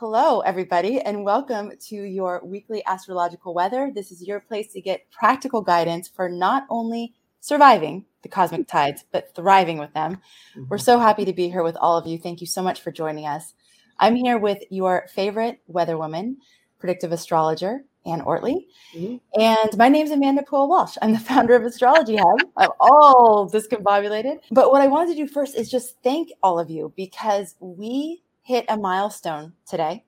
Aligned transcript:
Hello, 0.00 0.40
everybody, 0.40 0.98
and 0.98 1.26
welcome 1.26 1.72
to 1.88 1.94
your 1.94 2.40
weekly 2.42 2.82
astrological 2.86 3.52
weather. 3.52 3.92
This 3.94 4.10
is 4.10 4.26
your 4.26 4.40
place 4.40 4.72
to 4.72 4.80
get 4.80 5.10
practical 5.10 5.60
guidance 5.60 6.08
for 6.08 6.26
not 6.26 6.64
only 6.70 7.12
surviving 7.40 8.06
the 8.22 8.30
cosmic 8.30 8.66
tides, 8.66 9.04
but 9.12 9.34
thriving 9.34 9.76
with 9.76 9.92
them. 9.92 10.14
Mm-hmm. 10.56 10.68
We're 10.70 10.78
so 10.78 10.98
happy 10.98 11.26
to 11.26 11.34
be 11.34 11.50
here 11.50 11.62
with 11.62 11.76
all 11.76 11.98
of 11.98 12.06
you. 12.06 12.16
Thank 12.16 12.40
you 12.40 12.46
so 12.46 12.62
much 12.62 12.80
for 12.80 12.90
joining 12.90 13.26
us. 13.26 13.52
I'm 13.98 14.14
here 14.14 14.38
with 14.38 14.62
your 14.70 15.06
favorite 15.12 15.60
weather 15.66 15.98
woman, 15.98 16.38
predictive 16.78 17.12
astrologer, 17.12 17.84
Anne 18.06 18.22
Ortelee. 18.22 18.68
Mm-hmm. 18.94 19.16
And 19.38 19.76
my 19.76 19.90
name 19.90 20.06
is 20.06 20.12
Amanda 20.12 20.44
Pua 20.44 20.66
Walsh. 20.66 20.96
I'm 21.02 21.12
the 21.12 21.18
founder 21.18 21.54
of 21.54 21.64
Astrology 21.64 22.16
Hub. 22.16 22.38
I'm 22.56 22.70
all 22.80 23.50
discombobulated. 23.52 24.38
But 24.50 24.72
what 24.72 24.80
I 24.80 24.86
wanted 24.86 25.14
to 25.14 25.26
do 25.26 25.28
first 25.28 25.56
is 25.56 25.70
just 25.70 25.96
thank 26.02 26.32
all 26.42 26.58
of 26.58 26.70
you 26.70 26.90
because 26.96 27.54
we 27.60 28.22
hit 28.42 28.64
a 28.68 28.76
milestone 28.76 29.52
today 29.68 30.04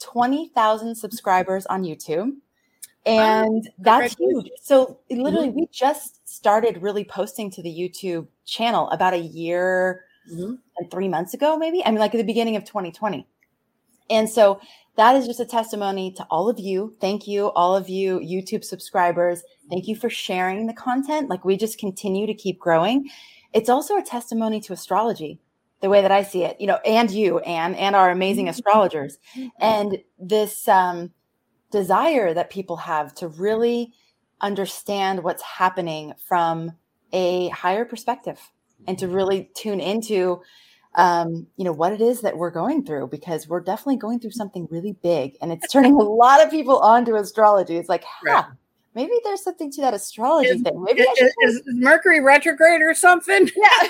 20,000 0.00 0.94
subscribers 0.94 1.66
on 1.66 1.82
YouTube. 1.82 2.32
And 3.04 3.68
that's 3.78 4.16
huge. 4.16 4.50
So, 4.60 4.98
literally, 5.08 5.48
mm-hmm. 5.48 5.60
we 5.60 5.68
just 5.70 6.28
started 6.28 6.82
really 6.82 7.04
posting 7.04 7.50
to 7.52 7.62
the 7.62 7.70
YouTube 7.70 8.26
channel 8.44 8.90
about 8.90 9.14
a 9.14 9.18
year 9.18 10.04
mm-hmm. 10.30 10.54
and 10.78 10.90
three 10.90 11.08
months 11.08 11.32
ago, 11.32 11.56
maybe. 11.56 11.84
I 11.84 11.90
mean, 11.90 12.00
like 12.00 12.14
at 12.14 12.18
the 12.18 12.24
beginning 12.24 12.56
of 12.56 12.64
2020. 12.64 13.24
And 14.10 14.28
so, 14.28 14.60
that 14.96 15.14
is 15.14 15.26
just 15.26 15.38
a 15.38 15.44
testimony 15.44 16.10
to 16.12 16.24
all 16.30 16.48
of 16.48 16.58
you. 16.58 16.96
Thank 17.00 17.28
you, 17.28 17.52
all 17.52 17.76
of 17.76 17.88
you 17.88 18.18
YouTube 18.18 18.64
subscribers. 18.64 19.42
Thank 19.70 19.86
you 19.86 19.94
for 19.94 20.10
sharing 20.10 20.66
the 20.66 20.72
content. 20.72 21.28
Like, 21.28 21.44
we 21.44 21.56
just 21.56 21.78
continue 21.78 22.26
to 22.26 22.34
keep 22.34 22.58
growing. 22.58 23.08
It's 23.52 23.68
also 23.68 23.96
a 23.96 24.02
testimony 24.02 24.60
to 24.62 24.72
astrology 24.72 25.38
the 25.80 25.90
way 25.90 26.02
that 26.02 26.10
I 26.10 26.22
see 26.22 26.44
it, 26.44 26.60
you 26.60 26.66
know, 26.66 26.78
and 26.86 27.10
you, 27.10 27.38
Anne, 27.40 27.74
and 27.74 27.94
our 27.94 28.10
amazing 28.10 28.46
mm-hmm. 28.46 28.50
astrologers, 28.50 29.18
mm-hmm. 29.36 29.48
and 29.60 29.98
this 30.18 30.66
um, 30.68 31.12
desire 31.70 32.32
that 32.32 32.50
people 32.50 32.76
have 32.76 33.14
to 33.16 33.28
really 33.28 33.92
understand 34.40 35.22
what's 35.22 35.42
happening 35.42 36.12
from 36.26 36.72
a 37.12 37.48
higher 37.48 37.84
perspective 37.84 38.40
and 38.86 38.98
to 38.98 39.08
really 39.08 39.50
tune 39.54 39.80
into 39.80 40.40
um, 40.94 41.46
you 41.56 41.64
know 41.64 41.72
what 41.72 41.92
it 41.92 42.00
is 42.00 42.22
that 42.22 42.36
we're 42.36 42.50
going 42.50 42.84
through 42.84 43.08
because 43.08 43.46
we're 43.46 43.60
definitely 43.60 43.96
going 43.96 44.18
through 44.18 44.30
something 44.30 44.66
really 44.70 44.96
big 45.02 45.36
and 45.42 45.52
it's 45.52 45.70
turning 45.70 45.92
a 45.92 45.98
lot 46.02 46.42
of 46.42 46.50
people 46.50 46.78
onto 46.78 47.14
astrology. 47.16 47.76
It's 47.76 47.88
like 47.88 48.04
ha, 48.04 48.50
maybe 48.96 49.12
there's 49.22 49.44
something 49.44 49.70
to 49.70 49.82
that 49.82 49.94
astrology 49.94 50.48
is, 50.48 50.62
thing. 50.62 50.82
Maybe 50.82 51.02
is, 51.02 51.34
is, 51.42 51.62
Mercury 51.66 52.20
retrograde 52.20 52.80
or 52.80 52.94
something? 52.94 53.48
Yeah, 53.66 53.88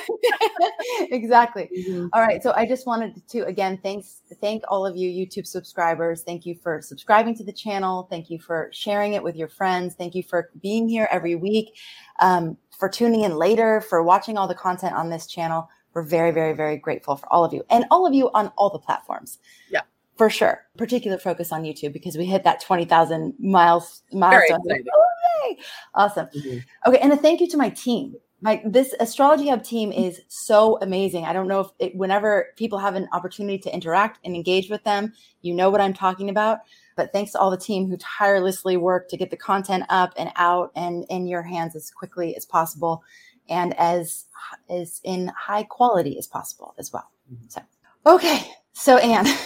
exactly. 1.11 1.71
Mm-hmm. 1.77 2.09
All 2.13 2.21
right. 2.21 2.43
So 2.43 2.53
I 2.57 2.67
just 2.67 2.87
wanted 2.87 3.27
to 3.29 3.47
again 3.47 3.79
thanks 3.83 4.23
thank 4.41 4.65
all 4.69 4.85
of 4.85 4.97
you 4.97 5.09
YouTube 5.09 5.47
subscribers. 5.47 6.23
Thank 6.23 6.47
you 6.47 6.55
for 6.55 6.81
subscribing 6.83 7.37
to 7.37 7.45
the 7.45 7.53
channel. 7.53 8.07
Thank 8.11 8.31
you 8.31 8.41
for 8.41 8.71
sharing 8.73 9.13
it 9.13 9.23
with 9.23 9.37
your 9.37 9.49
friends. 9.49 9.95
Thank 9.95 10.15
you 10.15 10.23
for 10.23 10.51
being 10.61 10.89
here 10.89 11.09
every 11.11 11.37
week. 11.37 11.77
Um, 12.21 12.57
for 12.77 12.89
tuning 12.89 13.23
in 13.23 13.37
later, 13.37 13.81
for 13.81 14.03
watching 14.03 14.37
all 14.37 14.49
the 14.49 14.55
content 14.55 14.95
on 14.95 15.11
this 15.11 15.27
channel. 15.27 15.69
We're 15.95 16.03
very, 16.03 16.31
very, 16.31 16.53
very 16.53 16.77
grateful 16.77 17.17
for 17.17 17.33
all 17.33 17.45
of 17.45 17.53
you 17.53 17.65
and 17.71 17.85
all 17.91 18.07
of 18.07 18.13
you 18.13 18.31
on 18.35 18.53
all 18.57 18.71
the 18.71 18.79
platforms. 18.79 19.39
Yeah 19.71 19.83
for 20.17 20.31
sure. 20.31 20.63
Particular 20.77 21.19
focus 21.19 21.53
on 21.53 21.63
YouTube 21.63 21.93
because 21.93 22.17
we 22.17 22.25
hit 22.25 22.45
that 22.45 22.61
20,000 22.61 23.35
miles 23.39 24.03
milestone. 24.13 24.61
Oh, 24.95 25.57
awesome. 25.95 26.27
Mm-hmm. 26.27 26.59
Okay. 26.89 26.99
And 26.99 27.13
a 27.13 27.17
thank 27.17 27.41
you 27.41 27.49
to 27.49 27.57
my 27.57 27.69
team. 27.71 28.15
My, 28.43 28.63
this 28.67 28.95
astrology 29.01 29.49
hub 29.49 29.65
team 29.65 29.93
is 29.93 30.21
so 30.29 30.79
amazing. 30.83 31.25
I 31.25 31.33
don't 31.33 31.49
know 31.49 31.61
if 31.61 31.69
it, 31.79 31.97
whenever 31.97 32.49
people 32.57 32.79
have 32.79 32.95
an 32.95 33.09
opportunity 33.13 33.59
to 33.59 33.75
interact 33.75 34.21
and 34.25 34.35
engage 34.37 34.69
with 34.69 34.85
them, 34.85 35.13
you 35.41 35.55
know 35.55 35.71
what 35.71 35.81
I'm 35.81 35.95
talking 35.95 36.29
about. 36.29 36.59
But 36.97 37.13
thanks 37.13 37.33
to 37.33 37.39
all 37.39 37.51
the 37.51 37.57
team 37.57 37.89
who 37.89 37.97
tirelessly 37.97 38.77
work 38.77 39.09
to 39.09 39.17
get 39.17 39.31
the 39.31 39.37
content 39.37 39.85
up 39.89 40.13
and 40.17 40.31
out 40.37 40.71
and 40.77 41.05
in 41.09 41.27
your 41.27 41.43
hands 41.43 41.75
as 41.75 41.91
quickly 41.91 42.37
as 42.37 42.45
possible 42.45 43.03
and 43.49 43.79
as 43.79 44.27
as 44.71 45.01
in 45.03 45.33
high 45.37 45.63
quality 45.63 46.19
as 46.19 46.27
possible 46.27 46.75
as 46.79 46.93
well. 46.93 47.11
Mm-hmm. 47.33 47.47
So, 47.49 47.63
okay. 48.07 48.51
So, 48.73 48.99
Anne. 48.99 49.27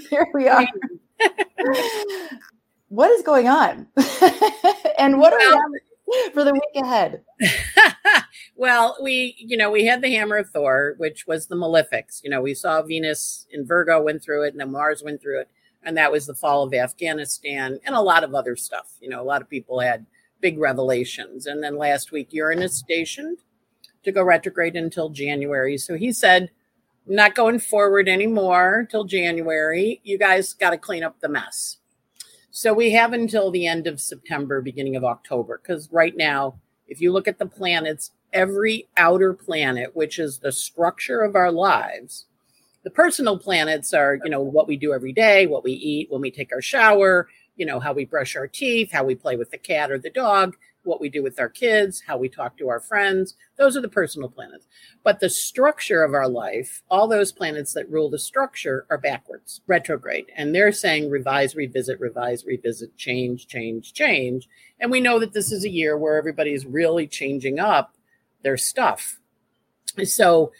here 0.10 0.26
we 0.34 0.48
are. 0.48 0.66
what 2.88 3.10
is 3.10 3.22
going 3.22 3.48
on? 3.48 3.86
and 4.98 5.18
what 5.18 5.32
well, 5.32 5.58
are 5.58 5.70
we 5.70 6.30
for 6.32 6.44
the 6.44 6.52
week 6.52 6.84
ahead? 6.84 7.22
well, 8.56 8.96
we, 9.02 9.34
you 9.38 9.56
know, 9.56 9.70
we 9.70 9.84
had 9.86 10.02
the 10.02 10.12
Hammer 10.12 10.36
of 10.36 10.50
Thor, 10.50 10.94
which 10.98 11.26
was 11.26 11.46
the 11.46 11.56
malefics. 11.56 12.22
You 12.22 12.30
know, 12.30 12.42
we 12.42 12.54
saw 12.54 12.82
Venus 12.82 13.46
in 13.50 13.66
Virgo 13.66 14.02
went 14.02 14.22
through 14.22 14.44
it, 14.44 14.52
and 14.52 14.60
then 14.60 14.72
Mars 14.72 15.02
went 15.02 15.22
through 15.22 15.40
it, 15.40 15.48
and 15.82 15.96
that 15.96 16.12
was 16.12 16.26
the 16.26 16.34
fall 16.34 16.62
of 16.62 16.74
Afghanistan 16.74 17.78
and 17.84 17.94
a 17.94 18.00
lot 18.00 18.24
of 18.24 18.34
other 18.34 18.56
stuff. 18.56 18.92
You 19.00 19.08
know, 19.08 19.20
a 19.20 19.24
lot 19.24 19.42
of 19.42 19.48
people 19.48 19.80
had 19.80 20.06
big 20.42 20.58
revelations. 20.58 21.46
And 21.46 21.62
then 21.62 21.78
last 21.78 22.12
week, 22.12 22.32
Uranus 22.32 22.76
stationed 22.76 23.38
to 24.02 24.12
go 24.12 24.22
retrograde 24.22 24.76
until 24.76 25.08
January. 25.08 25.78
So 25.78 25.94
he 25.94 26.12
said, 26.12 26.50
not 27.06 27.34
going 27.34 27.58
forward 27.58 28.08
anymore 28.08 28.86
till 28.90 29.04
January. 29.04 30.00
You 30.04 30.18
guys 30.18 30.52
got 30.54 30.70
to 30.70 30.78
clean 30.78 31.02
up 31.02 31.20
the 31.20 31.28
mess. 31.28 31.78
So 32.50 32.74
we 32.74 32.92
have 32.92 33.12
until 33.12 33.50
the 33.50 33.66
end 33.66 33.86
of 33.86 34.00
September, 34.00 34.60
beginning 34.60 34.94
of 34.94 35.04
October, 35.04 35.60
because 35.62 35.88
right 35.90 36.16
now, 36.16 36.60
if 36.86 37.00
you 37.00 37.12
look 37.12 37.26
at 37.26 37.38
the 37.38 37.46
planets, 37.46 38.10
every 38.32 38.88
outer 38.96 39.32
planet, 39.32 39.96
which 39.96 40.18
is 40.18 40.38
the 40.38 40.52
structure 40.52 41.22
of 41.22 41.34
our 41.34 41.50
lives, 41.50 42.26
the 42.84 42.90
personal 42.90 43.38
planets 43.38 43.94
are, 43.94 44.18
you 44.22 44.30
know, 44.30 44.42
what 44.42 44.68
we 44.68 44.76
do 44.76 44.92
every 44.92 45.12
day, 45.12 45.46
what 45.46 45.64
we 45.64 45.72
eat 45.72 46.10
when 46.10 46.20
we 46.20 46.30
take 46.30 46.52
our 46.52 46.60
shower, 46.60 47.28
you 47.56 47.64
know, 47.64 47.80
how 47.80 47.92
we 47.92 48.04
brush 48.04 48.36
our 48.36 48.48
teeth, 48.48 48.92
how 48.92 49.04
we 49.04 49.14
play 49.14 49.36
with 49.36 49.50
the 49.50 49.58
cat 49.58 49.90
or 49.90 49.98
the 49.98 50.10
dog 50.10 50.56
what 50.84 51.00
we 51.00 51.08
do 51.08 51.22
with 51.22 51.38
our 51.38 51.48
kids, 51.48 52.02
how 52.06 52.16
we 52.16 52.28
talk 52.28 52.56
to 52.58 52.68
our 52.68 52.80
friends. 52.80 53.34
Those 53.56 53.76
are 53.76 53.80
the 53.80 53.88
personal 53.88 54.28
planets. 54.28 54.66
But 55.04 55.20
the 55.20 55.30
structure 55.30 56.02
of 56.02 56.14
our 56.14 56.28
life, 56.28 56.82
all 56.90 57.08
those 57.08 57.32
planets 57.32 57.72
that 57.74 57.90
rule 57.90 58.10
the 58.10 58.18
structure 58.18 58.86
are 58.90 58.98
backwards, 58.98 59.60
retrograde. 59.66 60.26
And 60.36 60.54
they're 60.54 60.72
saying 60.72 61.10
revise, 61.10 61.54
revisit, 61.54 62.00
revise, 62.00 62.44
revisit, 62.44 62.96
change, 62.96 63.46
change, 63.46 63.92
change. 63.92 64.48
And 64.80 64.90
we 64.90 65.00
know 65.00 65.18
that 65.18 65.32
this 65.32 65.52
is 65.52 65.64
a 65.64 65.70
year 65.70 65.96
where 65.96 66.16
everybody's 66.16 66.66
really 66.66 67.06
changing 67.06 67.58
up 67.58 67.94
their 68.42 68.56
stuff. 68.56 69.18
So 70.04 70.52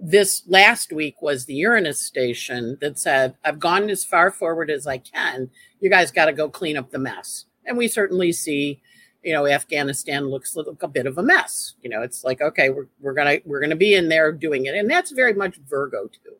this 0.00 0.42
last 0.46 0.92
week 0.92 1.20
was 1.20 1.44
the 1.44 1.54
Uranus 1.54 2.00
station 2.00 2.78
that 2.80 2.98
said, 2.98 3.36
I've 3.44 3.58
gone 3.58 3.90
as 3.90 4.04
far 4.04 4.30
forward 4.30 4.70
as 4.70 4.86
I 4.86 4.98
can. 4.98 5.50
You 5.80 5.90
guys 5.90 6.10
got 6.10 6.26
to 6.26 6.32
go 6.32 6.48
clean 6.48 6.76
up 6.76 6.90
the 6.90 6.98
mess. 6.98 7.46
And 7.66 7.76
we 7.76 7.88
certainly 7.88 8.32
see 8.32 8.80
you 9.22 9.32
know 9.32 9.46
afghanistan 9.46 10.28
looks 10.28 10.54
like 10.56 10.66
a 10.82 10.88
bit 10.88 11.06
of 11.06 11.18
a 11.18 11.22
mess. 11.22 11.74
You 11.82 11.90
know 11.90 12.02
it's 12.02 12.24
like 12.24 12.40
okay 12.40 12.70
we're, 12.70 12.86
we're 13.00 13.14
gonna 13.14 13.38
we're 13.44 13.60
gonna 13.60 13.76
be 13.76 13.94
in 13.94 14.08
there 14.08 14.32
doing 14.32 14.66
it. 14.66 14.74
And 14.74 14.90
that's 14.90 15.10
very 15.10 15.34
much 15.34 15.56
virgo 15.68 16.08
too. 16.08 16.36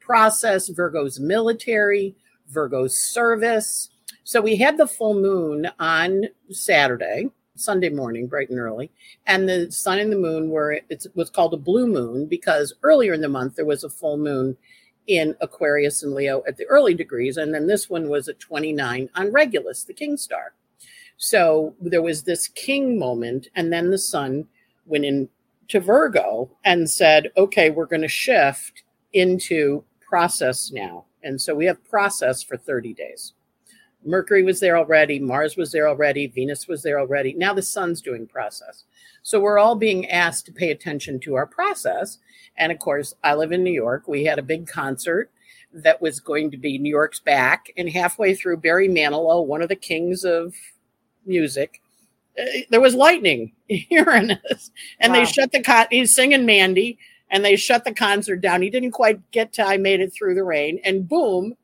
Process 0.00 0.68
virgo's 0.68 1.20
military 1.20 2.16
virgo's 2.48 2.98
service. 2.98 3.90
So 4.24 4.40
we 4.40 4.56
had 4.56 4.76
the 4.76 4.86
full 4.86 5.14
moon 5.14 5.68
on 5.78 6.24
saturday 6.50 7.30
sunday 7.58 7.88
morning 7.88 8.26
bright 8.26 8.50
and 8.50 8.58
early 8.58 8.90
and 9.26 9.48
the 9.48 9.70
sun 9.70 9.98
and 9.98 10.12
the 10.12 10.16
moon 10.16 10.48
were 10.50 10.72
it 10.72 11.06
was 11.14 11.30
called 11.30 11.52
a 11.52 11.56
blue 11.56 11.86
moon 11.86 12.26
because 12.26 12.72
earlier 12.82 13.12
in 13.12 13.20
the 13.20 13.28
month 13.28 13.56
there 13.56 13.64
was 13.64 13.84
a 13.84 13.90
full 13.90 14.16
moon 14.16 14.56
in 15.06 15.34
aquarius 15.40 16.02
and 16.02 16.14
leo 16.14 16.42
at 16.46 16.56
the 16.56 16.66
early 16.66 16.94
degrees 16.94 17.36
and 17.36 17.52
then 17.52 17.66
this 17.66 17.90
one 17.90 18.08
was 18.08 18.28
at 18.28 18.38
29 18.38 19.08
on 19.14 19.32
regulus 19.32 19.84
the 19.84 19.92
king 19.92 20.16
star 20.16 20.52
so 21.18 21.74
there 21.80 22.00
was 22.00 22.22
this 22.22 22.46
king 22.48 22.98
moment, 22.98 23.48
and 23.56 23.72
then 23.72 23.90
the 23.90 23.98
sun 23.98 24.46
went 24.86 25.04
into 25.04 25.80
Virgo 25.80 26.50
and 26.64 26.88
said, 26.88 27.30
okay, 27.36 27.70
we're 27.70 27.86
going 27.86 28.02
to 28.02 28.08
shift 28.08 28.84
into 29.12 29.82
process 30.00 30.70
now. 30.72 31.04
And 31.24 31.40
so 31.40 31.54
we 31.54 31.66
have 31.66 31.84
process 31.84 32.42
for 32.42 32.56
30 32.56 32.94
days. 32.94 33.34
Mercury 34.04 34.44
was 34.44 34.60
there 34.60 34.78
already, 34.78 35.18
Mars 35.18 35.56
was 35.56 35.72
there 35.72 35.88
already, 35.88 36.28
Venus 36.28 36.68
was 36.68 36.84
there 36.84 37.00
already. 37.00 37.34
Now 37.34 37.52
the 37.52 37.62
sun's 37.62 38.00
doing 38.00 38.26
process. 38.26 38.84
So 39.22 39.40
we're 39.40 39.58
all 39.58 39.74
being 39.74 40.08
asked 40.08 40.46
to 40.46 40.52
pay 40.52 40.70
attention 40.70 41.18
to 41.20 41.34
our 41.34 41.46
process. 41.46 42.18
And 42.56 42.70
of 42.70 42.78
course, 42.78 43.14
I 43.24 43.34
live 43.34 43.50
in 43.50 43.64
New 43.64 43.72
York. 43.72 44.06
We 44.06 44.24
had 44.24 44.38
a 44.38 44.42
big 44.42 44.68
concert 44.68 45.32
that 45.72 46.00
was 46.00 46.20
going 46.20 46.52
to 46.52 46.56
be 46.56 46.78
New 46.78 46.88
York's 46.88 47.18
back. 47.18 47.72
And 47.76 47.90
halfway 47.90 48.36
through, 48.36 48.58
Barry 48.58 48.88
Manilow, 48.88 49.44
one 49.44 49.62
of 49.62 49.68
the 49.68 49.76
kings 49.76 50.24
of 50.24 50.54
music. 51.28 51.80
Uh, 52.38 52.44
there 52.70 52.80
was 52.80 52.94
lightning 52.94 53.52
Uranus, 53.68 54.70
and 55.00 55.12
wow. 55.12 55.18
they 55.18 55.24
shut 55.26 55.52
the 55.52 55.62
con. 55.62 55.86
He's 55.90 56.14
singing 56.14 56.46
Mandy, 56.46 56.98
and 57.30 57.44
they 57.44 57.56
shut 57.56 57.84
the 57.84 57.94
concert 57.94 58.40
down. 58.40 58.62
He 58.62 58.70
didn't 58.70 58.92
quite 58.92 59.30
get 59.30 59.52
to 59.54 59.66
"I 59.66 59.76
Made 59.76 60.00
It 60.00 60.12
Through 60.12 60.34
the 60.34 60.44
Rain," 60.44 60.80
and 60.84 61.08
boom, 61.08 61.54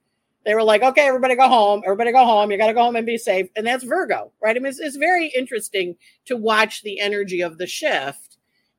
they 0.44 0.54
were 0.54 0.62
like, 0.62 0.82
"Okay, 0.82 1.06
everybody 1.06 1.36
go 1.36 1.48
home. 1.48 1.82
Everybody 1.84 2.12
go 2.12 2.24
home. 2.24 2.50
You 2.50 2.58
got 2.58 2.66
to 2.68 2.74
go 2.74 2.82
home 2.82 2.96
and 2.96 3.06
be 3.06 3.18
safe." 3.18 3.48
And 3.56 3.66
that's 3.66 3.84
Virgo, 3.84 4.32
right? 4.42 4.56
I 4.56 4.58
mean, 4.58 4.66
it's, 4.66 4.80
it's 4.80 4.96
very 4.96 5.28
interesting 5.28 5.96
to 6.26 6.36
watch 6.36 6.82
the 6.82 7.00
energy 7.00 7.40
of 7.40 7.58
the 7.58 7.66
shift. 7.66 8.38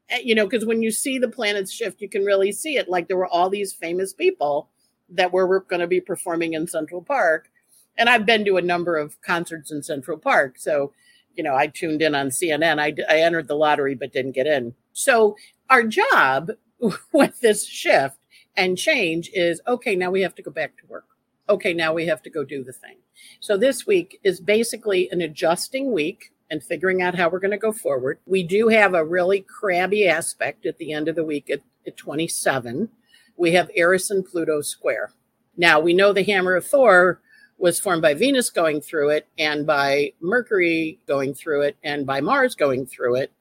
Eh, 0.09 0.21
you 0.23 0.35
know, 0.35 0.45
because 0.45 0.65
when 0.65 0.81
you 0.81 0.91
see 0.91 1.17
the 1.17 1.27
planets 1.27 1.71
shift, 1.71 2.01
you 2.01 2.09
can 2.09 2.23
really 2.23 2.51
see 2.51 2.77
it. 2.77 2.89
Like 2.89 3.07
there 3.07 3.17
were 3.17 3.27
all 3.27 3.49
these 3.49 3.73
famous 3.73 4.13
people 4.13 4.69
that 5.09 5.31
we're 5.31 5.59
going 5.59 5.79
to 5.79 5.87
be 5.87 6.01
performing 6.01 6.53
in 6.53 6.67
Central 6.67 7.01
Park. 7.01 7.49
And 7.97 8.09
I've 8.09 8.25
been 8.25 8.45
to 8.45 8.57
a 8.57 8.62
number 8.62 8.97
of 8.97 9.21
concerts 9.21 9.71
in 9.71 9.83
Central 9.83 10.18
Park. 10.18 10.56
So, 10.57 10.94
you 11.36 11.44
know, 11.44 11.56
I 11.56 11.68
tuned 11.68 12.01
in 12.01 12.15
on 12.15 12.30
CNN. 12.30 12.80
I, 12.80 12.94
I 13.09 13.21
entered 13.21 13.47
the 13.47 13.56
lottery, 13.56 13.95
but 13.95 14.13
didn't 14.13 14.33
get 14.33 14.47
in. 14.47 14.74
So, 14.94 15.36
our 15.69 15.83
job 15.83 16.51
with 17.12 17.39
this 17.42 17.65
shift 17.65 18.18
and 18.56 18.77
change 18.77 19.30
is 19.33 19.62
okay, 19.68 19.95
now 19.95 20.12
we 20.12 20.21
have 20.21 20.36
to 20.36 20.42
go 20.42 20.51
back 20.51 20.77
to 20.77 20.86
work. 20.88 21.06
Okay, 21.47 21.74
now 21.74 21.94
we 21.94 22.07
have 22.07 22.21
to 22.24 22.30
go 22.30 22.44
do 22.44 22.63
the 22.63 22.74
thing. 22.74 22.97
So, 23.39 23.57
this 23.57 23.86
week 23.88 24.19
is 24.24 24.39
basically 24.39 25.09
an 25.12 25.21
adjusting 25.21 25.92
week 25.92 26.31
and 26.50 26.63
figuring 26.63 27.01
out 27.01 27.15
how 27.15 27.30
we're 27.30 27.39
going 27.39 27.51
to 27.51 27.57
go 27.57 27.71
forward. 27.71 28.19
We 28.25 28.44
do 28.44 28.68
have 28.68 28.94
a 28.94 29.06
really 29.06 29.42
crabby 29.42 30.07
aspect 30.07 30.65
at 30.65 30.77
the 30.77 30.94
end 30.94 31.07
of 31.07 31.15
the 31.15 31.24
week 31.24 31.50
at, 31.50 31.62
at 31.88 31.97
27. 31.97 32.89
We 33.38 33.51
have 33.53 33.71
Eris 33.75 34.12
and 34.12 34.25
Pluto 34.25 34.62
square. 34.62 35.12
Now, 35.57 35.80
we 35.80 35.94
know 35.94 36.13
the 36.13 36.24
Hammer 36.24 36.56
of 36.56 36.65
Thor 36.65 37.21
was 37.57 37.80
formed 37.80 38.02
by 38.02 38.13
Venus 38.13 38.50
going 38.50 38.81
through 38.81 39.10
it 39.10 39.28
and 39.38 39.66
by 39.66 40.13
Mercury 40.19 41.00
going 41.07 41.34
through 41.34 41.62
it 41.62 41.78
and 41.84 42.06
by 42.06 42.22
Mars 42.22 42.56
going 42.56 42.86
through 42.86 43.16
it. 43.16 43.31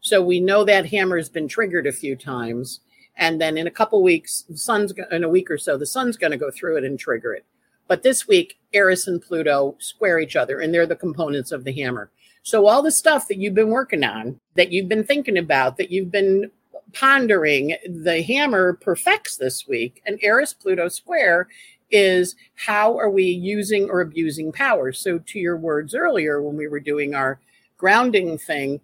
So 0.00 0.22
we 0.22 0.40
know 0.40 0.64
that 0.64 0.86
hammer 0.86 1.16
has 1.16 1.28
been 1.28 1.48
triggered 1.48 1.86
a 1.86 1.92
few 1.92 2.16
times. 2.16 2.80
And 3.16 3.40
then 3.40 3.56
in 3.56 3.66
a 3.66 3.72
couple 3.72 4.02
weeks, 4.02 4.44
the 4.48 4.58
sun's 4.58 4.92
in 5.10 5.24
a 5.24 5.28
week 5.28 5.50
or 5.50 5.58
so, 5.58 5.76
the 5.76 5.86
sun's 5.86 6.16
going 6.16 6.30
to 6.32 6.36
go 6.36 6.50
through 6.50 6.76
it 6.76 6.84
and 6.84 6.98
trigger 6.98 7.34
it. 7.34 7.44
But 7.88 8.02
this 8.02 8.28
week, 8.28 8.58
Eris 8.72 9.06
and 9.06 9.22
Pluto 9.22 9.76
square 9.78 10.18
each 10.18 10.36
other, 10.36 10.60
and 10.60 10.72
they're 10.72 10.86
the 10.86 10.96
components 10.96 11.52
of 11.52 11.64
the 11.64 11.72
hammer. 11.72 12.10
So 12.42 12.66
all 12.66 12.82
the 12.82 12.92
stuff 12.92 13.26
that 13.28 13.38
you've 13.38 13.54
been 13.54 13.70
working 13.70 14.04
on, 14.04 14.38
that 14.54 14.70
you've 14.70 14.88
been 14.88 15.04
thinking 15.04 15.38
about, 15.38 15.76
that 15.78 15.90
you've 15.90 16.10
been 16.10 16.50
pondering, 16.92 17.76
the 17.88 18.22
hammer 18.22 18.74
perfects 18.74 19.36
this 19.36 19.66
week. 19.66 20.02
And 20.06 20.18
Eris 20.22 20.52
Pluto 20.52 20.88
square 20.88 21.48
is 21.90 22.34
how 22.54 22.98
are 22.98 23.10
we 23.10 23.24
using 23.24 23.88
or 23.90 24.00
abusing 24.00 24.52
power? 24.52 24.92
So 24.92 25.18
to 25.18 25.38
your 25.38 25.56
words 25.56 25.94
earlier 25.94 26.42
when 26.42 26.56
we 26.56 26.68
were 26.68 26.80
doing 26.80 27.14
our 27.14 27.40
grounding 27.76 28.38
thing, 28.38 28.80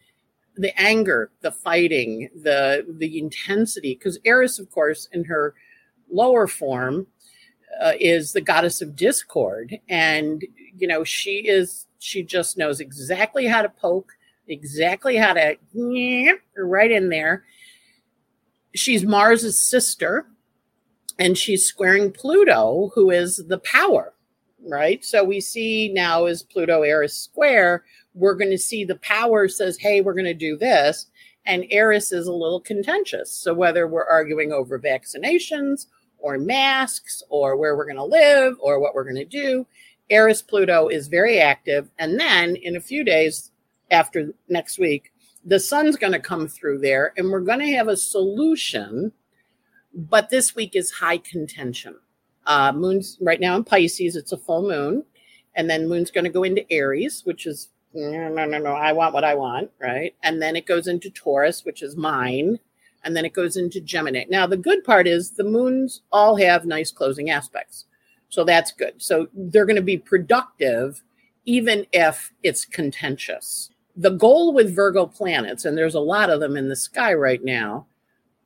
the 0.56 0.78
anger, 0.81 1.31
the 1.40 1.50
fighting, 1.50 2.28
the 2.34 2.87
the 2.88 3.19
intensity, 3.19 3.94
because 3.94 4.19
Eris, 4.25 4.58
of 4.58 4.70
course, 4.70 5.08
in 5.12 5.25
her 5.25 5.54
lower 6.10 6.46
form, 6.46 7.06
uh, 7.81 7.93
is 7.99 8.32
the 8.32 8.40
goddess 8.40 8.82
of 8.82 8.96
discord, 8.96 9.78
and 9.88 10.44
you 10.76 10.87
know 10.87 11.05
she 11.05 11.48
is 11.48 11.87
she 11.98 12.22
just 12.22 12.58
knows 12.58 12.81
exactly 12.81 13.46
how 13.46 13.62
to 13.62 13.69
poke, 13.69 14.12
exactly 14.46 15.16
how 15.16 15.32
to 15.32 15.56
right 16.56 16.90
in 16.90 17.08
there. 17.08 17.44
She's 18.75 19.05
Mars's 19.05 19.58
sister, 19.58 20.26
and 21.18 21.36
she's 21.36 21.66
squaring 21.66 22.10
Pluto, 22.12 22.90
who 22.94 23.10
is 23.10 23.44
the 23.48 23.58
power, 23.58 24.14
right? 24.66 25.04
So 25.04 25.24
we 25.24 25.40
see 25.40 25.90
now 25.92 26.24
as 26.26 26.42
Pluto 26.42 26.82
Eris 26.82 27.16
square, 27.16 27.84
we're 28.14 28.34
going 28.34 28.50
to 28.50 28.58
see 28.58 28.84
the 28.84 28.96
power 28.96 29.48
says, 29.48 29.78
hey, 29.78 30.00
we're 30.00 30.14
going 30.14 30.24
to 30.24 30.34
do 30.34 30.56
this. 30.56 31.06
And 31.44 31.64
Eris 31.70 32.12
is 32.12 32.26
a 32.26 32.32
little 32.32 32.60
contentious. 32.60 33.30
So 33.30 33.52
whether 33.54 33.86
we're 33.88 34.08
arguing 34.08 34.52
over 34.52 34.78
vaccinations 34.78 35.86
or 36.18 36.38
masks 36.38 37.22
or 37.30 37.56
where 37.56 37.76
we're 37.76 37.86
going 37.86 37.96
to 37.96 38.04
live 38.04 38.54
or 38.60 38.78
what 38.78 38.94
we're 38.94 39.04
going 39.04 39.16
to 39.16 39.24
do, 39.24 39.66
Eris 40.10 40.42
Pluto 40.42 40.88
is 40.88 41.08
very 41.08 41.40
active. 41.40 41.88
And 41.98 42.20
then 42.20 42.56
in 42.56 42.76
a 42.76 42.80
few 42.80 43.02
days 43.02 43.50
after 43.90 44.32
next 44.48 44.78
week, 44.78 45.12
the 45.44 45.58
sun's 45.58 45.96
going 45.96 46.12
to 46.12 46.20
come 46.20 46.46
through 46.46 46.78
there 46.78 47.12
and 47.16 47.30
we're 47.30 47.40
going 47.40 47.60
to 47.60 47.72
have 47.72 47.88
a 47.88 47.96
solution. 47.96 49.12
But 49.94 50.30
this 50.30 50.54
week 50.54 50.74
is 50.74 50.90
high 50.90 51.18
contention. 51.18 51.96
Uh, 52.46 52.72
moon's 52.72 53.18
right 53.20 53.40
now 53.40 53.56
in 53.56 53.64
Pisces, 53.64 54.16
it's 54.16 54.32
a 54.32 54.36
full 54.38 54.62
moon. 54.62 55.04
And 55.54 55.68
then 55.68 55.88
moon's 55.88 56.10
going 56.10 56.24
to 56.24 56.30
go 56.30 56.44
into 56.44 56.70
Aries, 56.72 57.22
which 57.24 57.46
is 57.46 57.68
no, 57.94 58.28
no, 58.28 58.46
no, 58.46 58.58
no. 58.58 58.72
I 58.72 58.92
want 58.92 59.12
what 59.12 59.24
I 59.24 59.34
want, 59.34 59.70
right? 59.78 60.14
And 60.22 60.40
then 60.40 60.56
it 60.56 60.66
goes 60.66 60.86
into 60.86 61.10
Taurus, 61.10 61.64
which 61.64 61.82
is 61.82 61.96
mine. 61.96 62.58
And 63.04 63.16
then 63.16 63.24
it 63.24 63.34
goes 63.34 63.56
into 63.56 63.80
Gemini. 63.80 64.24
Now, 64.30 64.46
the 64.46 64.56
good 64.56 64.84
part 64.84 65.06
is 65.06 65.32
the 65.32 65.44
moons 65.44 66.02
all 66.10 66.36
have 66.36 66.64
nice 66.64 66.90
closing 66.90 67.30
aspects. 67.30 67.84
So 68.28 68.44
that's 68.44 68.72
good. 68.72 68.94
So 69.02 69.28
they're 69.34 69.66
going 69.66 69.76
to 69.76 69.82
be 69.82 69.98
productive 69.98 71.02
even 71.44 71.86
if 71.92 72.32
it's 72.42 72.64
contentious. 72.64 73.68
The 73.96 74.10
goal 74.10 74.54
with 74.54 74.74
Virgo 74.74 75.06
planets, 75.06 75.64
and 75.64 75.76
there's 75.76 75.96
a 75.96 76.00
lot 76.00 76.30
of 76.30 76.40
them 76.40 76.56
in 76.56 76.68
the 76.68 76.76
sky 76.76 77.12
right 77.12 77.44
now, 77.44 77.86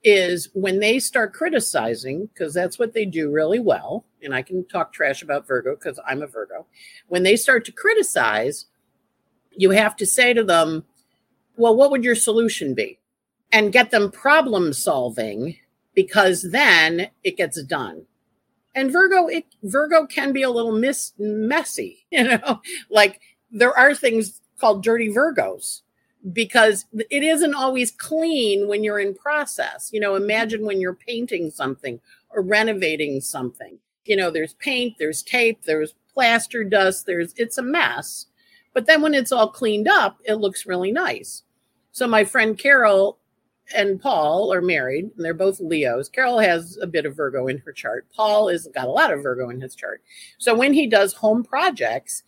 is 0.05 0.49
when 0.53 0.81
they 0.81 0.99
start 0.99 1.33
criticizing, 1.33 2.27
because 2.27 2.55
that's 2.55 2.79
what 2.79 2.93
they 2.93 3.05
do 3.05 3.31
really 3.31 3.59
well. 3.59 4.05
And 4.23 4.35
I 4.35 4.43
can 4.43 4.67
talk 4.67 4.93
trash 4.93 5.23
about 5.23 5.47
Virgo 5.47 5.75
because 5.75 5.99
I'm 6.07 6.23
a 6.23 6.27
Virgo. 6.27 6.67
When 7.09 7.23
they 7.23 7.37
start 7.37 7.65
to 7.67 7.73
criticize, 7.73 8.67
you 9.57 9.71
have 9.71 9.97
to 9.97 10.07
say 10.07 10.33
to 10.33 10.45
them, 10.45 10.85
well, 11.57 11.75
what 11.75 11.91
would 11.91 12.05
your 12.05 12.15
solution 12.15 12.75
be? 12.75 12.99
And 13.51 13.73
get 13.73 13.91
them 13.91 14.11
problem 14.11 14.73
solving 14.73 15.57
because 15.95 16.51
then 16.51 17.09
it 17.25 17.37
gets 17.37 17.63
done 17.63 18.07
and 18.77 18.93
Virgo, 18.93 19.27
it, 19.27 19.47
Virgo 19.63 20.07
can 20.07 20.33
be 20.33 20.43
a 20.43 20.51
little 20.51 20.71
miss, 20.71 21.15
messy, 21.19 22.07
you 22.11 22.23
know, 22.23 22.61
like 22.91 23.21
there 23.51 23.77
are 23.77 23.95
things 23.95 24.41
called 24.61 24.85
dirty 24.85 25.09
Virgos 25.09 25.81
because 26.33 26.87
it 26.93 27.23
isn't 27.23 27.55
always 27.55 27.91
clean 27.91 28.69
when 28.69 28.83
you're 28.83 28.99
in 28.99 29.15
process. 29.15 29.91
You 29.93 30.01
know, 30.01 30.15
imagine 30.15 30.65
when 30.65 30.81
you're 30.81 30.95
painting 30.95 31.51
something 31.51 32.01
or 32.31 32.43
renovating 32.43 33.21
something. 33.21 33.79
You 34.05 34.17
know, 34.17 34.31
there's 34.31 34.55
paint, 34.55 34.97
there's 34.99 35.23
tape, 35.23 35.65
there's 35.65 35.95
plaster 36.13 36.65
dust, 36.65 37.07
there's 37.07 37.35
it's 37.37 37.59
a 37.59 37.63
mess. 37.63 38.27
But 38.73 38.87
then 38.87 39.03
when 39.03 39.15
it's 39.15 39.33
all 39.33 39.49
cleaned 39.49 39.89
up, 39.89 40.19
it 40.25 40.35
looks 40.35 40.67
really 40.67 40.93
nice. 40.93 41.43
So 41.93 42.07
my 42.07 42.25
friend 42.25 42.59
Carol 42.59 43.19
and 43.75 44.01
Paul 44.01 44.53
are 44.53 44.63
married, 44.63 45.11
and 45.17 45.25
they're 45.25 45.35
both 45.35 45.61
Leos. 45.61 46.09
Carol 46.09 46.39
has 46.39 46.79
a 46.81 46.87
bit 46.87 47.07
of 47.07 47.17
Virgo 47.17 47.47
in 47.49 47.59
her 47.59 47.73
chart. 47.73 48.07
Paul 48.15 48.49
has 48.49 48.69
got 48.75 48.87
a 48.87 48.93
lot 48.93 49.13
of 49.13 49.23
Virgo 49.23 49.49
in 49.51 49.61
his 49.61 49.75
chart. 49.75 50.03
So 50.39 50.55
when 50.55 50.73
he 50.73 50.87
does 50.87 51.15
home 51.15 51.43
projects, 51.43 52.23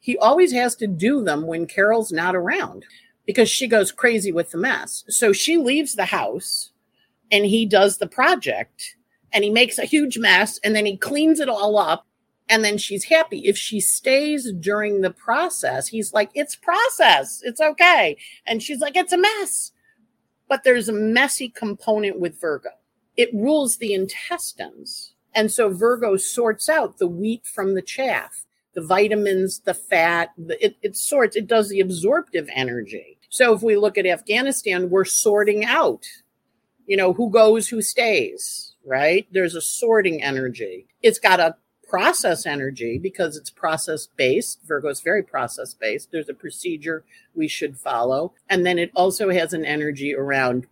he 0.00 0.18
always 0.18 0.52
has 0.52 0.74
to 0.76 0.86
do 0.86 1.22
them 1.22 1.46
when 1.46 1.66
Carol's 1.66 2.12
not 2.12 2.34
around 2.34 2.84
because 3.26 3.48
she 3.48 3.66
goes 3.66 3.92
crazy 3.92 4.32
with 4.32 4.50
the 4.50 4.58
mess. 4.58 5.04
So 5.08 5.32
she 5.32 5.56
leaves 5.56 5.94
the 5.94 6.06
house 6.06 6.70
and 7.30 7.44
he 7.44 7.66
does 7.66 7.98
the 7.98 8.06
project 8.06 8.96
and 9.32 9.44
he 9.44 9.50
makes 9.50 9.78
a 9.78 9.84
huge 9.84 10.18
mess 10.18 10.58
and 10.64 10.74
then 10.74 10.86
he 10.86 10.96
cleans 10.96 11.40
it 11.40 11.48
all 11.48 11.78
up 11.78 12.06
and 12.48 12.64
then 12.64 12.78
she's 12.78 13.04
happy. 13.04 13.46
If 13.46 13.56
she 13.56 13.80
stays 13.80 14.52
during 14.52 15.00
the 15.00 15.10
process, 15.10 15.88
he's 15.88 16.12
like, 16.12 16.30
It's 16.34 16.56
process. 16.56 17.40
It's 17.44 17.60
okay. 17.60 18.16
And 18.46 18.62
she's 18.62 18.80
like, 18.80 18.96
It's 18.96 19.12
a 19.12 19.18
mess 19.18 19.72
but 20.52 20.64
there's 20.64 20.90
a 20.90 20.92
messy 20.92 21.48
component 21.48 22.20
with 22.20 22.38
Virgo. 22.38 22.68
It 23.16 23.32
rules 23.32 23.78
the 23.78 23.94
intestines. 23.94 25.14
And 25.34 25.50
so 25.50 25.70
Virgo 25.70 26.18
sorts 26.18 26.68
out 26.68 26.98
the 26.98 27.06
wheat 27.06 27.46
from 27.46 27.74
the 27.74 27.80
chaff, 27.80 28.44
the 28.74 28.82
vitamins, 28.82 29.60
the 29.60 29.74
fat, 29.74 30.30
it, 30.38 30.76
it 30.82 30.96
sorts, 30.96 31.36
it 31.36 31.46
does 31.46 31.68
the 31.68 31.80
absorptive 31.80 32.48
energy. 32.54 33.18
So 33.28 33.54
if 33.54 33.62
we 33.62 33.76
look 33.76 33.96
at 33.98 34.06
Afghanistan, 34.06 34.90
we're 34.90 35.04
sorting 35.04 35.64
out, 35.64 36.06
you 36.86 36.96
know, 36.96 37.12
who 37.12 37.30
goes, 37.30 37.68
who 37.68 37.82
stays, 37.82 38.74
right? 38.84 39.26
There's 39.30 39.54
a 39.54 39.60
sorting 39.60 40.22
energy. 40.22 40.86
It's 41.02 41.18
got 41.18 41.40
a 41.40 41.56
process 41.88 42.46
energy 42.46 42.98
because 42.98 43.36
it's 43.36 43.50
process 43.50 44.06
based. 44.16 44.60
Virgo 44.66 44.88
is 44.88 45.00
very 45.00 45.22
process 45.22 45.74
based. 45.74 46.10
There's 46.10 46.30
a 46.30 46.34
procedure 46.34 47.04
we 47.34 47.48
should 47.48 47.76
follow. 47.76 48.32
And 48.48 48.64
then 48.64 48.78
it 48.78 48.90
also 48.94 49.30
has 49.30 49.52
an 49.52 49.64
energy 49.66 50.14
around, 50.14 50.66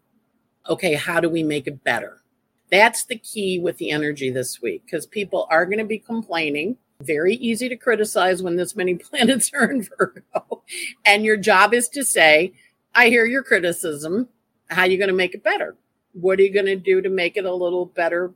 okay, 0.68 0.94
how 0.94 1.20
do 1.20 1.28
we 1.28 1.42
make 1.42 1.66
it 1.66 1.84
better? 1.84 2.22
That's 2.70 3.04
the 3.04 3.18
key 3.18 3.58
with 3.58 3.76
the 3.78 3.90
energy 3.90 4.30
this 4.30 4.62
week 4.62 4.84
because 4.84 5.04
people 5.04 5.46
are 5.50 5.66
going 5.66 5.78
to 5.78 5.84
be 5.84 5.98
complaining. 5.98 6.78
Very 7.00 7.34
easy 7.34 7.68
to 7.68 7.76
criticize 7.76 8.42
when 8.42 8.56
this 8.56 8.76
many 8.76 8.94
planets 8.96 9.50
are 9.54 9.70
in 9.70 9.82
Virgo. 9.82 10.62
And 11.04 11.24
your 11.24 11.36
job 11.36 11.74
is 11.74 11.88
to 11.90 12.04
say, 12.04 12.52
I 12.94 13.08
hear 13.08 13.24
your 13.24 13.42
criticism. 13.42 14.28
How 14.68 14.82
are 14.82 14.88
you 14.88 14.98
going 14.98 15.08
to 15.08 15.14
make 15.14 15.34
it 15.34 15.42
better? 15.42 15.76
What 16.12 16.38
are 16.38 16.42
you 16.42 16.52
going 16.52 16.66
to 16.66 16.76
do 16.76 17.00
to 17.00 17.08
make 17.08 17.36
it 17.36 17.44
a 17.44 17.54
little 17.54 17.86
better 17.86 18.34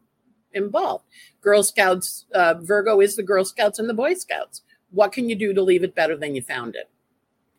involved. 0.55 1.05
Girl 1.41 1.63
Scouts, 1.63 2.27
uh, 2.33 2.55
Virgo 2.61 3.01
is 3.01 3.17
the 3.17 3.23
Girl 3.23 3.45
Scouts 3.45 3.79
and 3.79 3.89
the 3.89 3.95
Boy 3.95 4.15
Scouts. 4.15 4.63
What 4.91 5.13
can 5.13 5.29
you 5.29 5.35
do 5.35 5.53
to 5.53 5.63
leave 5.63 5.85
it 5.85 5.95
better 5.95 6.17
than 6.17 6.35
you 6.35 6.43
found 6.43 6.77
it? 6.77 6.89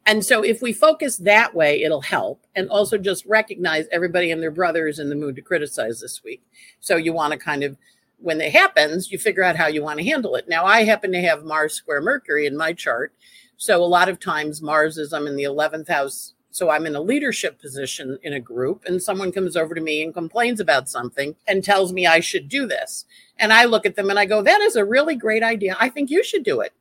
And 0.07 0.23
so 0.23 0.43
if 0.43 0.61
we 0.61 0.71
focus 0.71 1.17
that 1.17 1.55
way, 1.55 1.81
it'll 1.81 2.01
help. 2.01 2.45
And 2.55 2.69
also 2.69 2.97
just 2.97 3.25
recognize 3.25 3.87
everybody 3.91 4.31
and 4.31 4.41
their 4.41 4.51
brothers 4.51 4.99
in 4.99 5.09
the 5.09 5.15
mood 5.15 5.35
to 5.35 5.41
criticize 5.41 5.99
this 5.99 6.23
week. 6.23 6.43
So 6.79 6.95
you 6.95 7.11
want 7.11 7.33
to 7.33 7.39
kind 7.39 7.63
of, 7.63 7.75
when 8.25 8.41
it 8.41 8.53
happens, 8.53 9.11
you 9.11 9.19
figure 9.19 9.43
out 9.43 9.55
how 9.55 9.67
you 9.67 9.83
want 9.83 9.99
to 9.99 10.05
handle 10.05 10.35
it. 10.35 10.49
Now, 10.49 10.65
I 10.65 10.83
happen 10.83 11.11
to 11.11 11.21
have 11.21 11.43
Mars 11.43 11.73
square 11.73 12.01
Mercury 12.01 12.47
in 12.47 12.57
my 12.57 12.73
chart. 12.73 13.13
So 13.55 13.81
a 13.81 13.85
lot 13.85 14.09
of 14.09 14.19
times 14.19 14.63
Mars 14.63 14.97
is, 14.97 15.13
I'm 15.13 15.27
in 15.27 15.35
the 15.35 15.43
11th 15.43 15.87
house 15.87 16.33
So 16.49 16.69
I'm 16.71 16.87
in 16.87 16.95
a 16.95 17.01
leadership 17.01 17.61
position 17.61 18.17
in 18.23 18.33
a 18.33 18.39
group, 18.39 18.83
and 18.85 19.03
someone 19.03 19.31
comes 19.31 19.55
over 19.55 19.75
to 19.75 19.81
me 19.81 20.01
and 20.01 20.13
complains 20.13 20.59
about 20.59 20.89
something 20.89 21.35
and 21.47 21.63
tells 21.63 21.93
me 21.93 22.07
I 22.07 22.19
should 22.19 22.49
do 22.49 22.65
this. 22.65 23.05
And 23.37 23.53
I 23.53 23.65
look 23.65 23.85
at 23.85 23.95
them 23.95 24.09
and 24.09 24.17
I 24.17 24.25
go, 24.25 24.41
That 24.41 24.61
is 24.61 24.75
a 24.75 24.85
really 24.85 25.15
great 25.15 25.43
idea. 25.43 25.77
I 25.79 25.89
think 25.89 26.09
you 26.09 26.23
should 26.23 26.43
do 26.43 26.61
it. 26.61 26.73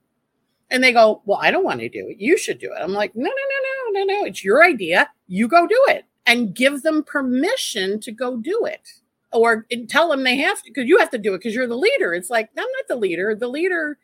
And 0.71 0.83
they 0.83 0.93
go, 0.93 1.21
Well, 1.27 1.41
I 1.43 1.51
don't 1.51 1.65
want 1.65 1.81
to 1.81 1.89
do 1.89 2.09
it. 2.09 2.21
You 2.21 2.39
should 2.39 2.59
do 2.59 2.73
it. 2.73 2.81
I'm 2.81 2.93
like, 2.93 3.15
No, 3.15 3.25
no, 3.25 3.29
no, 3.31 4.01
no, 4.01 4.05
no, 4.05 4.21
no. 4.21 4.25
It's 4.25 4.45
your 4.45 4.65
idea. 4.65 5.11
You 5.27 5.49
go 5.49 5.67
do 5.67 5.85
it 5.89 6.07
and 6.25 6.55
give 6.55 6.83
them 6.83 7.03
permission 7.03 8.01
to 8.01 8.13
go 8.13 8.37
do 8.37 8.65
it 8.65 8.89
or 9.35 9.67
tell 9.89 10.09
them 10.09 10.23
they 10.23 10.37
have 10.37 10.63
to 10.63 10.71
because 10.71 10.89
you 10.89 10.99
have 10.99 11.11
to 11.11 11.19
do 11.19 11.35
it 11.35 11.39
because 11.39 11.55
you're 11.55 11.67
the 11.67 11.77
leader. 11.77 12.15
It's 12.15 12.31
like, 12.31 12.49
I'm 12.57 12.63
not 12.63 12.89
the 12.89 12.97
leader. 12.97 13.35
The 13.35 13.49
leader 13.49 13.99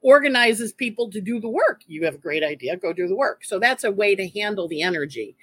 organizes 0.00 0.72
people 0.72 1.10
to 1.10 1.20
do 1.20 1.38
the 1.38 1.48
work. 1.48 1.82
You 1.86 2.04
have 2.04 2.14
a 2.14 2.18
great 2.18 2.42
idea, 2.42 2.76
go 2.76 2.92
do 2.92 3.06
the 3.06 3.14
work. 3.14 3.44
So 3.44 3.58
that's 3.58 3.84
a 3.84 3.92
way 3.92 4.16
to 4.16 4.28
handle 4.28 4.66
the 4.66 4.82
energy, 4.82 5.36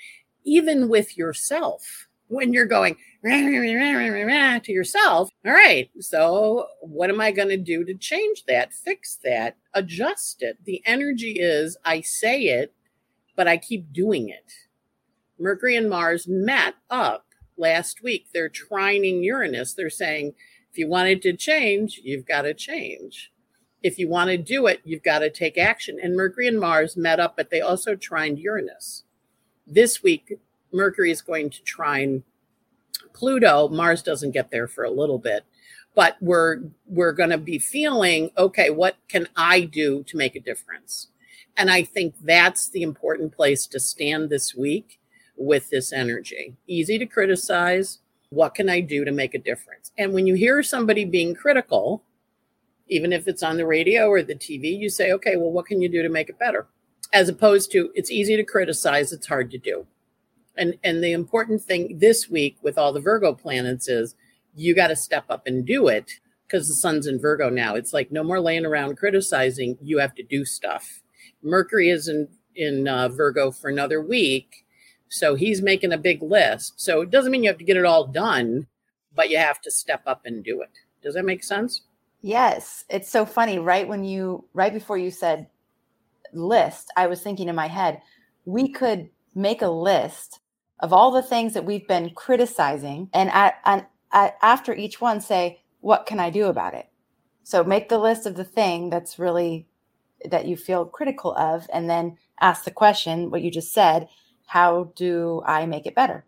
even 0.44 0.90
with 0.90 1.18
yourself. 1.18 2.08
When 2.28 2.54
you're 2.54 2.68
going 2.68 2.96
rah, 3.24 3.34
rah, 3.34 4.26
rah, 4.26 4.60
to 4.60 4.72
yourself, 4.72 5.30
all 5.46 5.52
right, 5.52 5.90
so 6.00 6.68
what 6.82 7.10
am 7.10 7.20
I 7.20 7.32
going 7.32 7.50
to 7.50 7.58
do 7.58 7.84
to 7.86 7.96
change 7.96 8.46
that, 8.46 8.72
fix 8.72 9.18
that, 9.24 9.58
adjust 9.74 10.44
it? 10.44 10.58
The 10.64 10.84
energy 10.86 11.38
is 11.40 11.76
I 11.86 12.02
say 12.02 12.44
it, 12.44 12.72
but 13.36 13.48
I 13.48 13.58
keep 13.58 13.92
doing 13.92 14.30
it. 14.30 14.52
Mercury 15.40 15.76
and 15.76 15.90
Mars 15.90 16.28
met 16.28 16.76
up 16.92 17.26
last 17.60 18.02
week. 18.02 18.28
They're 18.34 18.50
trining 18.50 19.24
Uranus. 19.24 19.74
They're 19.74 19.90
saying, 19.90 20.34
if 20.72 20.78
you 20.78 20.88
wanted 20.88 21.22
to 21.24 21.34
change, 21.34 22.02
you've 22.04 22.26
got 22.26 22.44
to 22.44 22.54
change 22.54 23.32
if 23.82 23.98
you 23.98 24.08
want 24.08 24.30
to 24.30 24.38
do 24.38 24.68
it, 24.68 24.82
you've 24.84 25.04
got 25.04 25.20
to 25.20 25.30
take 25.30 25.58
action. 25.58 26.00
And 26.02 26.16
Mercury 26.16 26.48
and 26.48 26.60
Mars 26.60 26.98
met 26.98 27.20
up, 27.20 27.36
but 27.38 27.50
they 27.50 27.62
also 27.62 27.96
trined 27.96 28.40
Uranus. 28.40 29.04
This 29.66 30.04
week, 30.04 30.34
Mercury 30.72 31.12
is 31.12 31.22
going 31.22 31.50
to 31.52 31.64
trine 31.64 32.24
Pluto. 33.14 33.70
Mars 33.70 34.04
doesn't 34.04 34.32
get 34.32 34.52
there 34.52 34.68
for 34.68 34.84
a 34.84 34.92
little 34.92 35.18
bit, 35.18 35.46
but 35.96 36.18
we're 36.22 36.62
we're 36.88 37.14
going 37.14 37.30
to 37.30 37.38
be 37.38 37.60
feeling 37.60 38.32
okay. 38.38 38.70
What 38.70 38.98
can 39.08 39.28
I 39.36 39.62
do 39.62 40.04
to 40.04 40.18
make 40.18 40.36
a 40.36 40.42
difference? 40.42 41.08
And 41.56 41.70
I 41.72 41.84
think 41.84 42.16
that's 42.22 42.70
the 42.70 42.84
important 42.84 43.34
place 43.34 43.66
to 43.68 43.80
stand 43.80 44.30
this 44.30 44.56
week 44.56 44.99
with 45.40 45.70
this 45.70 45.92
energy. 45.92 46.56
Easy 46.68 47.00
to 47.00 47.06
criticize. 47.06 48.00
What 48.30 48.54
can 48.54 48.70
I 48.70 48.82
do 48.82 49.06
to 49.06 49.12
make 49.12 49.34
a 49.34 49.40
difference? 49.40 49.92
And 49.98 50.14
when 50.14 50.28
you 50.28 50.36
hear 50.36 50.62
somebody 50.62 51.06
being 51.06 51.34
critical, 51.34 52.04
even 52.88 53.14
if 53.14 53.28
it's 53.28 53.42
on 53.42 53.58
the 53.58 53.66
radio 53.66 54.08
or 54.08 54.22
the 54.22 54.36
TV, 54.36 54.78
you 54.78 54.90
say, 54.90 55.12
okay, 55.14 55.36
well, 55.36 55.52
what 55.52 55.66
can 55.66 55.82
you 55.82 55.90
do 55.90 56.04
to 56.04 56.10
make 56.10 56.30
it 56.30 56.38
better? 56.38 56.68
As 57.14 57.30
opposed 57.30 57.72
to 57.72 57.92
it's 57.96 58.12
easy 58.12 58.36
to 58.36 58.44
criticize, 58.44 59.12
it's 59.12 59.28
hard 59.28 59.50
to 59.52 59.58
do. 59.58 59.88
And 60.56 60.76
and 60.84 61.04
the 61.04 61.14
important 61.14 61.64
thing 61.64 61.98
this 62.00 62.30
week 62.30 62.58
with 62.62 62.78
all 62.78 62.94
the 62.94 63.00
Virgo 63.00 63.34
planets 63.34 63.88
is 63.88 64.16
you 64.56 64.76
got 64.76 64.88
to 64.88 64.96
step 64.96 65.26
up 65.30 65.48
and 65.48 65.66
do 65.66 65.88
it 65.88 66.12
because 66.46 66.68
the 66.68 66.76
sun's 66.76 67.08
in 67.08 67.20
Virgo 67.20 67.50
now. 67.50 67.76
It's 67.76 67.94
like 67.94 68.12
no 68.12 68.24
more 68.24 68.40
laying 68.42 68.66
around 68.66 68.98
criticizing. 68.98 69.78
You 69.82 70.00
have 70.00 70.14
to 70.16 70.24
do 70.24 70.46
stuff. 70.46 71.02
Mercury 71.42 71.90
is 71.90 72.08
in 72.08 72.28
in 72.56 72.88
uh, 72.88 73.10
Virgo 73.10 73.52
for 73.52 73.70
another 73.70 74.02
week, 74.02 74.66
so 75.10 75.36
he's 75.36 75.62
making 75.62 75.92
a 75.92 75.98
big 75.98 76.22
list. 76.22 76.80
So 76.80 77.02
it 77.02 77.10
doesn't 77.10 77.32
mean 77.32 77.44
you 77.44 77.50
have 77.50 77.58
to 77.58 77.66
get 77.66 77.78
it 77.78 77.86
all 77.86 78.08
done, 78.08 78.68
but 79.14 79.30
you 79.30 79.38
have 79.38 79.60
to 79.62 79.72
step 79.72 80.04
up 80.06 80.22
and 80.26 80.44
do 80.44 80.62
it. 80.62 80.72
Does 81.04 81.16
that 81.16 81.26
make 81.26 81.44
sense? 81.44 81.82
Yes, 82.22 82.86
it's 82.90 83.10
so 83.10 83.26
funny. 83.26 83.60
Right 83.60 83.88
when 83.88 84.04
you, 84.04 84.46
right 84.54 84.74
before 84.74 84.98
you 84.98 85.12
said 85.12 85.48
list, 86.34 86.92
I 86.96 87.08
was 87.08 87.22
thinking 87.22 87.50
in 87.50 87.56
my 87.56 87.68
head, 87.68 88.02
we 88.46 88.72
could 88.72 89.10
make 89.36 89.62
a 89.62 89.70
list 89.70 90.40
of 90.80 90.94
all 90.94 91.12
the 91.12 91.22
things 91.22 91.54
that 91.54 91.66
we've 91.66 91.88
been 91.88 92.12
criticizing, 92.12 93.10
and 93.14 93.30
after 94.12 94.74
each 94.74 95.02
one, 95.02 95.22
say, 95.22 95.62
what 95.82 96.06
can 96.06 96.20
I 96.20 96.30
do 96.30 96.46
about 96.46 96.74
it? 96.74 96.88
So 97.44 97.64
make 97.64 97.90
the 97.90 97.98
list 97.98 98.26
of 98.26 98.36
the 98.36 98.44
thing 98.44 98.90
that's 98.90 99.20
really 99.20 99.68
that 100.26 100.46
you 100.46 100.56
feel 100.56 100.86
critical 100.86 101.34
of, 101.36 101.68
and 101.74 101.90
then 101.90 102.18
ask 102.40 102.64
the 102.64 102.72
question, 102.72 103.30
what 103.30 103.42
you 103.42 103.52
just 103.52 103.74
said, 103.74 104.08
how 104.50 104.92
do 104.96 105.42
I 105.46 105.66
make 105.66 105.86
it 105.86 105.96
better? 105.96 106.26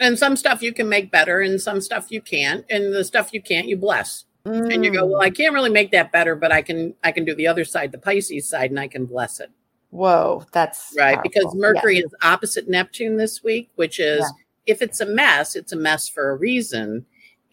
and 0.00 0.18
some 0.18 0.36
stuff 0.36 0.62
you 0.62 0.72
can 0.72 0.88
make 0.88 1.10
better 1.10 1.40
and 1.40 1.60
some 1.60 1.80
stuff 1.80 2.10
you 2.10 2.20
can't 2.20 2.64
and 2.70 2.94
the 2.94 3.04
stuff 3.04 3.32
you 3.32 3.42
can't 3.42 3.68
you 3.68 3.76
bless 3.76 4.24
mm. 4.44 4.72
and 4.72 4.84
you 4.84 4.92
go 4.92 5.06
well 5.06 5.20
i 5.20 5.30
mm. 5.30 5.36
can't 5.36 5.54
really 5.54 5.70
make 5.70 5.90
that 5.90 6.12
better 6.12 6.34
but 6.34 6.52
i 6.52 6.62
can 6.62 6.94
i 7.04 7.12
can 7.12 7.24
do 7.24 7.34
the 7.34 7.46
other 7.46 7.64
side 7.64 7.92
the 7.92 7.98
pisces 7.98 8.48
side 8.48 8.70
and 8.70 8.80
i 8.80 8.88
can 8.88 9.06
bless 9.06 9.40
it 9.40 9.50
whoa 9.90 10.44
that's 10.52 10.94
right 10.96 11.14
powerful. 11.14 11.30
because 11.30 11.54
mercury 11.54 11.96
yes. 11.96 12.04
is 12.04 12.14
opposite 12.22 12.68
neptune 12.68 13.16
this 13.16 13.42
week 13.42 13.70
which 13.76 13.98
is 13.98 14.20
yeah. 14.20 14.74
if 14.74 14.82
it's 14.82 15.00
a 15.00 15.06
mess 15.06 15.56
it's 15.56 15.72
a 15.72 15.76
mess 15.76 16.08
for 16.08 16.30
a 16.30 16.36
reason 16.36 17.04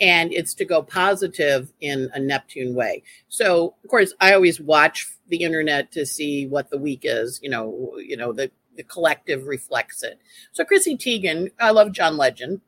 and 0.01 0.33
it's 0.33 0.53
to 0.53 0.65
go 0.65 0.81
positive 0.81 1.71
in 1.79 2.09
a 2.13 2.19
neptune 2.19 2.75
way 2.75 3.01
so 3.29 3.75
of 3.83 3.89
course 3.89 4.13
i 4.19 4.33
always 4.33 4.59
watch 4.59 5.07
the 5.29 5.37
internet 5.37 5.91
to 5.91 6.05
see 6.05 6.45
what 6.47 6.69
the 6.69 6.77
week 6.77 7.01
is 7.03 7.39
you 7.41 7.49
know 7.49 7.93
you 7.97 8.17
know 8.17 8.33
the 8.33 8.51
the 8.77 8.83
collective 8.83 9.47
reflects 9.47 10.03
it. 10.03 10.19
So 10.51 10.63
Chrissy 10.63 10.97
Teigen, 10.97 11.51
I 11.59 11.71
love 11.71 11.91
John 11.91 12.17
Legend. 12.17 12.61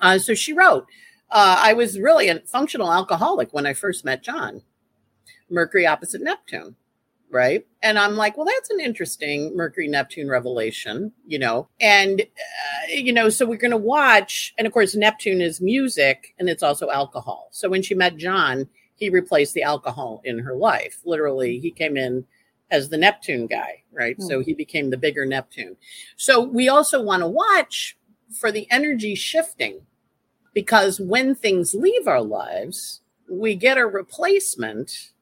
Uh, 0.00 0.18
so 0.18 0.34
she 0.34 0.52
wrote, 0.52 0.86
uh, 1.30 1.56
I 1.58 1.72
was 1.72 1.98
really 1.98 2.28
a 2.28 2.40
functional 2.40 2.92
alcoholic 2.92 3.52
when 3.52 3.66
I 3.66 3.72
first 3.72 4.04
met 4.04 4.22
John. 4.22 4.62
Mercury 5.48 5.86
opposite 5.86 6.22
Neptune, 6.22 6.76
right? 7.30 7.66
And 7.82 7.98
I'm 7.98 8.16
like, 8.16 8.36
well, 8.36 8.46
that's 8.46 8.70
an 8.70 8.80
interesting 8.80 9.56
Mercury 9.56 9.88
Neptune 9.88 10.28
revelation, 10.28 11.12
you 11.26 11.38
know. 11.38 11.68
And, 11.80 12.20
uh, 12.20 12.92
you 12.92 13.12
know, 13.12 13.28
so 13.28 13.46
we're 13.46 13.56
going 13.56 13.70
to 13.70 13.76
watch. 13.76 14.54
And 14.58 14.66
of 14.66 14.72
course, 14.72 14.94
Neptune 14.94 15.40
is 15.40 15.60
music 15.60 16.34
and 16.38 16.48
it's 16.48 16.62
also 16.62 16.90
alcohol. 16.90 17.48
So 17.52 17.68
when 17.68 17.82
she 17.82 17.94
met 17.94 18.16
John, 18.16 18.68
he 18.96 19.10
replaced 19.10 19.54
the 19.54 19.62
alcohol 19.62 20.20
in 20.24 20.38
her 20.40 20.56
life. 20.56 21.00
Literally, 21.04 21.58
he 21.58 21.70
came 21.70 21.96
in 21.96 22.24
as 22.70 22.88
the 22.88 22.98
Neptune 22.98 23.46
guy, 23.46 23.82
right? 23.92 24.18
Mm-hmm. 24.18 24.28
So 24.28 24.40
he 24.40 24.54
became 24.54 24.90
the 24.90 24.96
bigger 24.96 25.24
Neptune. 25.24 25.76
So 26.16 26.40
we 26.40 26.68
also 26.68 27.02
want 27.02 27.22
to 27.22 27.28
watch 27.28 27.96
for 28.32 28.50
the 28.50 28.66
energy 28.70 29.14
shifting 29.14 29.82
because 30.52 31.00
when 31.00 31.34
things 31.34 31.74
leave 31.74 32.08
our 32.08 32.22
lives, 32.22 33.00
we 33.28 33.54
get 33.54 33.78
a 33.78 33.86
replacement 33.86 35.12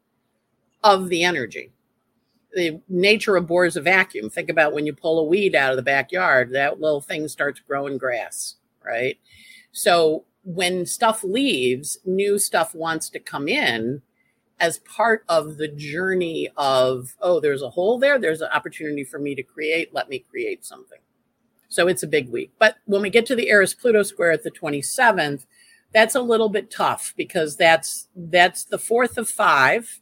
of 0.83 1.09
the 1.09 1.25
energy. 1.25 1.73
The 2.55 2.81
nature 2.89 3.37
abhors 3.37 3.77
a 3.77 3.81
vacuum. 3.81 4.31
Think 4.31 4.49
about 4.49 4.73
when 4.73 4.87
you 4.87 4.93
pull 4.93 5.19
a 5.19 5.25
weed 5.25 5.55
out 5.55 5.73
of 5.73 5.77
the 5.77 5.83
backyard, 5.83 6.53
that 6.53 6.81
little 6.81 7.01
thing 7.01 7.27
starts 7.27 7.61
growing 7.61 7.99
grass, 7.99 8.57
right? 8.85 9.19
So 9.73 10.25
when 10.45 10.87
stuff 10.87 11.25
leaves, 11.25 11.99
new 12.05 12.39
stuff 12.39 12.75
wants 12.75 13.09
to 13.11 13.19
come 13.19 13.49
in 13.49 14.03
as 14.61 14.79
part 14.81 15.25
of 15.29 15.57
the 15.57 15.69
journey 15.69 16.49
of, 16.57 17.15
oh, 17.21 17.41
there's 17.41 17.63
a 17.63 17.71
hole 17.71 17.99
there, 17.99 18.19
there's 18.19 18.41
an 18.41 18.51
opportunity 18.53 19.05
for 19.05 19.19
me 19.19 19.35
to 19.35 19.43
create, 19.43 19.93
let 19.93 20.09
me 20.09 20.19
create 20.19 20.65
something. 20.65 21.01
So 21.69 21.89
it's 21.89 22.05
a 22.05 22.09
big 22.09 22.31
week. 22.31 22.53
But 22.59 22.77
when 22.85 23.03
we 23.03 23.11
get 23.11 23.27
to 23.27 23.35
the 23.35 23.49
Eris 23.49 23.75
Pluto 23.75 24.05
square 24.05 24.31
at 24.31 24.45
the 24.45 24.51
27th, 24.51 25.45
that's 25.93 26.15
a 26.15 26.21
little 26.21 26.49
bit 26.49 26.71
tough 26.71 27.15
because 27.17 27.57
that's 27.57 28.09
that's 28.17 28.65
the 28.65 28.79
fourth 28.79 29.17
of 29.17 29.29
five. 29.29 30.01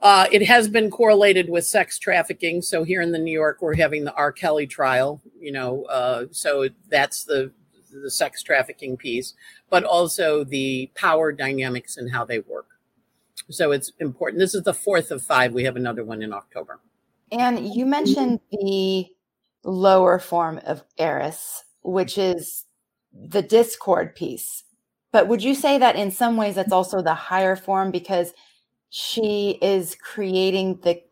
Uh, 0.00 0.26
it 0.30 0.46
has 0.46 0.68
been 0.68 0.90
correlated 0.90 1.50
with 1.50 1.66
sex 1.66 1.98
trafficking. 1.98 2.62
So 2.62 2.84
here 2.84 3.02
in 3.02 3.12
the 3.12 3.18
New 3.18 3.32
York, 3.32 3.58
we're 3.60 3.76
having 3.76 4.04
the 4.04 4.14
R. 4.14 4.32
Kelly 4.32 4.66
trial. 4.66 5.20
You 5.38 5.52
know, 5.52 5.84
uh, 5.84 6.26
so 6.30 6.68
that's 6.88 7.24
the 7.24 7.52
the 7.92 8.10
sex 8.10 8.42
trafficking 8.42 8.96
piece, 8.96 9.34
but 9.68 9.84
also 9.84 10.44
the 10.44 10.90
power 10.94 11.32
dynamics 11.32 11.96
and 11.96 12.10
how 12.10 12.24
they 12.24 12.38
work. 12.38 12.66
So 13.48 13.72
it's 13.72 13.92
important. 13.98 14.40
This 14.40 14.54
is 14.54 14.62
the 14.62 14.74
fourth 14.74 15.10
of 15.10 15.22
five. 15.22 15.52
We 15.52 15.64
have 15.64 15.76
another 15.76 16.04
one 16.04 16.22
in 16.22 16.32
October. 16.32 16.80
And 17.32 17.74
you 17.74 17.86
mentioned 17.86 18.40
the 18.50 19.06
lower 19.64 20.18
form 20.18 20.60
of 20.64 20.82
Eris, 20.98 21.64
which 21.82 22.18
is 22.18 22.64
the 23.12 23.42
discord 23.42 24.14
piece. 24.14 24.64
But 25.12 25.28
would 25.28 25.42
you 25.42 25.54
say 25.54 25.78
that 25.78 25.96
in 25.96 26.10
some 26.10 26.36
ways 26.36 26.54
that's 26.54 26.72
also 26.72 27.02
the 27.02 27.14
higher 27.14 27.56
form 27.56 27.90
because 27.90 28.32
she 28.90 29.58
is 29.62 29.96
creating 29.96 30.80
the 30.82 31.02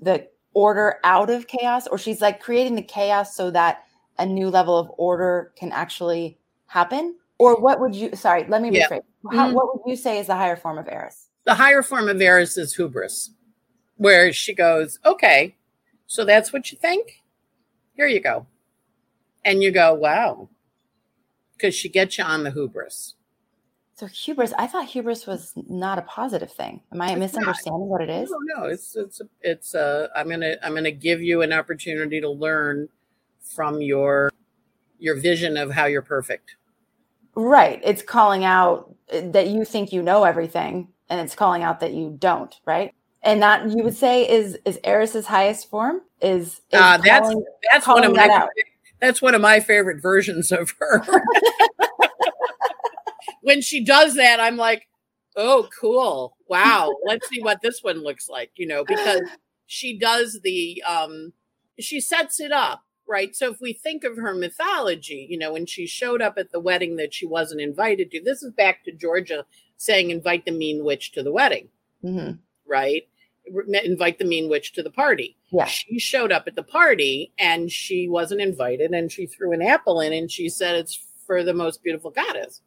the 0.00 0.28
order 0.54 0.96
out 1.04 1.30
of 1.30 1.46
chaos 1.46 1.86
or 1.86 1.96
she's 1.96 2.20
like 2.20 2.40
creating 2.40 2.74
the 2.74 2.82
chaos 2.82 3.34
so 3.34 3.50
that 3.50 3.84
a 4.18 4.26
new 4.26 4.50
level 4.50 4.78
of 4.78 4.90
order 4.98 5.52
can 5.56 5.72
actually 5.72 6.38
happen? 6.66 7.16
Or 7.38 7.60
what 7.60 7.80
would 7.80 7.94
you 7.94 8.14
sorry, 8.14 8.46
let 8.48 8.62
me 8.62 8.70
rephrase. 8.70 8.90
Yeah. 8.90 9.00
How, 9.30 9.46
mm-hmm. 9.46 9.54
What 9.54 9.74
would 9.74 9.90
you 9.90 9.96
say 9.96 10.18
is 10.18 10.26
the 10.26 10.34
higher 10.34 10.56
form 10.56 10.78
of 10.78 10.88
Eris? 10.88 11.21
The 11.44 11.54
higher 11.54 11.82
form 11.82 12.08
of 12.08 12.20
Eris 12.20 12.56
is 12.56 12.74
hubris, 12.74 13.30
where 13.96 14.32
she 14.32 14.54
goes, 14.54 14.98
okay, 15.04 15.56
so 16.06 16.24
that's 16.24 16.52
what 16.52 16.70
you 16.70 16.78
think? 16.78 17.22
Here 17.94 18.06
you 18.06 18.20
go. 18.20 18.46
And 19.44 19.62
you 19.62 19.72
go, 19.72 19.94
wow, 19.94 20.48
because 21.52 21.74
she 21.74 21.88
gets 21.88 22.18
you 22.18 22.24
on 22.24 22.44
the 22.44 22.50
hubris. 22.50 23.14
So 23.94 24.06
hubris, 24.06 24.52
I 24.58 24.66
thought 24.66 24.86
hubris 24.86 25.26
was 25.26 25.52
not 25.68 25.98
a 25.98 26.02
positive 26.02 26.50
thing. 26.50 26.80
Am 26.92 27.00
I 27.00 27.10
it's 27.10 27.18
misunderstanding 27.18 27.82
not. 27.82 27.88
what 27.88 28.00
it 28.00 28.10
is? 28.10 28.30
No, 28.30 28.38
no, 28.56 28.66
it's 28.66 28.96
it's 28.96 29.20
it's 29.42 29.74
uh 29.74 30.08
I'm 30.16 30.28
gonna 30.28 30.56
I'm 30.62 30.74
gonna 30.74 30.90
give 30.90 31.22
you 31.22 31.42
an 31.42 31.52
opportunity 31.52 32.20
to 32.20 32.28
learn 32.28 32.88
from 33.40 33.80
your 33.80 34.30
your 34.98 35.16
vision 35.16 35.56
of 35.56 35.70
how 35.70 35.86
you're 35.86 36.02
perfect. 36.02 36.56
Right. 37.34 37.80
It's 37.84 38.02
calling 38.02 38.44
out 38.44 38.94
that 39.10 39.48
you 39.48 39.64
think 39.64 39.92
you 39.92 40.02
know 40.02 40.24
everything 40.24 40.88
and 41.08 41.20
it's 41.20 41.34
calling 41.34 41.62
out 41.62 41.80
that 41.80 41.92
you 41.92 42.16
don't, 42.18 42.54
right? 42.64 42.94
And 43.22 43.42
that 43.42 43.70
you 43.70 43.84
would 43.84 43.96
say 43.96 44.28
is 44.28 44.58
is 44.64 44.78
Eris's 44.84 45.26
highest 45.26 45.70
form 45.70 46.02
is, 46.20 46.60
is 46.70 46.72
uh, 46.72 46.98
that's 46.98 47.28
calling, 47.28 47.44
that's 47.70 47.86
one 47.86 48.04
of 48.04 48.12
my 48.12 48.26
that 48.26 48.48
that's 49.00 49.22
one 49.22 49.34
of 49.34 49.40
my 49.40 49.60
favorite 49.60 50.02
versions 50.02 50.52
of 50.52 50.74
her. 50.78 51.04
when 53.42 53.60
she 53.60 53.84
does 53.84 54.14
that, 54.14 54.40
I'm 54.40 54.56
like, 54.56 54.88
oh, 55.36 55.68
cool. 55.78 56.36
Wow. 56.48 56.90
Let's 57.06 57.28
see 57.28 57.42
what 57.42 57.60
this 57.62 57.82
one 57.82 58.02
looks 58.02 58.28
like, 58.28 58.50
you 58.56 58.66
know, 58.66 58.84
because 58.84 59.22
she 59.66 59.98
does 59.98 60.40
the 60.44 60.82
um 60.86 61.32
she 61.78 61.98
sets 61.98 62.40
it 62.40 62.52
up 62.52 62.82
right 63.08 63.34
so 63.34 63.50
if 63.50 63.60
we 63.60 63.72
think 63.72 64.04
of 64.04 64.16
her 64.16 64.34
mythology 64.34 65.26
you 65.30 65.38
know 65.38 65.54
when 65.54 65.64
she 65.64 65.86
showed 65.86 66.20
up 66.20 66.34
at 66.36 66.52
the 66.52 66.60
wedding 66.60 66.96
that 66.96 67.14
she 67.14 67.26
wasn't 67.26 67.60
invited 67.60 68.10
to 68.10 68.22
this 68.22 68.42
is 68.42 68.52
back 68.52 68.84
to 68.84 68.92
georgia 68.92 69.46
saying 69.76 70.10
invite 70.10 70.44
the 70.44 70.52
mean 70.52 70.84
witch 70.84 71.12
to 71.12 71.22
the 71.22 71.32
wedding 71.32 71.68
mm-hmm. 72.04 72.32
right? 72.66 73.02
Invite 73.84 74.18
the 74.18 74.24
mean 74.24 74.48
witch 74.48 74.72
to 74.74 74.82
the 74.82 74.90
party. 74.90 75.36
Yeah. 75.50 75.66
She 75.66 75.98
showed 75.98 76.32
up 76.32 76.44
at 76.46 76.54
the 76.54 76.62
party 76.62 77.32
and 77.38 77.70
she 77.70 78.08
wasn't 78.08 78.40
invited 78.40 78.92
and 78.92 79.10
she 79.10 79.26
threw 79.26 79.52
an 79.52 79.62
apple 79.62 80.00
in 80.00 80.12
and 80.12 80.30
she 80.30 80.48
said 80.48 80.76
it's 80.76 81.04
for 81.26 81.42
the 81.42 81.54
most 81.54 81.82
beautiful 81.82 82.10
goddess. 82.10 82.60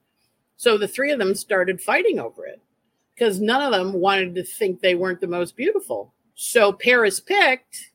So 0.57 0.77
the 0.77 0.87
three 0.87 1.11
of 1.11 1.19
them 1.19 1.35
started 1.35 1.81
fighting 1.81 2.19
over 2.19 2.45
it 2.45 2.61
because 3.13 3.39
none 3.39 3.61
of 3.61 3.71
them 3.71 3.93
wanted 3.93 4.35
to 4.35 4.43
think 4.43 4.81
they 4.81 4.95
weren't 4.95 5.21
the 5.21 5.27
most 5.27 5.55
beautiful. 5.55 6.13
So 6.35 6.73
Paris 6.73 7.19
picked, 7.19 7.91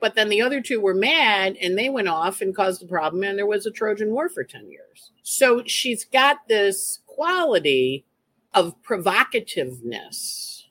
but 0.00 0.14
then 0.14 0.28
the 0.28 0.42
other 0.42 0.60
two 0.60 0.80
were 0.80 0.94
mad 0.94 1.56
and 1.60 1.76
they 1.76 1.88
went 1.88 2.08
off 2.08 2.40
and 2.40 2.54
caused 2.54 2.82
a 2.82 2.86
problem, 2.86 3.24
and 3.24 3.36
there 3.36 3.46
was 3.46 3.66
a 3.66 3.70
Trojan 3.70 4.12
War 4.12 4.28
for 4.28 4.44
10 4.44 4.70
years. 4.70 5.10
So 5.22 5.64
she's 5.66 6.04
got 6.04 6.48
this 6.48 7.00
quality 7.06 8.04
of 8.54 8.80
provocativeness. 8.82 10.64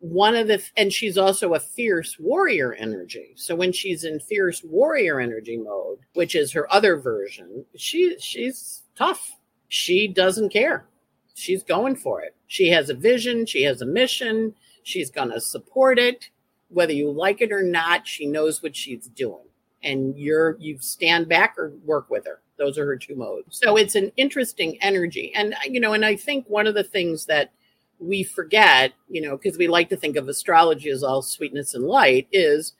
One 0.00 0.36
of 0.36 0.46
the, 0.46 0.62
and 0.76 0.92
she's 0.92 1.18
also 1.18 1.54
a 1.54 1.60
fierce 1.60 2.16
warrior 2.20 2.72
energy. 2.74 3.32
So 3.36 3.56
when 3.56 3.72
she's 3.72 4.04
in 4.04 4.20
fierce 4.20 4.62
warrior 4.62 5.18
energy 5.20 5.56
mode, 5.56 5.98
which 6.14 6.34
is 6.36 6.52
her 6.52 6.72
other 6.72 6.96
version, 6.96 7.64
she 7.76 8.16
she's 8.20 8.82
tough. 8.94 9.36
She 9.66 10.06
doesn't 10.06 10.52
care. 10.52 10.86
She's 11.34 11.62
going 11.62 11.96
for 11.96 12.22
it. 12.22 12.36
She 12.46 12.68
has 12.68 12.90
a 12.90 12.94
vision. 12.94 13.44
She 13.44 13.64
has 13.64 13.82
a 13.82 13.86
mission 13.86 14.54
She's 14.88 15.10
going 15.10 15.30
to 15.30 15.40
support 15.40 15.98
it. 15.98 16.30
Whether 16.68 16.94
you 16.94 17.10
like 17.10 17.42
it 17.42 17.52
or 17.52 17.62
not, 17.62 18.06
she 18.06 18.24
knows 18.24 18.62
what 18.62 18.74
she's 18.74 19.06
doing. 19.06 19.44
And 19.82 20.16
you're, 20.18 20.56
you 20.58 20.78
stand 20.80 21.28
back 21.28 21.56
or 21.58 21.74
work 21.84 22.08
with 22.08 22.26
her. 22.26 22.40
Those 22.58 22.78
are 22.78 22.84
her 22.86 22.96
two 22.96 23.14
modes. 23.14 23.58
So 23.62 23.76
it's 23.76 23.94
an 23.94 24.12
interesting 24.16 24.76
energy. 24.82 25.32
And, 25.34 25.54
uh, 25.54 25.58
you 25.66 25.80
know, 25.80 25.92
and 25.92 26.04
I 26.04 26.16
think 26.16 26.46
one 26.48 26.66
of 26.66 26.74
the 26.74 26.84
things 26.84 27.26
that 27.26 27.52
we 27.98 28.22
forget, 28.22 28.92
you 29.08 29.20
know, 29.20 29.36
because 29.36 29.58
we 29.58 29.68
like 29.68 29.88
to 29.90 29.96
think 29.96 30.16
of 30.16 30.28
astrology 30.28 30.90
as 30.90 31.02
all 31.02 31.22
sweetness 31.22 31.74
and 31.74 31.84
light, 31.84 32.28
is 32.32 32.72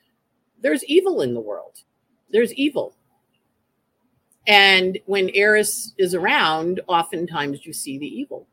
there's 0.61 0.83
evil 0.85 1.21
in 1.21 1.33
the 1.33 1.39
world. 1.39 1.83
There's 2.29 2.53
evil. 2.53 2.95
And 4.47 4.97
when 5.05 5.29
Eris 5.33 5.93
is 5.97 6.13
around, 6.13 6.81
oftentimes 6.87 7.65
you 7.65 7.73
see 7.73 7.97
the 7.97 8.07
evil. 8.07 8.47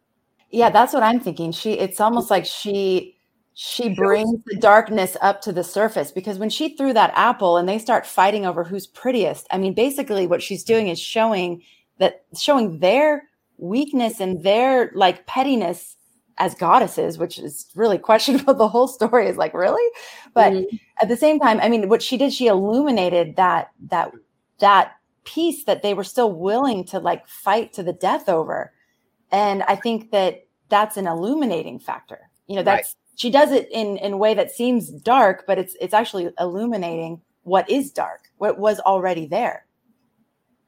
Yeah, 0.51 0.71
that's 0.71 0.93
what 0.93 1.03
I'm 1.03 1.21
thinking. 1.21 1.53
She 1.53 1.73
it's 1.73 2.01
almost 2.01 2.31
like 2.31 2.45
she 2.45 3.16
she 3.59 3.89
brings 3.89 4.39
the 4.45 4.57
darkness 4.57 5.17
up 5.23 5.41
to 5.41 5.51
the 5.51 5.65
surface 5.65 6.13
because 6.13 6.39
when 6.39 6.51
she 6.51 6.77
threw 6.77 6.93
that 6.93 7.11
apple 7.15 7.57
and 7.57 7.67
they 7.67 7.79
start 7.79 8.05
fighting 8.05 8.45
over 8.45 8.63
who's 8.63 8.87
prettiest, 8.87 9.47
I 9.51 9.57
mean, 9.57 9.73
basically 9.73 10.27
what 10.27 10.43
she's 10.43 10.63
doing 10.63 10.89
is 10.89 11.01
showing 11.01 11.63
that 11.99 12.27
showing 12.39 12.81
their 12.81 13.23
weakness 13.57 14.21
and 14.21 14.43
their 14.43 14.93
like 14.95 15.27
pettiness 15.27 15.97
as 16.37 16.55
goddesses, 16.55 17.17
which 17.17 17.39
is 17.39 17.71
really 17.75 17.97
questionable. 18.11 18.53
The 18.53 18.69
whole 18.69 18.89
story 18.89 19.27
is 19.27 19.39
like, 19.39 19.55
really? 19.55 19.91
But 20.35 20.53
mm-hmm. 20.53 20.77
at 21.01 21.09
the 21.09 21.17
same 21.17 21.41
time, 21.41 21.59
I 21.63 21.71
mean, 21.71 21.89
what 21.89 22.03
she 22.03 22.19
did, 22.19 22.35
she 22.35 22.49
illuminated 22.49 23.37
that 23.37 23.71
that 23.89 24.13
that 24.59 24.97
piece 25.25 25.65
that 25.65 25.81
they 25.81 25.95
were 25.95 26.05
still 26.05 26.31
willing 26.31 26.85
to 26.89 26.99
like 26.99 27.27
fight 27.27 27.73
to 27.73 27.83
the 27.83 27.95
death 27.95 28.29
over. 28.29 28.75
And 29.33 29.63
I 29.63 29.77
think 29.77 30.11
that 30.11 30.47
that's 30.69 30.99
an 30.99 31.07
illuminating 31.07 31.79
factor. 31.79 32.29
You 32.49 32.57
know, 32.57 32.63
that's 32.63 32.95
right 32.95 33.06
she 33.17 33.31
does 33.31 33.51
it 33.51 33.69
in 33.73 33.97
in 33.97 34.13
a 34.13 34.17
way 34.17 34.35
that 34.35 34.53
seems 34.53 34.89
dark, 34.91 35.45
but 35.47 35.59
it's 35.59 35.77
it's 35.81 35.95
actually 35.95 36.31
illuminating 36.39 37.21
what 37.43 37.69
is 37.69 37.91
dark, 37.91 38.31
what 38.39 38.59
was 38.59 38.79
already 38.81 39.27
there. 39.27 39.67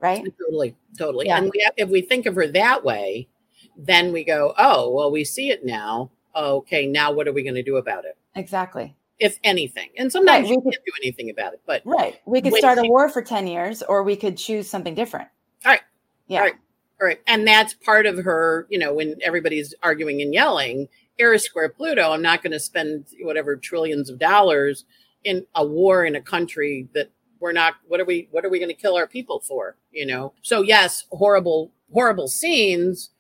Right? 0.01 0.25
Totally, 0.41 0.77
totally. 0.97 1.27
Yeah. 1.27 1.39
And 1.39 1.51
we 1.53 1.63
have, 1.65 1.75
if 1.77 1.89
we 1.89 2.03
think 2.03 2.27
of 2.27 2.35
her 2.37 2.47
that 2.49 2.85
way, 2.85 3.29
then 3.77 4.13
we 4.13 4.23
go, 4.25 4.55
oh, 4.57 4.93
well, 4.93 5.11
we 5.11 5.25
see 5.25 5.51
it 5.51 5.65
now. 5.65 6.11
Okay, 6.37 6.87
now 6.87 7.11
what 7.11 7.27
are 7.27 7.33
we 7.33 7.43
going 7.43 7.57
to 7.57 7.65
do 7.65 7.77
about 7.77 8.05
it? 8.05 8.17
Exactly. 8.37 8.95
If 9.19 9.41
anything, 9.43 9.89
and 9.97 10.13
sometimes 10.13 10.49
right, 10.49 10.57
we 10.57 10.71
can't 10.71 10.85
do 10.87 10.93
anything 11.03 11.31
about 11.31 11.53
it, 11.53 11.61
but 11.67 11.83
right, 11.85 12.21
we 12.25 12.41
could 12.41 12.55
start 12.55 12.79
a 12.79 12.85
war 12.85 13.09
for 13.09 13.21
ten 13.21 13.49
years, 13.49 13.83
or 13.83 14.05
we 14.05 14.15
could 14.15 14.37
choose 14.37 14.71
something 14.71 14.95
different. 14.95 15.27
All 15.67 15.73
right. 15.73 15.81
Yeah. 16.29 16.39
All 16.39 16.45
right. 16.45 16.55
All 17.01 17.07
right. 17.09 17.21
And 17.27 17.45
that's 17.45 17.75
part 17.75 18.07
of 18.07 18.19
her, 18.19 18.69
you 18.71 18.79
know, 18.79 18.95
when 18.95 19.17
everybody's 19.23 19.75
arguing 19.83 20.23
and 20.23 20.33
yelling, 20.33 20.89
Eris 21.19 21.45
Square 21.45 21.71
Pluto, 21.71 22.13
I'm 22.13 22.23
not 22.23 22.43
going 22.43 22.53
to 22.53 22.61
spend 22.61 23.07
whatever 23.21 23.57
trillions 23.57 24.11
of 24.11 24.19
dollars 24.19 24.85
in 25.25 25.47
a 25.55 25.67
war 25.67 26.05
in 26.05 26.17
a 26.17 26.21
country 26.21 26.89
that 26.95 27.11
we're 27.41 27.53
not 27.53 27.75
what 27.87 28.01
are 28.01 28.05
we 28.05 28.29
what 28.31 28.45
are 28.45 28.49
we 28.49 28.59
going 28.59 28.69
to 28.69 28.75
kill 28.75 28.97
our 28.97 29.07
people 29.07 29.41
for 29.41 29.77
you 29.93 30.07
know? 30.07 30.33
So 30.43 30.63
yes 30.63 31.05
horrible 31.11 31.73
horrible 31.93 32.29
scenes 32.29 33.11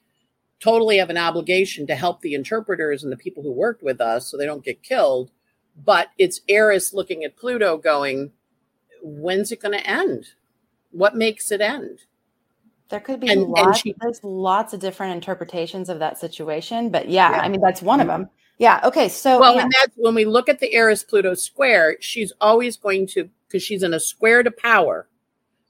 totally 0.60 0.98
have 0.98 1.10
an 1.10 1.18
obligation 1.18 1.86
to 1.86 1.94
help 1.94 2.20
the 2.20 2.34
interpreters 2.34 3.02
and 3.02 3.12
the 3.12 3.16
people 3.16 3.42
who 3.42 3.52
worked 3.52 3.82
with 3.82 4.00
us 4.00 4.28
so 4.28 4.36
they 4.36 4.46
don't 4.46 4.64
get 4.64 4.82
killed 4.82 5.30
but 5.84 6.08
it's 6.18 6.40
eris 6.48 6.92
looking 6.92 7.22
at 7.22 7.36
pluto 7.36 7.76
going 7.76 8.32
when's 9.02 9.52
it 9.52 9.60
going 9.60 9.78
to 9.78 9.86
end? 9.86 10.26
What 10.90 11.16
makes 11.16 11.50
it 11.50 11.60
end 11.60 12.00
there 12.88 13.00
could 13.00 13.20
be 13.20 13.28
and, 13.28 13.42
lots, 13.42 13.66
and 13.66 13.76
she, 13.76 13.94
there's 14.00 14.22
lots 14.22 14.72
of 14.72 14.80
different 14.80 15.14
interpretations 15.14 15.88
of 15.88 15.98
that 15.98 16.18
situation, 16.18 16.90
but 16.90 17.08
yeah, 17.08 17.30
yeah. 17.32 17.40
I 17.40 17.48
mean 17.48 17.60
that's 17.60 17.82
one 17.82 18.00
of 18.00 18.06
mm-hmm. 18.06 18.22
them. 18.22 18.30
Yeah. 18.58 18.80
Okay. 18.84 19.08
So 19.08 19.38
well, 19.38 19.54
yeah. 19.54 19.62
and 19.62 19.72
that's 19.72 19.94
when 19.96 20.14
we 20.14 20.24
look 20.24 20.48
at 20.48 20.60
the 20.60 20.74
Eris 20.74 21.04
Pluto 21.04 21.34
square, 21.34 21.96
she's 22.00 22.32
always 22.40 22.76
going 22.76 23.06
to 23.08 23.30
because 23.46 23.62
she's 23.62 23.82
in 23.82 23.94
a 23.94 24.00
square 24.00 24.42
to 24.42 24.50
power. 24.50 25.06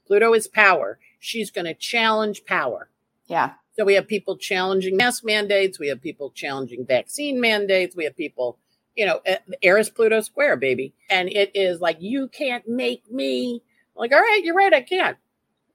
Pluto 0.06 0.32
is 0.32 0.48
power. 0.48 0.98
She's 1.20 1.50
going 1.50 1.66
to 1.66 1.74
challenge 1.74 2.44
power. 2.46 2.88
Yeah. 3.26 3.52
So 3.76 3.84
we 3.84 3.94
have 3.94 4.08
people 4.08 4.36
challenging 4.36 4.96
mask 4.96 5.24
mandates. 5.24 5.78
We 5.78 5.88
have 5.88 6.02
people 6.02 6.30
challenging 6.30 6.84
vaccine 6.84 7.40
mandates. 7.40 7.94
We 7.94 8.04
have 8.04 8.16
people, 8.16 8.58
you 8.96 9.06
know, 9.06 9.20
eh, 9.24 9.36
Eris 9.62 9.90
Pluto 9.90 10.20
square, 10.20 10.56
baby. 10.56 10.94
And 11.10 11.28
it 11.28 11.52
is 11.54 11.80
like, 11.80 11.98
you 12.00 12.28
can't 12.28 12.66
make 12.66 13.08
me. 13.10 13.62
like, 13.94 14.12
all 14.12 14.20
right, 14.20 14.40
you're 14.42 14.54
right. 14.54 14.72
I 14.72 14.80
can't. 14.80 15.16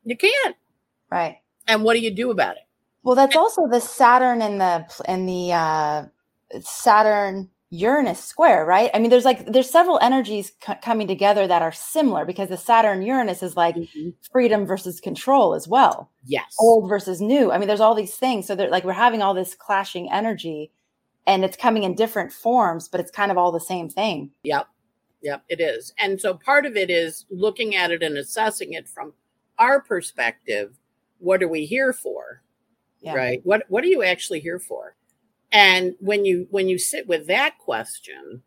You 0.03 0.17
can't. 0.17 0.56
Right. 1.13 1.38
And 1.67 1.84
what 1.84 1.93
do 1.93 1.99
you 1.99 2.10
do 2.10 2.32
about 2.32 2.56
it? 2.56 2.63
Well, 3.04 3.15
that's 3.15 3.36
also 3.36 3.67
the 3.67 3.80
Saturn 3.80 4.41
and 4.41 4.60
the 4.60 5.04
and 5.06 5.30
the 5.30 5.52
uh, 5.54 6.06
Saturn 6.62 7.52
Uranus 7.69 8.19
square, 8.19 8.65
right? 8.65 8.89
I 8.95 8.99
mean, 8.99 9.12
there's 9.12 9.23
like 9.23 9.45
there's 9.45 9.69
several 9.69 9.99
energies 10.02 10.54
c- 10.65 10.73
coming 10.82 11.08
together 11.08 11.45
that 11.45 11.62
are 11.62 11.71
similar 11.71 12.26
because 12.26 12.49
the 12.49 12.58
Saturn 12.58 13.04
Uranus 13.04 13.43
is 13.43 13.56
like 13.56 13.76
mm-hmm. 13.76 14.10
freedom 14.32 14.65
versus 14.65 14.99
control 14.99 15.54
as 15.54 15.67
well. 15.67 16.10
Yes, 16.26 16.56
old 16.60 16.89
versus 16.89 17.21
new. 17.21 17.52
I 17.52 17.60
mean, 17.60 17.67
there's 17.67 17.80
all 17.80 17.93
these 17.93 18.15
things. 18.15 18.47
So 18.47 18.56
they're 18.56 18.71
like 18.71 18.84
we're 18.84 18.93
having 18.93 19.21
all 19.21 19.36
this 19.36 19.54
clashing 19.54 20.12
energy, 20.12 20.71
and 21.28 21.45
it's 21.45 21.58
coming 21.58 21.84
in 21.84 21.93
different 21.93 22.34
forms, 22.34 22.88
but 22.88 22.99
it's 22.99 23.12
kind 23.12 23.32
of 23.32 23.38
all 23.38 23.52
the 23.52 23.60
same 23.60 23.88
thing. 23.88 24.32
Yep, 24.45 24.67
yep, 25.21 25.43
it 25.47 25.62
is. 25.62 25.93
And 25.99 26.19
so 26.19 26.34
part 26.34 26.65
of 26.65 26.76
it 26.76 26.89
is 26.89 27.28
looking 27.30 27.76
at 27.76 27.91
it 27.91 28.02
and 28.02 28.17
assessing 28.17 28.73
it 28.73 28.89
from 28.89 29.13
our 29.60 29.80
perspective 29.80 30.80
what 31.24 31.42
are 31.42 31.48
we 31.48 31.66
here 31.66 31.94
for? 31.94 32.42
Yeah. 33.02 33.16
Right? 33.16 33.42
What 33.44 33.64
what 33.70 33.84
are 33.84 33.88
you 33.88 34.04
actually 34.04 34.40
here 34.40 34.60
for? 34.60 34.96
And 35.52 35.96
when 36.00 36.26
you 36.26 36.48
when 36.52 36.68
you 36.68 36.78
sit 36.78 37.08
with 37.08 37.28
that 37.28 37.58
question, 37.58 38.44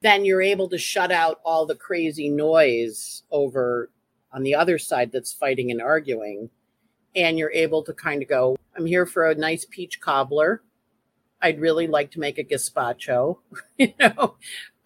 then 0.00 0.24
you're 0.24 0.42
able 0.42 0.68
to 0.68 0.78
shut 0.78 1.10
out 1.10 1.40
all 1.44 1.66
the 1.66 1.74
crazy 1.74 2.28
noise 2.28 3.22
over 3.30 3.90
on 4.32 4.42
the 4.42 4.54
other 4.54 4.78
side 4.78 5.10
that's 5.12 5.32
fighting 5.32 5.70
and 5.70 5.82
arguing. 5.82 6.50
And 7.16 7.38
you're 7.38 7.52
able 7.52 7.82
to 7.84 7.92
kind 7.92 8.22
of 8.22 8.28
go, 8.28 8.56
I'm 8.76 8.86
here 8.86 9.06
for 9.06 9.28
a 9.28 9.34
nice 9.34 9.66
peach 9.68 10.00
cobbler. 10.00 10.62
I'd 11.42 11.60
really 11.60 11.88
like 11.88 12.12
to 12.12 12.20
make 12.20 12.38
a 12.38 12.44
gazpacho. 12.44 13.38
you 13.76 13.92
know, 13.98 14.36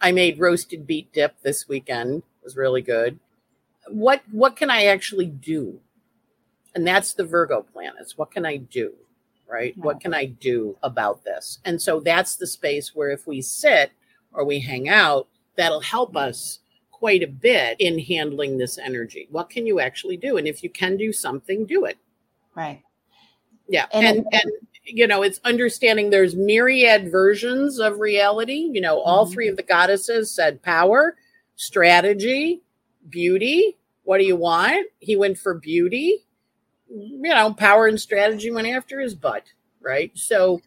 I 0.00 0.12
made 0.12 0.38
roasted 0.38 0.86
beet 0.86 1.12
dip 1.12 1.40
this 1.42 1.68
weekend. 1.68 2.18
It 2.18 2.44
was 2.44 2.56
really 2.56 2.82
good. 2.82 3.18
What 3.88 4.22
what 4.30 4.56
can 4.56 4.70
I 4.70 4.84
actually 4.84 5.26
do? 5.26 5.80
And 6.74 6.86
that's 6.86 7.14
the 7.14 7.24
Virgo 7.24 7.62
planets. 7.62 8.18
What 8.18 8.30
can 8.30 8.44
I 8.44 8.56
do? 8.56 8.92
Right? 9.48 9.74
Yeah. 9.76 9.84
What 9.84 10.00
can 10.00 10.14
I 10.14 10.26
do 10.26 10.76
about 10.82 11.24
this? 11.24 11.58
And 11.64 11.80
so 11.80 12.00
that's 12.00 12.36
the 12.36 12.46
space 12.46 12.94
where 12.94 13.10
if 13.10 13.26
we 13.26 13.40
sit 13.42 13.92
or 14.32 14.44
we 14.44 14.58
hang 14.58 14.88
out, 14.88 15.28
that'll 15.56 15.80
help 15.80 16.16
us 16.16 16.58
quite 16.90 17.22
a 17.22 17.28
bit 17.28 17.76
in 17.78 17.98
handling 17.98 18.56
this 18.56 18.78
energy. 18.78 19.28
What 19.30 19.50
can 19.50 19.66
you 19.66 19.78
actually 19.78 20.16
do? 20.16 20.38
And 20.38 20.48
if 20.48 20.62
you 20.62 20.70
can 20.70 20.96
do 20.96 21.12
something, 21.12 21.66
do 21.66 21.84
it. 21.84 21.98
Right. 22.54 22.82
Yeah. 23.68 23.86
And, 23.92 24.18
and, 24.18 24.26
and 24.32 24.52
you 24.84 25.06
know, 25.06 25.22
it's 25.22 25.40
understanding 25.44 26.10
there's 26.10 26.34
myriad 26.34 27.10
versions 27.10 27.78
of 27.78 28.00
reality. 28.00 28.70
You 28.72 28.80
know, 28.80 29.00
all 29.00 29.24
mm-hmm. 29.24 29.34
three 29.34 29.48
of 29.48 29.56
the 29.56 29.62
goddesses 29.62 30.30
said 30.30 30.62
power, 30.62 31.16
strategy, 31.56 32.62
beauty. 33.08 33.76
What 34.04 34.18
do 34.18 34.24
you 34.24 34.36
want? 34.36 34.86
He 34.98 35.16
went 35.16 35.38
for 35.38 35.54
beauty. 35.54 36.24
You 36.88 37.20
know, 37.22 37.54
power 37.54 37.86
and 37.86 38.00
strategy 38.00 38.50
went 38.50 38.68
after 38.68 39.00
his 39.00 39.14
butt, 39.14 39.44
right? 39.80 40.10
So 40.14 40.60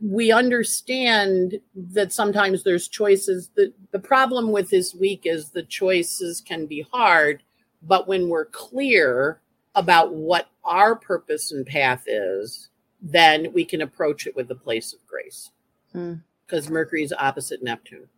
we 0.00 0.32
understand 0.32 1.60
that 1.74 2.12
sometimes 2.12 2.62
there's 2.62 2.88
choices. 2.88 3.50
The, 3.54 3.72
the 3.92 3.98
problem 3.98 4.52
with 4.52 4.70
this 4.70 4.94
week 4.94 5.22
is 5.24 5.50
the 5.50 5.62
choices 5.62 6.40
can 6.40 6.66
be 6.66 6.86
hard, 6.92 7.42
but 7.82 8.06
when 8.06 8.28
we're 8.28 8.46
clear 8.46 9.40
about 9.74 10.14
what 10.14 10.48
our 10.64 10.96
purpose 10.96 11.52
and 11.52 11.66
path 11.66 12.04
is, 12.06 12.68
then 13.00 13.52
we 13.52 13.64
can 13.64 13.80
approach 13.80 14.26
it 14.26 14.36
with 14.36 14.48
the 14.48 14.54
place 14.54 14.92
of 14.92 15.04
grace. 15.06 15.50
Because 15.92 16.66
mm. 16.66 16.70
Mercury 16.70 17.02
is 17.02 17.14
opposite 17.18 17.62
Neptune. 17.62 18.08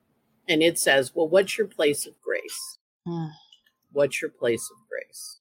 And 0.49 0.63
it 0.63 0.79
says, 0.79 1.13
well, 1.15 1.29
what's 1.29 1.57
your 1.57 1.69
place 1.69 2.07
of 2.07 2.21
grace? 2.21 2.79
Mm. 3.07 3.31
What's 3.93 4.21
your 4.21 4.31
place 4.31 4.69
of 4.71 4.77
grace? 4.89 5.39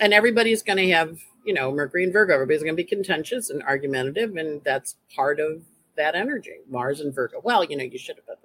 And 0.00 0.12
everybody's 0.12 0.62
going 0.62 0.78
to 0.78 0.90
have, 0.90 1.18
you 1.44 1.54
know, 1.54 1.70
Mercury 1.70 2.04
and 2.04 2.12
Virgo. 2.12 2.34
Everybody's 2.34 2.62
going 2.62 2.74
to 2.74 2.82
be 2.82 2.88
contentious 2.88 3.50
and 3.50 3.62
argumentative. 3.62 4.36
And 4.36 4.62
that's 4.64 4.96
part 5.14 5.40
of 5.40 5.62
that 5.96 6.14
energy, 6.14 6.56
Mars 6.68 7.00
and 7.00 7.14
Virgo. 7.14 7.40
Well, 7.42 7.64
you 7.64 7.76
know, 7.76 7.84
you 7.84 7.98
should 7.98 8.16
have 8.16 8.38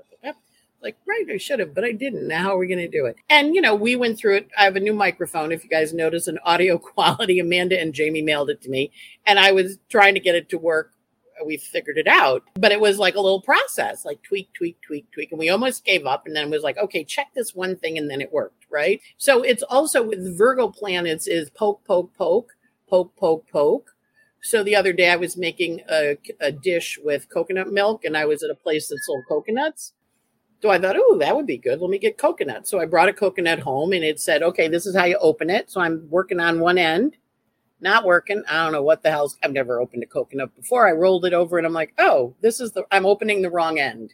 like, 0.82 0.98
right, 1.06 1.26
I 1.32 1.38
should 1.38 1.60
have, 1.60 1.76
but 1.76 1.84
I 1.84 1.92
didn't. 1.92 2.28
Now 2.28 2.44
how 2.44 2.56
are 2.56 2.58
we 2.58 2.68
going 2.68 2.80
to 2.80 2.88
do 2.88 3.06
it? 3.06 3.18
And, 3.30 3.54
you 3.54 3.62
know, 3.62 3.76
we 3.76 3.96
went 3.96 4.18
through 4.18 4.38
it. 4.38 4.50
I 4.58 4.64
have 4.64 4.76
a 4.76 4.80
new 4.80 4.94
microphone. 4.94 5.52
If 5.52 5.64
you 5.64 5.70
guys 5.70 5.94
notice 5.94 6.28
an 6.28 6.40
audio 6.44 6.78
quality, 6.78 7.40
Amanda 7.40 7.80
and 7.80 7.94
Jamie 7.94 8.22
mailed 8.22 8.50
it 8.50 8.62
to 8.62 8.70
me. 8.70 8.92
And 9.26 9.40
I 9.40 9.52
was 9.52 9.78
trying 9.90 10.14
to 10.14 10.20
get 10.20 10.36
it 10.36 10.50
to 10.50 10.58
work. 10.58 10.94
We 11.46 11.58
figured 11.58 11.98
it 11.98 12.08
out, 12.08 12.44
but 12.56 12.72
it 12.72 12.80
was 12.80 12.98
like 12.98 13.16
a 13.16 13.22
little 13.22 13.42
process, 13.42 14.06
like 14.06 14.22
tweak, 14.24 14.54
tweak, 14.54 14.82
tweak, 14.82 15.12
tweak. 15.12 15.32
And 15.32 15.40
we 15.40 15.50
almost 15.50 15.86
gave 15.86 16.06
up 16.06 16.26
and 16.26 16.36
then 16.36 16.46
it 16.46 16.52
was 16.52 16.64
like, 16.64 16.78
okay, 16.78 17.04
check 17.04 17.28
this 17.34 17.56
one 17.56 17.76
thing. 17.76 17.98
And 17.98 18.10
then 18.10 18.22
it 18.22 18.34
worked, 18.34 18.66
right? 18.70 19.02
So 19.18 19.42
it's 19.44 19.64
also 19.64 20.04
with 20.04 20.38
Virgo 20.38 20.70
planets 20.70 21.28
is 21.28 21.50
poke, 21.50 21.84
poke, 21.86 22.14
poke, 22.18 22.52
poke, 22.90 23.16
poke, 23.16 23.48
poke. 23.52 23.92
So 24.42 24.64
the 24.64 24.76
other 24.76 24.94
day 24.94 25.10
I 25.10 25.18
was 25.18 25.36
making 25.36 25.82
a, 25.90 26.18
a 26.40 26.52
dish 26.52 26.98
with 27.04 27.30
coconut 27.30 27.72
milk 27.72 28.06
and 28.06 28.16
I 28.16 28.26
was 28.26 28.42
at 28.44 28.50
a 28.50 28.56
place 28.56 28.88
that 28.88 29.00
sold 29.06 29.26
coconuts 29.28 29.94
so 30.62 30.70
I 30.70 30.80
thought, 30.80 30.98
oh, 30.98 31.18
that 31.20 31.36
would 31.36 31.46
be 31.46 31.58
good. 31.58 31.80
Let 31.80 31.90
me 31.90 31.98
get 31.98 32.18
coconut. 32.18 32.68
So 32.68 32.80
I 32.80 32.86
brought 32.86 33.08
a 33.08 33.14
coconut 33.14 33.60
home 33.60 33.94
and 33.94 34.04
it 34.04 34.20
said, 34.20 34.44
okay, 34.44 34.68
this 34.68 34.86
is 34.86 34.96
how 34.96 35.06
you 35.06 35.18
open 35.20 35.50
it. 35.50 35.72
So 35.72 35.80
I'm 35.80 36.08
working 36.10 36.40
on 36.40 36.60
one 36.60 36.78
end, 36.78 37.16
not 37.82 38.06
working. 38.06 38.44
I 38.48 38.64
don't 38.64 38.74
know 38.74 38.84
what 38.84 39.04
the 39.04 39.12
hell's, 39.12 39.38
I've 39.44 39.52
never 39.52 39.80
opened 39.80 40.04
a 40.04 40.08
coconut 40.08 40.56
before. 40.56 40.88
I 40.88 40.92
rolled 40.92 41.26
it 41.26 41.34
over 41.34 41.58
and 41.58 41.66
I'm 41.66 41.74
like, 41.74 41.94
oh, 41.98 42.36
this 42.42 42.60
is 42.60 42.72
the, 42.72 42.86
I'm 42.92 43.06
opening 43.06 43.42
the 43.42 43.50
wrong 43.50 43.80
end. 43.80 44.14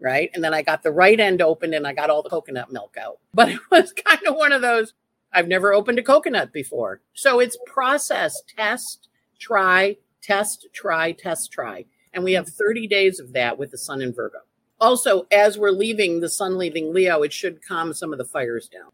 Right. 0.00 0.30
And 0.32 0.42
then 0.42 0.54
I 0.54 0.62
got 0.62 0.82
the 0.82 0.92
right 0.92 1.18
end 1.18 1.42
opened 1.42 1.74
and 1.74 1.86
I 1.86 1.92
got 1.92 2.08
all 2.08 2.22
the 2.22 2.30
coconut 2.30 2.72
milk 2.72 2.96
out. 3.00 3.18
But 3.34 3.50
it 3.50 3.60
was 3.70 3.92
kind 3.92 4.26
of 4.26 4.36
one 4.36 4.52
of 4.52 4.62
those, 4.62 4.94
I've 5.32 5.48
never 5.48 5.72
opened 5.72 5.98
a 5.98 6.02
coconut 6.02 6.52
before. 6.52 7.00
So 7.12 7.38
it's 7.38 7.58
process, 7.66 8.42
test, 8.56 9.08
try, 9.38 9.98
test, 10.22 10.68
try, 10.72 11.12
test, 11.12 11.52
try. 11.52 11.84
And 12.12 12.24
we 12.24 12.32
have 12.32 12.48
30 12.48 12.86
days 12.86 13.20
of 13.20 13.32
that 13.34 13.58
with 13.58 13.70
the 13.70 13.78
sun 13.78 14.00
in 14.02 14.12
Virgo 14.12 14.38
also, 14.80 15.26
as 15.30 15.58
we're 15.58 15.70
leaving 15.70 16.20
the 16.20 16.28
sun 16.28 16.56
leaving 16.56 16.92
Leo, 16.92 17.22
it 17.22 17.32
should 17.32 17.64
calm 17.64 17.92
some 17.92 18.12
of 18.12 18.18
the 18.18 18.24
fires 18.24 18.68
down, 18.68 18.90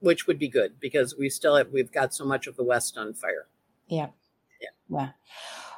which 0.00 0.26
would 0.26 0.38
be 0.38 0.48
good 0.48 0.80
because 0.80 1.16
we 1.16 1.30
still 1.30 1.56
have 1.56 1.70
we've 1.72 1.92
got 1.92 2.12
so 2.12 2.24
much 2.24 2.46
of 2.46 2.56
the 2.56 2.64
West 2.64 2.98
on 2.98 3.14
fire. 3.14 3.46
Yeah. 3.88 4.08
Yeah. 4.60 4.68
Yeah. 4.98 5.08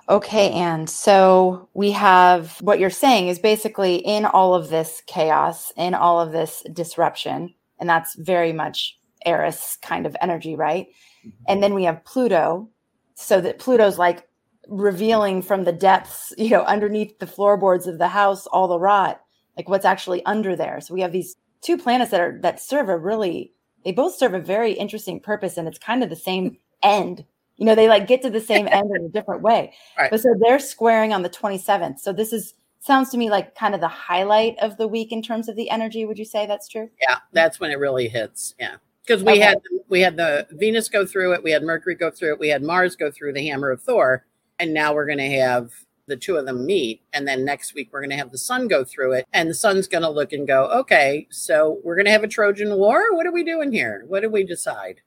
Okay, 0.08 0.50
and 0.50 0.90
so 0.90 1.68
we 1.72 1.92
have 1.92 2.60
what 2.60 2.80
you're 2.80 2.90
saying 2.90 3.28
is 3.28 3.38
basically 3.38 3.96
in 3.96 4.24
all 4.24 4.54
of 4.54 4.68
this 4.68 5.02
chaos, 5.06 5.72
in 5.76 5.94
all 5.94 6.20
of 6.20 6.32
this 6.32 6.64
disruption, 6.72 7.54
and 7.78 7.88
that's 7.88 8.16
very 8.16 8.52
much 8.52 8.98
Eris 9.24 9.78
kind 9.82 10.06
of 10.06 10.16
energy, 10.20 10.56
right? 10.56 10.88
Mm-hmm. 11.24 11.44
And 11.46 11.62
then 11.62 11.74
we 11.74 11.84
have 11.84 12.04
Pluto, 12.04 12.68
so 13.14 13.40
that 13.40 13.60
Pluto's 13.60 13.98
like 13.98 14.28
revealing 14.66 15.42
from 15.42 15.62
the 15.62 15.72
depths, 15.72 16.32
you 16.36 16.50
know, 16.50 16.64
underneath 16.64 17.18
the 17.20 17.26
floorboards 17.26 17.86
of 17.86 17.98
the 17.98 18.08
house, 18.08 18.48
all 18.48 18.66
the 18.66 18.80
rot 18.80 19.20
like 19.60 19.68
what's 19.68 19.84
actually 19.84 20.24
under 20.24 20.56
there. 20.56 20.80
So 20.80 20.94
we 20.94 21.02
have 21.02 21.12
these 21.12 21.36
two 21.60 21.76
planets 21.76 22.10
that 22.12 22.20
are 22.20 22.38
that 22.40 22.60
serve 22.60 22.88
a 22.88 22.96
really 22.96 23.52
they 23.84 23.92
both 23.92 24.14
serve 24.14 24.32
a 24.32 24.40
very 24.40 24.72
interesting 24.72 25.20
purpose 25.20 25.56
and 25.58 25.68
it's 25.68 25.78
kind 25.78 26.02
of 26.02 26.08
the 26.08 26.16
same 26.16 26.56
end. 26.82 27.24
You 27.60 27.66
know, 27.66 27.74
they 27.74 27.88
like 27.88 28.08
get 28.08 28.22
to 28.22 28.30
the 28.30 28.40
same 28.40 28.66
end 28.70 28.90
in 28.96 29.04
a 29.04 29.08
different 29.08 29.42
way. 29.42 29.72
Right. 29.96 30.10
But 30.10 30.20
so 30.20 30.34
they're 30.40 30.58
squaring 30.58 31.12
on 31.12 31.22
the 31.22 31.30
27th. 31.30 32.00
So 32.00 32.12
this 32.12 32.32
is 32.32 32.54
sounds 32.80 33.10
to 33.10 33.18
me 33.18 33.30
like 33.30 33.54
kind 33.54 33.74
of 33.74 33.80
the 33.80 33.88
highlight 33.88 34.56
of 34.60 34.78
the 34.78 34.88
week 34.88 35.12
in 35.12 35.22
terms 35.22 35.48
of 35.48 35.54
the 35.54 35.70
energy. 35.70 36.04
Would 36.06 36.18
you 36.18 36.24
say 36.24 36.46
that's 36.46 36.66
true? 36.66 36.88
Yeah, 37.00 37.18
that's 37.32 37.60
when 37.60 37.70
it 37.70 37.78
really 37.78 38.08
hits. 38.08 38.54
Yeah. 38.58 38.76
Because 39.06 39.22
we 39.22 39.32
okay. 39.32 39.40
had 39.40 39.58
we 39.88 40.00
had 40.00 40.16
the 40.16 40.46
Venus 40.52 40.88
go 40.88 41.04
through 41.04 41.34
it, 41.34 41.42
we 41.42 41.50
had 41.50 41.62
Mercury 41.62 41.94
go 41.94 42.10
through 42.10 42.32
it, 42.32 42.38
we 42.38 42.48
had 42.48 42.62
Mars 42.62 42.96
go 42.96 43.10
through 43.10 43.34
the 43.34 43.46
hammer 43.46 43.70
of 43.70 43.82
Thor, 43.82 44.24
and 44.58 44.72
now 44.72 44.94
we're 44.94 45.06
going 45.06 45.18
to 45.18 45.30
have 45.30 45.72
the 46.06 46.16
two 46.16 46.36
of 46.36 46.46
them 46.46 46.66
meet. 46.66 47.02
And 47.12 47.26
then 47.26 47.44
next 47.44 47.74
week, 47.74 47.90
we're 47.92 48.00
going 48.00 48.10
to 48.10 48.16
have 48.16 48.30
the 48.30 48.38
sun 48.38 48.68
go 48.68 48.84
through 48.84 49.12
it. 49.12 49.26
And 49.32 49.48
the 49.48 49.54
sun's 49.54 49.86
going 49.86 50.02
to 50.02 50.10
look 50.10 50.32
and 50.32 50.46
go, 50.46 50.64
okay, 50.66 51.26
so 51.30 51.78
we're 51.82 51.94
going 51.94 52.06
to 52.06 52.10
have 52.10 52.24
a 52.24 52.28
Trojan 52.28 52.76
War. 52.76 53.14
What 53.14 53.26
are 53.26 53.32
we 53.32 53.44
doing 53.44 53.72
here? 53.72 54.04
What 54.06 54.20
did 54.20 54.32
we 54.32 54.44
decide? 54.44 55.00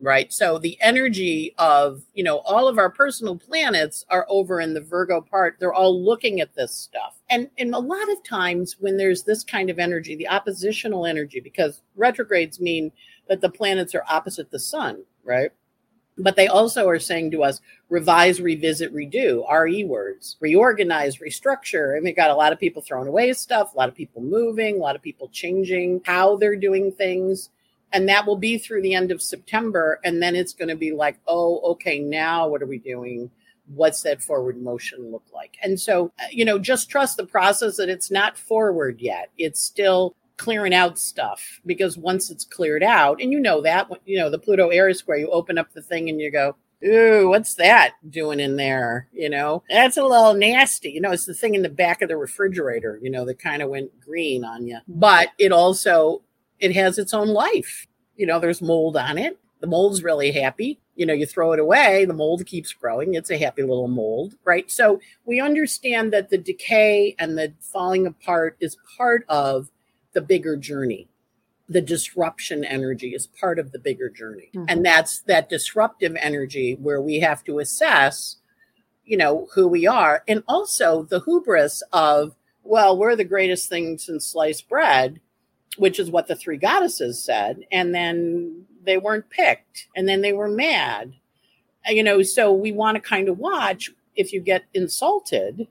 Right. 0.00 0.32
So 0.32 0.58
the 0.58 0.78
energy 0.80 1.54
of, 1.58 2.02
you 2.14 2.22
know, 2.22 2.38
all 2.38 2.68
of 2.68 2.78
our 2.78 2.88
personal 2.88 3.36
planets 3.36 4.04
are 4.08 4.26
over 4.28 4.60
in 4.60 4.72
the 4.72 4.80
Virgo 4.80 5.20
part. 5.20 5.56
They're 5.58 5.74
all 5.74 6.00
looking 6.00 6.40
at 6.40 6.54
this 6.54 6.72
stuff. 6.72 7.16
And, 7.30 7.50
and 7.58 7.74
a 7.74 7.80
lot 7.80 8.08
of 8.12 8.22
times 8.22 8.76
when 8.78 8.96
there's 8.96 9.24
this 9.24 9.42
kind 9.42 9.70
of 9.70 9.80
energy, 9.80 10.14
the 10.14 10.28
oppositional 10.28 11.04
energy, 11.04 11.40
because 11.40 11.82
retrogrades 11.96 12.60
mean 12.60 12.92
that 13.28 13.40
the 13.40 13.50
planets 13.50 13.92
are 13.92 14.04
opposite 14.08 14.52
the 14.52 14.60
sun, 14.60 15.02
right? 15.24 15.50
But 16.16 16.36
they 16.36 16.46
also 16.46 16.88
are 16.88 17.00
saying 17.00 17.32
to 17.32 17.42
us, 17.42 17.60
revise, 17.88 18.40
revisit, 18.40 18.94
redo, 18.94 19.44
RE 19.50 19.84
words, 19.84 20.36
reorganize, 20.38 21.18
restructure. 21.18 21.96
And 21.96 22.04
we 22.04 22.12
got 22.12 22.30
a 22.30 22.36
lot 22.36 22.52
of 22.52 22.60
people 22.60 22.82
throwing 22.82 23.08
away 23.08 23.32
stuff, 23.32 23.74
a 23.74 23.76
lot 23.76 23.88
of 23.88 23.96
people 23.96 24.22
moving, 24.22 24.76
a 24.76 24.78
lot 24.78 24.96
of 24.96 25.02
people 25.02 25.28
changing 25.28 26.02
how 26.04 26.36
they're 26.36 26.56
doing 26.56 26.92
things. 26.92 27.50
And 27.92 28.08
that 28.08 28.26
will 28.26 28.36
be 28.36 28.58
through 28.58 28.82
the 28.82 28.94
end 28.94 29.10
of 29.10 29.22
September. 29.22 30.00
And 30.04 30.22
then 30.22 30.36
it's 30.36 30.52
going 30.52 30.68
to 30.68 30.76
be 30.76 30.92
like, 30.92 31.18
oh, 31.26 31.60
okay, 31.72 31.98
now 31.98 32.48
what 32.48 32.62
are 32.62 32.66
we 32.66 32.78
doing? 32.78 33.30
What's 33.74 34.02
that 34.02 34.22
forward 34.22 34.60
motion 34.60 35.10
look 35.10 35.24
like? 35.32 35.56
And 35.62 35.78
so, 35.78 36.12
uh, 36.20 36.26
you 36.30 36.44
know, 36.44 36.58
just 36.58 36.90
trust 36.90 37.16
the 37.16 37.26
process 37.26 37.76
that 37.76 37.88
it's 37.88 38.10
not 38.10 38.38
forward 38.38 39.00
yet. 39.00 39.30
It's 39.38 39.62
still 39.62 40.14
clearing 40.36 40.74
out 40.74 40.98
stuff 40.98 41.60
because 41.66 41.98
once 41.98 42.30
it's 42.30 42.44
cleared 42.44 42.82
out, 42.82 43.20
and 43.20 43.32
you 43.32 43.40
know 43.40 43.60
that, 43.62 43.90
you 44.06 44.18
know, 44.18 44.30
the 44.30 44.38
Pluto 44.38 44.68
Eris 44.68 44.98
square, 44.98 45.18
you 45.18 45.30
open 45.30 45.58
up 45.58 45.72
the 45.72 45.82
thing 45.82 46.08
and 46.08 46.20
you 46.20 46.30
go, 46.30 46.56
Ooh, 46.84 47.28
what's 47.28 47.54
that 47.54 47.94
doing 48.08 48.38
in 48.38 48.56
there? 48.56 49.08
You 49.12 49.28
know, 49.30 49.64
that's 49.68 49.96
a 49.96 50.04
little 50.04 50.34
nasty. 50.34 50.90
You 50.90 51.00
know, 51.00 51.10
it's 51.10 51.26
the 51.26 51.34
thing 51.34 51.54
in 51.54 51.62
the 51.62 51.68
back 51.68 52.02
of 52.02 52.08
the 52.08 52.16
refrigerator, 52.16 52.98
you 53.02 53.10
know, 53.10 53.24
that 53.24 53.40
kind 53.40 53.62
of 53.62 53.70
went 53.70 53.98
green 54.00 54.44
on 54.44 54.66
you. 54.66 54.78
But 54.86 55.30
it 55.38 55.50
also 55.50 56.22
it 56.60 56.74
has 56.74 56.98
its 56.98 57.14
own 57.14 57.28
life. 57.28 57.86
You 58.16 58.26
know, 58.26 58.38
there's 58.40 58.62
mold 58.62 58.96
on 58.96 59.18
it. 59.18 59.38
The 59.60 59.66
mold's 59.66 60.02
really 60.02 60.32
happy. 60.32 60.80
You 60.94 61.06
know, 61.06 61.14
you 61.14 61.26
throw 61.26 61.52
it 61.52 61.60
away, 61.60 62.04
the 62.04 62.14
mold 62.14 62.44
keeps 62.46 62.72
growing. 62.72 63.14
It's 63.14 63.30
a 63.30 63.38
happy 63.38 63.62
little 63.62 63.88
mold, 63.88 64.34
right? 64.44 64.68
So 64.70 65.00
we 65.24 65.40
understand 65.40 66.12
that 66.12 66.30
the 66.30 66.38
decay 66.38 67.14
and 67.18 67.38
the 67.38 67.54
falling 67.60 68.06
apart 68.06 68.56
is 68.60 68.76
part 68.96 69.24
of 69.28 69.70
the 70.12 70.20
bigger 70.20 70.56
journey 70.56 71.08
the 71.68 71.80
disruption 71.80 72.64
energy 72.64 73.14
is 73.14 73.26
part 73.26 73.58
of 73.58 73.72
the 73.72 73.78
bigger 73.78 74.08
journey 74.08 74.50
mm-hmm. 74.54 74.64
and 74.68 74.84
that's 74.84 75.20
that 75.20 75.48
disruptive 75.48 76.16
energy 76.20 76.76
where 76.80 77.00
we 77.00 77.20
have 77.20 77.44
to 77.44 77.58
assess 77.58 78.36
you 79.04 79.16
know 79.16 79.48
who 79.54 79.68
we 79.68 79.86
are 79.86 80.22
and 80.26 80.42
also 80.48 81.02
the 81.04 81.20
hubris 81.20 81.82
of 81.92 82.34
well 82.62 82.96
we're 82.96 83.16
the 83.16 83.24
greatest 83.24 83.68
thing 83.68 83.98
since 83.98 84.26
sliced 84.26 84.68
bread 84.68 85.20
which 85.78 85.98
is 85.98 86.10
what 86.10 86.26
the 86.26 86.36
three 86.36 86.56
goddesses 86.56 87.22
said 87.22 87.64
and 87.70 87.94
then 87.94 88.64
they 88.84 88.98
weren't 88.98 89.28
picked 89.30 89.86
and 89.96 90.08
then 90.08 90.20
they 90.20 90.32
were 90.32 90.48
mad 90.48 91.12
uh, 91.88 91.92
you 91.92 92.02
know 92.02 92.22
so 92.22 92.52
we 92.52 92.72
want 92.72 92.94
to 92.94 93.00
kind 93.00 93.28
of 93.28 93.38
watch 93.38 93.90
if 94.16 94.32
you 94.32 94.40
get 94.40 94.64
insulted 94.74 95.66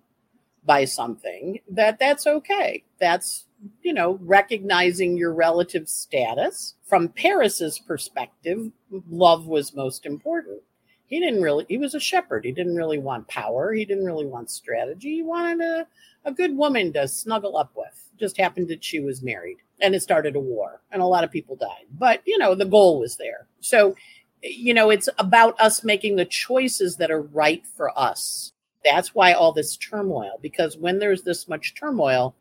by 0.65 0.85
something 0.85 1.59
that 1.69 1.99
that's 1.99 2.27
okay 2.27 2.83
that's 2.99 3.47
you 3.81 3.93
know, 3.93 4.19
recognizing 4.21 5.17
your 5.17 5.33
relative 5.33 5.89
status. 5.89 6.75
From 6.83 7.09
Paris's 7.09 7.79
perspective, 7.79 8.71
love 9.09 9.47
was 9.47 9.75
most 9.75 10.05
important. 10.05 10.61
He 11.05 11.19
didn't 11.19 11.41
really, 11.41 11.65
he 11.69 11.77
was 11.77 11.95
a 11.95 11.99
shepherd. 11.99 12.43
He 12.45 12.51
didn't 12.51 12.75
really 12.75 12.99
want 12.99 13.27
power. 13.27 13.73
He 13.73 13.85
didn't 13.85 14.05
really 14.05 14.25
want 14.25 14.51
strategy. 14.51 15.15
He 15.15 15.23
wanted 15.23 15.61
a, 15.61 15.87
a 16.25 16.33
good 16.33 16.55
woman 16.55 16.91
to 16.93 17.07
snuggle 17.07 17.57
up 17.57 17.71
with. 17.75 18.06
Just 18.19 18.37
happened 18.37 18.67
that 18.69 18.83
she 18.83 18.99
was 18.99 19.21
married 19.21 19.57
and 19.81 19.95
it 19.95 20.01
started 20.01 20.35
a 20.35 20.39
war 20.39 20.81
and 20.91 21.01
a 21.01 21.05
lot 21.05 21.23
of 21.23 21.31
people 21.31 21.55
died. 21.55 21.85
But, 21.91 22.21
you 22.25 22.37
know, 22.37 22.55
the 22.55 22.65
goal 22.65 22.99
was 22.99 23.17
there. 23.17 23.47
So, 23.59 23.95
you 24.41 24.73
know, 24.73 24.89
it's 24.89 25.09
about 25.17 25.59
us 25.59 25.83
making 25.83 26.15
the 26.15 26.25
choices 26.25 26.97
that 26.97 27.11
are 27.11 27.21
right 27.21 27.65
for 27.65 27.97
us. 27.97 28.53
That's 28.83 29.13
why 29.13 29.33
all 29.33 29.51
this 29.51 29.75
turmoil, 29.75 30.39
because 30.41 30.77
when 30.77 30.99
there's 30.99 31.23
this 31.23 31.47
much 31.47 31.75
turmoil, 31.75 32.35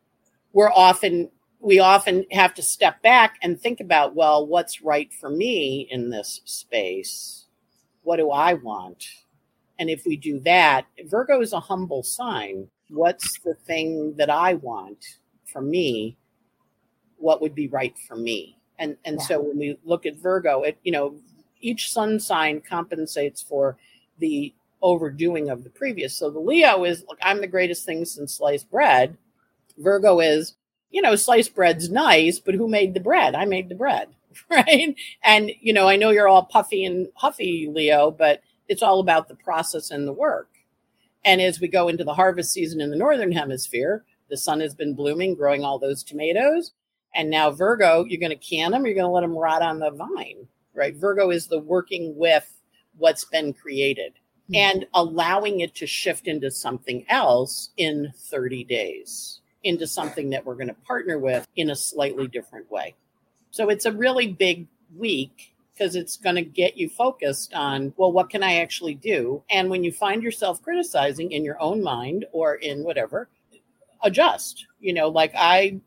we're 0.53 0.71
often 0.71 1.29
we 1.59 1.79
often 1.79 2.25
have 2.31 2.53
to 2.53 2.61
step 2.61 3.01
back 3.01 3.37
and 3.41 3.59
think 3.59 3.79
about, 3.79 4.15
well, 4.15 4.45
what's 4.45 4.81
right 4.81 5.11
for 5.11 5.29
me 5.29 5.87
in 5.89 6.09
this 6.09 6.41
space? 6.45 7.45
What 8.03 8.17
do 8.17 8.29
I 8.29 8.53
want? 8.53 9.05
And 9.79 9.89
if 9.89 10.05
we 10.05 10.17
do 10.17 10.39
that, 10.41 10.85
Virgo 11.05 11.41
is 11.41 11.53
a 11.53 11.59
humble 11.59 12.03
sign. 12.03 12.67
What's 12.89 13.39
the 13.39 13.53
thing 13.53 14.15
that 14.17 14.29
I 14.29 14.53
want 14.53 15.03
for 15.51 15.61
me? 15.61 16.17
What 17.17 17.41
would 17.41 17.55
be 17.55 17.67
right 17.67 17.97
for 18.07 18.15
me? 18.15 18.57
And 18.79 18.97
and 19.05 19.17
yeah. 19.19 19.25
so 19.25 19.41
when 19.41 19.57
we 19.57 19.77
look 19.83 20.05
at 20.05 20.17
Virgo, 20.17 20.63
it 20.63 20.77
you 20.83 20.91
know, 20.91 21.15
each 21.61 21.91
sun 21.91 22.19
sign 22.19 22.61
compensates 22.61 23.41
for 23.41 23.77
the 24.19 24.53
overdoing 24.81 25.49
of 25.49 25.63
the 25.63 25.69
previous. 25.69 26.13
So 26.13 26.29
the 26.29 26.39
Leo 26.39 26.83
is 26.83 27.03
like 27.07 27.19
I'm 27.21 27.41
the 27.41 27.47
greatest 27.47 27.85
thing 27.85 28.05
since 28.05 28.33
sliced 28.33 28.69
bread. 28.69 29.17
Virgo 29.77 30.19
is, 30.19 30.55
you 30.91 31.01
know, 31.01 31.15
sliced 31.15 31.55
bread's 31.55 31.89
nice, 31.89 32.39
but 32.39 32.55
who 32.55 32.67
made 32.67 32.93
the 32.93 32.99
bread? 32.99 33.35
I 33.35 33.45
made 33.45 33.69
the 33.69 33.75
bread, 33.75 34.09
right? 34.49 34.95
And 35.23 35.51
you 35.59 35.73
know, 35.73 35.87
I 35.87 35.95
know 35.95 36.11
you're 36.11 36.27
all 36.27 36.43
puffy 36.45 36.85
and 36.85 37.07
huffy, 37.15 37.67
Leo, 37.71 38.11
but 38.11 38.41
it's 38.67 38.83
all 38.83 38.99
about 38.99 39.27
the 39.27 39.35
process 39.35 39.91
and 39.91 40.07
the 40.07 40.13
work. 40.13 40.49
And 41.25 41.41
as 41.41 41.59
we 41.59 41.67
go 41.67 41.87
into 41.87 42.03
the 42.03 42.13
harvest 42.13 42.51
season 42.51 42.79
in 42.79 42.89
the 42.89 42.95
northern 42.95 43.31
hemisphere, 43.31 44.05
the 44.29 44.37
sun 44.37 44.59
has 44.59 44.75
been 44.75 44.93
blooming, 44.93 45.35
growing 45.35 45.63
all 45.63 45.79
those 45.79 46.03
tomatoes. 46.03 46.71
And 47.15 47.29
now 47.29 47.51
Virgo, 47.51 48.05
you're 48.05 48.19
going 48.19 48.37
to 48.37 48.45
can 48.45 48.71
them, 48.71 48.85
you're 48.85 48.95
going 48.95 49.05
to 49.05 49.11
let 49.11 49.21
them 49.21 49.37
rot 49.37 49.61
on 49.61 49.79
the 49.79 49.91
vine, 49.91 50.47
right? 50.73 50.95
Virgo 50.95 51.31
is 51.31 51.47
the 51.47 51.59
working 51.59 52.15
with 52.17 52.51
what's 52.97 53.25
been 53.25 53.53
created 53.53 54.13
mm-hmm. 54.13 54.55
and 54.55 54.85
allowing 54.93 55.61
it 55.61 55.75
to 55.75 55.87
shift 55.87 56.27
into 56.27 56.51
something 56.51 57.05
else 57.09 57.69
in 57.77 58.13
30 58.15 58.63
days, 58.65 59.41
into 59.63 59.87
something 59.87 60.29
that 60.31 60.45
we're 60.45 60.55
going 60.55 60.67
to 60.67 60.73
partner 60.85 61.17
with 61.17 61.47
in 61.55 61.69
a 61.69 61.75
slightly 61.75 62.27
different 62.27 62.69
way. 62.71 62.95
So 63.51 63.69
it's 63.69 63.85
a 63.85 63.91
really 63.91 64.27
big 64.27 64.67
week 64.95 65.53
because 65.73 65.95
it's 65.95 66.17
going 66.17 66.35
to 66.35 66.41
get 66.41 66.77
you 66.77 66.89
focused 66.89 67.53
on, 67.53 67.93
well, 67.97 68.11
what 68.11 68.29
can 68.29 68.41
I 68.41 68.61
actually 68.61 68.95
do? 68.95 69.43
And 69.49 69.69
when 69.69 69.83
you 69.83 69.91
find 69.91 70.23
yourself 70.23 70.61
criticizing 70.61 71.31
in 71.31 71.45
your 71.45 71.61
own 71.61 71.83
mind 71.83 72.25
or 72.31 72.55
in 72.55 72.83
whatever, 72.83 73.29
adjust. 74.03 74.65
You 74.79 74.93
know, 74.93 75.09
like 75.09 75.33
I 75.35 75.79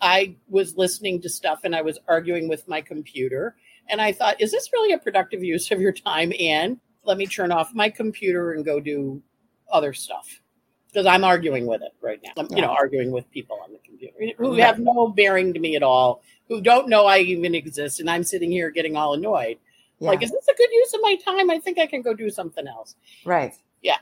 I 0.00 0.36
was 0.48 0.76
listening 0.76 1.20
to 1.22 1.28
stuff 1.28 1.60
and 1.64 1.74
I 1.74 1.82
was 1.82 1.98
arguing 2.08 2.48
with 2.48 2.66
my 2.68 2.80
computer 2.80 3.56
and 3.88 4.00
I 4.00 4.12
thought, 4.12 4.40
is 4.40 4.50
this 4.50 4.70
really 4.72 4.92
a 4.92 4.98
productive 4.98 5.42
use 5.42 5.70
of 5.70 5.80
your 5.80 5.92
time? 5.92 6.32
And 6.38 6.78
let 7.04 7.16
me 7.16 7.26
turn 7.26 7.52
off 7.52 7.74
my 7.74 7.88
computer 7.88 8.52
and 8.52 8.64
go 8.64 8.80
do 8.80 9.22
other 9.70 9.92
stuff 9.92 10.40
because 10.88 11.06
I'm 11.06 11.24
arguing 11.24 11.66
with 11.66 11.82
it 11.82 11.92
right 12.00 12.20
now. 12.22 12.32
I'm, 12.36 12.48
you 12.50 12.62
know, 12.62 12.70
arguing 12.70 13.10
with 13.10 13.30
people 13.30 13.58
on 13.64 13.72
the 13.72 13.78
computer 13.78 14.14
who 14.38 14.54
have 14.54 14.78
no 14.78 15.08
bearing 15.08 15.54
to 15.54 15.60
me 15.60 15.76
at 15.76 15.82
all 15.82 16.22
who 16.48 16.60
don't 16.60 16.88
know 16.88 17.06
I 17.06 17.18
even 17.18 17.54
exist, 17.54 18.00
and 18.00 18.08
I'm 18.08 18.24
sitting 18.24 18.50
here 18.50 18.70
getting 18.70 18.96
all 18.96 19.14
annoyed. 19.14 19.58
Yeah. 19.98 20.10
Like, 20.10 20.22
is 20.22 20.30
this 20.30 20.46
a 20.48 20.54
good 20.56 20.70
use 20.70 20.94
of 20.94 21.00
my 21.02 21.16
time? 21.16 21.50
I 21.50 21.58
think 21.58 21.78
I 21.78 21.86
can 21.86 22.02
go 22.02 22.14
do 22.14 22.30
something 22.30 22.66
else. 22.66 22.96
Right. 23.24 23.54
Yeah. 23.82 23.96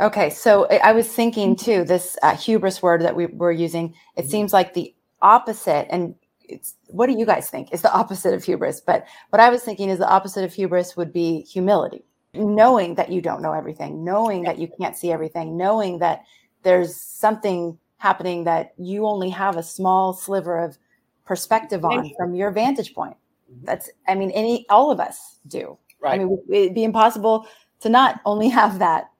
Okay. 0.00 0.30
So 0.30 0.66
I 0.66 0.92
was 0.92 1.08
thinking 1.08 1.56
too, 1.56 1.84
this 1.84 2.16
uh, 2.22 2.36
hubris 2.36 2.82
word 2.82 3.02
that 3.02 3.16
we 3.16 3.26
were 3.26 3.52
using, 3.52 3.94
it 4.16 4.22
mm-hmm. 4.22 4.30
seems 4.30 4.52
like 4.52 4.74
the 4.74 4.94
opposite. 5.22 5.88
And 5.90 6.14
it's, 6.40 6.76
what 6.86 7.06
do 7.06 7.12
you 7.12 7.26
guys 7.26 7.50
think 7.50 7.72
is 7.72 7.82
the 7.82 7.92
opposite 8.00 8.34
of 8.34 8.44
hubris? 8.44 8.80
But 8.80 9.06
what 9.30 9.40
I 9.40 9.50
was 9.50 9.62
thinking 9.62 9.88
is 9.88 9.98
the 9.98 10.08
opposite 10.08 10.44
of 10.44 10.52
hubris 10.52 10.96
would 10.96 11.12
be 11.12 11.42
humility, 11.42 12.04
knowing 12.34 12.94
that 12.94 13.10
you 13.10 13.20
don't 13.20 13.42
know 13.42 13.52
everything, 13.52 14.04
knowing 14.04 14.44
that 14.44 14.58
you 14.58 14.68
can't 14.80 14.96
see 14.96 15.10
everything, 15.10 15.56
knowing 15.56 15.98
that 15.98 16.22
there's 16.62 16.94
something 16.94 17.76
happening 17.98 18.44
that 18.44 18.74
you 18.78 19.06
only 19.06 19.30
have 19.30 19.56
a 19.56 19.62
small 19.62 20.12
sliver 20.12 20.58
of 20.58 20.78
perspective 21.24 21.84
on 21.84 22.10
from 22.16 22.34
your 22.34 22.50
vantage 22.52 22.94
point. 22.94 23.16
Mm-hmm. 23.50 23.66
That's, 23.66 23.90
I 24.06 24.14
mean, 24.14 24.30
any, 24.30 24.64
all 24.70 24.90
of 24.92 25.00
us 25.00 25.38
do. 25.48 25.76
Right. 26.00 26.20
I 26.20 26.24
mean, 26.24 26.38
it'd 26.48 26.74
be 26.74 26.84
impossible 26.84 27.48
to 27.80 27.88
not 27.88 28.20
only 28.24 28.48
have 28.48 28.78
that 28.78 29.10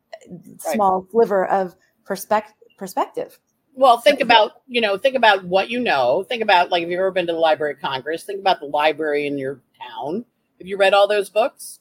small 0.59 1.01
right. 1.01 1.11
sliver 1.11 1.47
of 1.47 1.75
perspective. 2.05 2.55
Perspective. 2.77 3.39
Well, 3.75 3.99
think 3.99 4.21
about 4.21 4.63
you 4.67 4.81
know, 4.81 4.99
think 4.99 5.15
about 5.15 5.45
what 5.45 5.71
you 5.71 5.81
know. 5.81 6.25
Think 6.29 6.43
about 6.43 6.71
like 6.71 6.83
if 6.83 6.89
you've 6.89 6.99
ever 6.99 7.11
been 7.11 7.27
to 7.27 7.33
the 7.33 7.39
Library 7.39 7.75
of 7.75 7.81
Congress. 7.81 8.25
Think 8.25 8.41
about 8.41 8.61
the 8.61 8.67
library 8.67 9.27
in 9.27 9.39
your 9.39 9.61
town. 9.81 10.25
Have 10.59 10.67
you 10.67 10.77
read 10.77 10.95
all 10.95 11.07
those 11.07 11.31
books? 11.31 11.79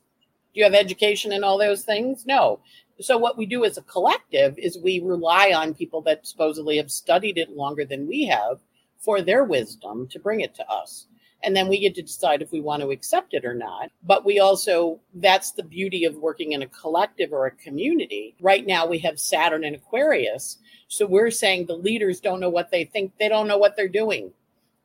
Do 0.54 0.60
you 0.60 0.64
have 0.64 0.74
education 0.74 1.32
in 1.32 1.44
all 1.44 1.58
those 1.58 1.84
things? 1.84 2.26
No. 2.26 2.60
So 3.00 3.18
what 3.18 3.38
we 3.38 3.46
do 3.46 3.64
as 3.64 3.78
a 3.78 3.84
collective 3.84 4.58
is 4.58 4.78
we 4.78 5.00
rely 5.00 5.52
on 5.52 5.76
people 5.76 6.02
that 6.02 6.26
supposedly 6.26 6.78
have 6.78 6.92
studied 6.92 7.38
it 7.38 7.52
longer 7.52 7.86
than 7.86 8.08
we 8.08 8.26
have 8.26 8.60
for 8.98 9.22
their 9.22 9.44
wisdom 9.44 10.08
to 10.10 10.20
bring 10.20 10.42
it 10.42 10.56
to 10.56 10.68
us. 10.70 11.06
And 11.44 11.56
then 11.56 11.68
we 11.68 11.80
get 11.80 11.96
to 11.96 12.02
decide 12.02 12.42
if 12.42 12.52
we 12.52 12.62
want 12.62 12.82
to 12.82 12.90
accept 12.90 13.34
it 13.34 13.46
or 13.46 13.54
not. 13.54 13.92
But 14.04 14.26
we 14.26 14.40
also, 14.40 15.00
that's 15.14 15.52
the 15.52 15.64
beauty 15.64 16.04
of 16.04 16.16
working 16.16 16.54
in 16.54 16.64
a 16.64 16.68
collective 16.68 17.32
or 17.32 17.46
a 17.46 17.52
community. 17.52 18.36
Right 18.42 18.66
now, 18.66 18.88
we 18.88 19.00
have 19.00 19.20
Saturn 19.20 19.64
and 19.64 19.76
Aquarius. 19.76 20.58
So 20.88 21.06
we're 21.06 21.32
saying 21.32 21.66
the 21.66 21.76
leaders 21.76 22.20
don't 22.20 22.40
know 22.40 22.50
what 22.50 22.72
they 22.72 22.86
think, 22.86 23.14
they 23.20 23.30
don't 23.30 23.48
know 23.48 23.58
what 23.58 23.76
they're 23.76 23.88
doing. 23.88 24.32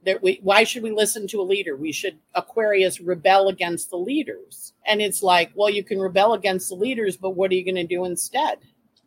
That 0.04 0.22
we, 0.22 0.40
why 0.42 0.64
should 0.64 0.82
we 0.82 0.90
listen 0.90 1.28
to 1.28 1.40
a 1.40 1.42
leader? 1.42 1.76
We 1.76 1.92
should 1.92 2.18
Aquarius 2.34 3.00
rebel 3.00 3.48
against 3.48 3.90
the 3.90 3.96
leaders. 3.96 4.72
And 4.84 5.00
it's 5.00 5.22
like, 5.22 5.52
well, 5.54 5.70
you 5.70 5.84
can 5.84 6.00
rebel 6.00 6.34
against 6.34 6.68
the 6.68 6.74
leaders, 6.74 7.16
but 7.16 7.30
what 7.30 7.52
are 7.52 7.54
you 7.54 7.64
going 7.64 7.76
to 7.76 7.86
do 7.86 8.04
instead? 8.04 8.58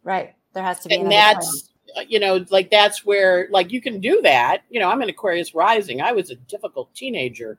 Right. 0.03 0.35
There 0.53 0.63
has 0.63 0.79
to 0.79 0.89
be. 0.89 0.95
And 0.95 1.11
that's 1.11 1.47
uh, 1.47 1.74
you 2.07 2.19
know, 2.19 2.45
like 2.49 2.69
that's 2.71 3.05
where 3.05 3.47
like 3.51 3.71
you 3.71 3.81
can 3.81 3.99
do 3.99 4.21
that. 4.23 4.63
You 4.69 4.79
know, 4.79 4.89
I'm 4.89 5.01
an 5.01 5.09
Aquarius 5.09 5.55
rising. 5.55 6.01
I 6.01 6.11
was 6.11 6.29
a 6.29 6.35
difficult 6.35 6.93
teenager. 6.93 7.57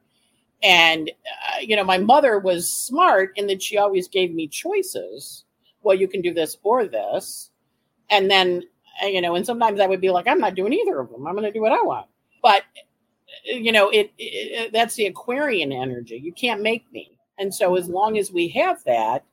And, 0.62 1.10
uh, 1.10 1.60
you 1.60 1.76
know, 1.76 1.84
my 1.84 1.98
mother 1.98 2.38
was 2.38 2.72
smart 2.72 3.32
in 3.36 3.46
that 3.48 3.62
she 3.62 3.76
always 3.76 4.08
gave 4.08 4.34
me 4.34 4.48
choices. 4.48 5.44
Well, 5.82 5.96
you 5.96 6.08
can 6.08 6.22
do 6.22 6.32
this 6.32 6.56
or 6.62 6.86
this. 6.86 7.50
And 8.10 8.30
then, 8.30 8.62
uh, 9.02 9.06
you 9.06 9.20
know, 9.20 9.34
and 9.34 9.44
sometimes 9.44 9.80
I 9.80 9.86
would 9.86 10.00
be 10.00 10.10
like, 10.10 10.26
I'm 10.26 10.40
not 10.40 10.54
doing 10.54 10.72
either 10.72 10.98
of 10.98 11.10
them. 11.10 11.26
I'm 11.26 11.34
going 11.34 11.44
to 11.44 11.52
do 11.52 11.60
what 11.60 11.72
I 11.72 11.82
want. 11.82 12.06
But, 12.42 12.62
uh, 12.62 13.56
you 13.56 13.70
know, 13.70 13.90
it, 13.90 14.12
it 14.18 14.72
that's 14.72 14.94
the 14.94 15.06
Aquarian 15.06 15.72
energy. 15.72 16.16
You 16.16 16.32
can't 16.32 16.62
make 16.62 16.90
me. 16.90 17.18
And 17.38 17.54
so 17.54 17.76
as 17.76 17.88
long 17.88 18.16
as 18.16 18.32
we 18.32 18.48
have 18.48 18.82
that 18.84 19.24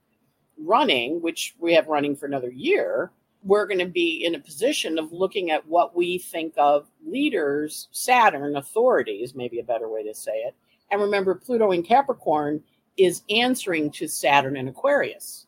running, 0.58 1.22
which 1.22 1.56
we 1.60 1.74
have 1.74 1.88
running 1.88 2.16
for 2.16 2.26
another 2.26 2.52
year, 2.52 3.12
we're 3.44 3.68
going 3.68 3.80
to 3.80 3.86
be 3.86 4.24
in 4.26 4.36
a 4.36 4.40
position 4.40 4.98
of 4.98 5.12
looking 5.12 5.52
at 5.52 5.68
what 5.68 5.96
we 5.96 6.18
think 6.18 6.54
of 6.58 6.88
leaders, 7.06 7.88
Saturn, 7.92 8.56
authorities, 8.56 9.36
maybe 9.36 9.60
a 9.60 9.64
better 9.64 9.90
way 9.90 10.04
to 10.04 10.14
say 10.14 10.32
it. 10.32 10.56
And 10.92 11.02
remember, 11.02 11.36
Pluto 11.36 11.72
in 11.72 11.84
Capricorn 11.84 12.64
is 12.98 13.24
answering 13.30 13.92
to 13.92 14.08
Saturn 14.08 14.56
in 14.56 14.68
Aquarius. 14.68 15.48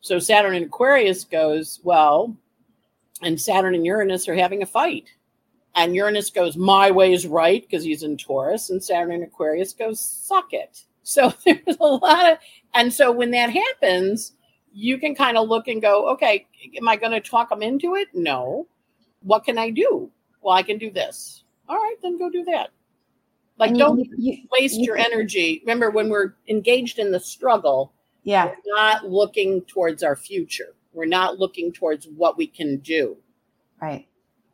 So 0.00 0.18
Saturn 0.18 0.54
in 0.54 0.64
Aquarius 0.64 1.24
goes, 1.24 1.80
well, 1.82 2.36
and 3.22 3.40
Saturn 3.40 3.74
and 3.74 3.86
Uranus 3.86 4.28
are 4.28 4.34
having 4.34 4.62
a 4.62 4.66
fight. 4.66 5.08
And 5.74 5.94
Uranus 5.94 6.30
goes, 6.30 6.56
my 6.56 6.90
way 6.90 7.12
is 7.12 7.26
right 7.26 7.62
because 7.62 7.84
he's 7.84 8.02
in 8.02 8.16
Taurus. 8.16 8.70
And 8.70 8.82
Saturn 8.82 9.12
in 9.12 9.22
Aquarius 9.22 9.72
goes, 9.72 10.00
suck 10.00 10.52
it. 10.52 10.84
So 11.02 11.32
there's 11.44 11.76
a 11.80 11.84
lot 11.84 12.32
of, 12.32 12.38
and 12.74 12.92
so 12.92 13.10
when 13.12 13.30
that 13.32 13.50
happens, 13.50 14.32
you 14.76 14.98
can 14.98 15.14
kind 15.14 15.38
of 15.38 15.48
look 15.48 15.68
and 15.68 15.80
go, 15.80 16.10
okay, 16.10 16.46
am 16.76 16.86
I 16.86 16.96
going 16.96 17.12
to 17.12 17.20
talk 17.20 17.48
them 17.48 17.62
into 17.62 17.94
it? 17.94 18.08
No. 18.12 18.66
What 19.22 19.44
can 19.44 19.56
I 19.56 19.70
do? 19.70 20.10
Well, 20.42 20.54
I 20.54 20.62
can 20.62 20.76
do 20.76 20.90
this. 20.90 21.44
All 21.66 21.76
right, 21.76 21.96
then 22.02 22.18
go 22.18 22.28
do 22.28 22.44
that. 22.44 22.68
Like, 23.58 23.74
don't 23.74 24.06
you, 24.18 24.44
waste 24.52 24.78
you, 24.78 24.84
your 24.84 24.98
energy. 24.98 25.62
Remember, 25.64 25.88
when 25.88 26.10
we're 26.10 26.34
engaged 26.46 26.98
in 26.98 27.10
the 27.10 27.18
struggle, 27.18 27.94
yeah, 28.22 28.44
we're 28.44 28.74
not 28.74 29.08
looking 29.08 29.62
towards 29.62 30.02
our 30.02 30.14
future. 30.14 30.74
We're 30.92 31.06
not 31.06 31.38
looking 31.38 31.72
towards 31.72 32.06
what 32.06 32.36
we 32.36 32.46
can 32.46 32.76
do. 32.78 33.16
Right. 33.80 34.06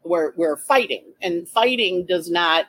We're 0.05 0.35
we're 0.37 0.57
fighting, 0.57 1.03
and 1.21 1.49
fighting 1.49 2.07
does 2.07 2.31
not, 2.31 2.67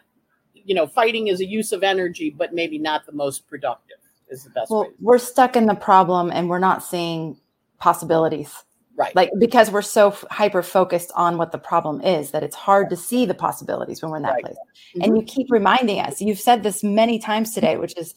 you 0.56 0.74
know, 0.74 0.88
fighting 0.88 1.28
is 1.28 1.40
a 1.40 1.46
use 1.46 1.72
of 1.72 1.84
energy, 1.84 2.32
but 2.32 2.52
maybe 2.52 2.80
not 2.80 3.06
the 3.06 3.12
most 3.12 3.48
productive. 3.48 3.98
Is 4.30 4.44
the 4.44 4.50
best. 4.50 4.72
Well, 4.72 4.92
we're 5.00 5.20
stuck 5.20 5.56
in 5.56 5.68
the 5.68 5.76
problem, 5.76 6.32
and 6.32 6.50
we're 6.50 6.58
not 6.58 6.84
seeing 6.84 7.38
possibilities. 7.80 8.64
Right. 8.96 9.16
Like 9.16 9.32
because 9.40 9.72
we're 9.72 9.82
so 9.82 10.10
f- 10.10 10.24
hyper 10.30 10.62
focused 10.62 11.12
on 11.16 11.38
what 11.38 11.52
the 11.52 11.58
problem 11.58 12.02
is 12.02 12.32
that 12.32 12.44
it's 12.44 12.56
hard 12.56 12.92
to 12.92 12.96
see 12.96 13.26
the 13.26 13.34
possibilities 13.34 14.02
when 14.02 14.12
we're 14.12 14.18
in 14.18 14.24
that 14.24 14.34
right. 14.34 14.44
place. 14.44 14.56
Mm-hmm. 14.56 15.02
And 15.02 15.18
you 15.18 15.24
keep 15.24 15.48
reminding 15.50 16.00
us. 16.00 16.22
You've 16.22 16.40
said 16.40 16.62
this 16.62 16.84
many 16.84 17.18
times 17.18 17.54
today, 17.54 17.78
which 17.78 17.98
is 17.98 18.14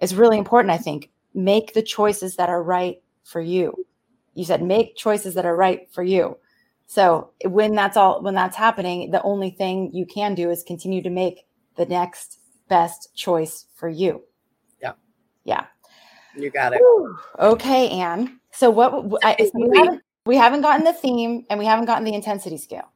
is 0.00 0.14
really 0.14 0.38
important 0.38 0.70
I 0.70 0.78
think. 0.78 1.10
Make 1.34 1.74
the 1.74 1.82
choices 1.82 2.36
that 2.36 2.48
are 2.48 2.62
right 2.62 3.02
for 3.24 3.40
you. 3.40 3.74
You 4.34 4.44
said 4.44 4.62
make 4.62 4.96
choices 4.96 5.34
that 5.34 5.44
are 5.44 5.56
right 5.56 5.88
for 5.92 6.04
you. 6.04 6.36
So 6.86 7.30
when 7.44 7.74
that's 7.74 7.96
all 7.96 8.22
when 8.22 8.34
that's 8.34 8.56
happening, 8.56 9.10
the 9.10 9.22
only 9.22 9.50
thing 9.50 9.90
you 9.92 10.06
can 10.06 10.34
do 10.34 10.50
is 10.50 10.62
continue 10.62 11.02
to 11.02 11.10
make 11.10 11.46
the 11.76 11.86
next 11.86 12.38
best 12.68 13.14
choice 13.14 13.66
for 13.74 13.88
you. 13.88 14.22
Yeah. 14.80 14.92
Yeah. 15.44 15.66
You 16.36 16.50
got 16.50 16.74
it. 16.74 16.78
Whew. 16.78 17.18
Okay, 17.38 17.88
Anne. 17.88 18.38
So 18.52 18.70
what 18.70 18.92
I, 19.24 19.36
we, 19.54 19.78
haven't, 19.78 20.02
we 20.26 20.36
haven't 20.36 20.60
gotten 20.60 20.84
the 20.84 20.92
theme 20.92 21.44
and 21.48 21.58
we 21.58 21.66
haven't 21.66 21.86
gotten 21.86 22.04
the 22.04 22.14
intensity 22.14 22.58
scale. 22.58 22.90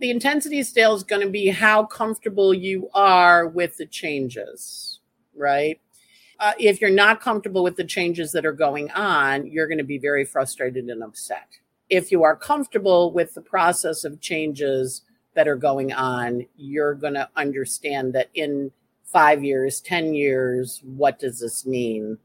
The 0.00 0.10
intensity 0.10 0.62
scale 0.62 0.94
is 0.94 1.04
going 1.04 1.22
to 1.22 1.30
be 1.30 1.48
how 1.48 1.84
comfortable 1.84 2.52
you 2.52 2.88
are 2.94 3.46
with 3.46 3.76
the 3.76 3.86
changes, 3.86 5.00
right? 5.36 5.80
Uh, 6.40 6.52
if 6.58 6.80
you're 6.80 6.90
not 6.90 7.20
comfortable 7.20 7.62
with 7.62 7.76
the 7.76 7.84
changes 7.84 8.32
that 8.32 8.44
are 8.44 8.52
going 8.52 8.90
on, 8.90 9.46
you're 9.46 9.68
going 9.68 9.78
to 9.78 9.84
be 9.84 9.98
very 9.98 10.24
frustrated 10.24 10.86
and 10.86 11.02
upset. 11.02 11.48
If 11.88 12.10
you 12.10 12.24
are 12.24 12.34
comfortable 12.34 13.12
with 13.12 13.34
the 13.34 13.40
process 13.40 14.04
of 14.04 14.20
changes 14.20 15.02
that 15.34 15.46
are 15.46 15.56
going 15.56 15.92
on, 15.92 16.46
you're 16.56 16.94
going 16.94 17.14
to 17.14 17.28
understand 17.36 18.14
that 18.14 18.30
in 18.34 18.72
five 19.04 19.44
years, 19.44 19.80
10 19.80 20.14
years, 20.14 20.80
what 20.84 21.18
does 21.18 21.38
this 21.38 21.64
mean? 21.64 22.18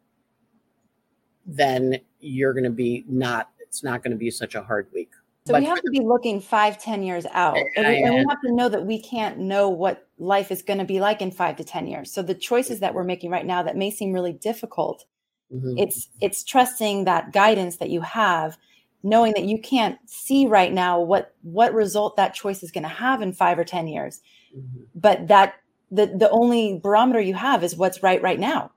Then 1.55 1.99
you're 2.19 2.53
going 2.53 2.63
to 2.63 2.69
be 2.69 3.05
not, 3.07 3.49
it's 3.59 3.83
not 3.83 4.03
going 4.03 4.11
to 4.11 4.17
be 4.17 4.31
such 4.31 4.55
a 4.55 4.61
hard 4.61 4.87
week. 4.93 5.11
So 5.45 5.53
but 5.53 5.61
we 5.61 5.67
have 5.67 5.81
to 5.81 5.89
be 5.89 6.01
looking 6.01 6.41
five, 6.41 6.77
ten 6.77 7.01
years 7.01 7.25
out. 7.31 7.57
And 7.75 7.87
we, 7.87 8.03
and 8.03 8.13
we 8.13 8.25
have 8.29 8.41
to 8.41 8.53
know 8.53 8.69
that 8.69 8.85
we 8.85 9.01
can't 9.01 9.39
know 9.39 9.69
what 9.69 10.07
life 10.19 10.51
is 10.51 10.61
going 10.61 10.77
to 10.79 10.85
be 10.85 10.99
like 10.99 11.21
in 11.21 11.31
five 11.31 11.55
to 11.57 11.63
10 11.63 11.87
years. 11.87 12.11
So 12.11 12.21
the 12.21 12.35
choices 12.35 12.81
that 12.81 12.93
we're 12.93 13.03
making 13.03 13.31
right 13.31 13.45
now 13.45 13.63
that 13.63 13.77
may 13.77 13.89
seem 13.89 14.13
really 14.13 14.33
difficult, 14.33 15.05
mm-hmm. 15.51 15.77
it's 15.77 16.09
it's 16.21 16.43
trusting 16.43 17.05
that 17.05 17.31
guidance 17.31 17.77
that 17.77 17.89
you 17.89 18.01
have, 18.01 18.57
knowing 19.01 19.33
that 19.33 19.45
you 19.45 19.59
can't 19.59 19.97
see 20.05 20.45
right 20.45 20.71
now 20.71 20.99
what 20.99 21.33
what 21.41 21.73
result 21.73 22.17
that 22.17 22.35
choice 22.35 22.61
is 22.61 22.71
going 22.71 22.83
to 22.83 22.89
have 22.89 23.21
in 23.21 23.33
five 23.33 23.57
or 23.57 23.63
10 23.63 23.87
years. 23.87 24.21
Mm-hmm. 24.55 24.83
But 24.93 25.29
that 25.29 25.55
the 25.89 26.07
the 26.07 26.29
only 26.29 26.79
barometer 26.83 27.21
you 27.21 27.33
have 27.33 27.63
is 27.63 27.75
what's 27.75 28.03
right 28.03 28.21
right 28.21 28.39
now. 28.39 28.71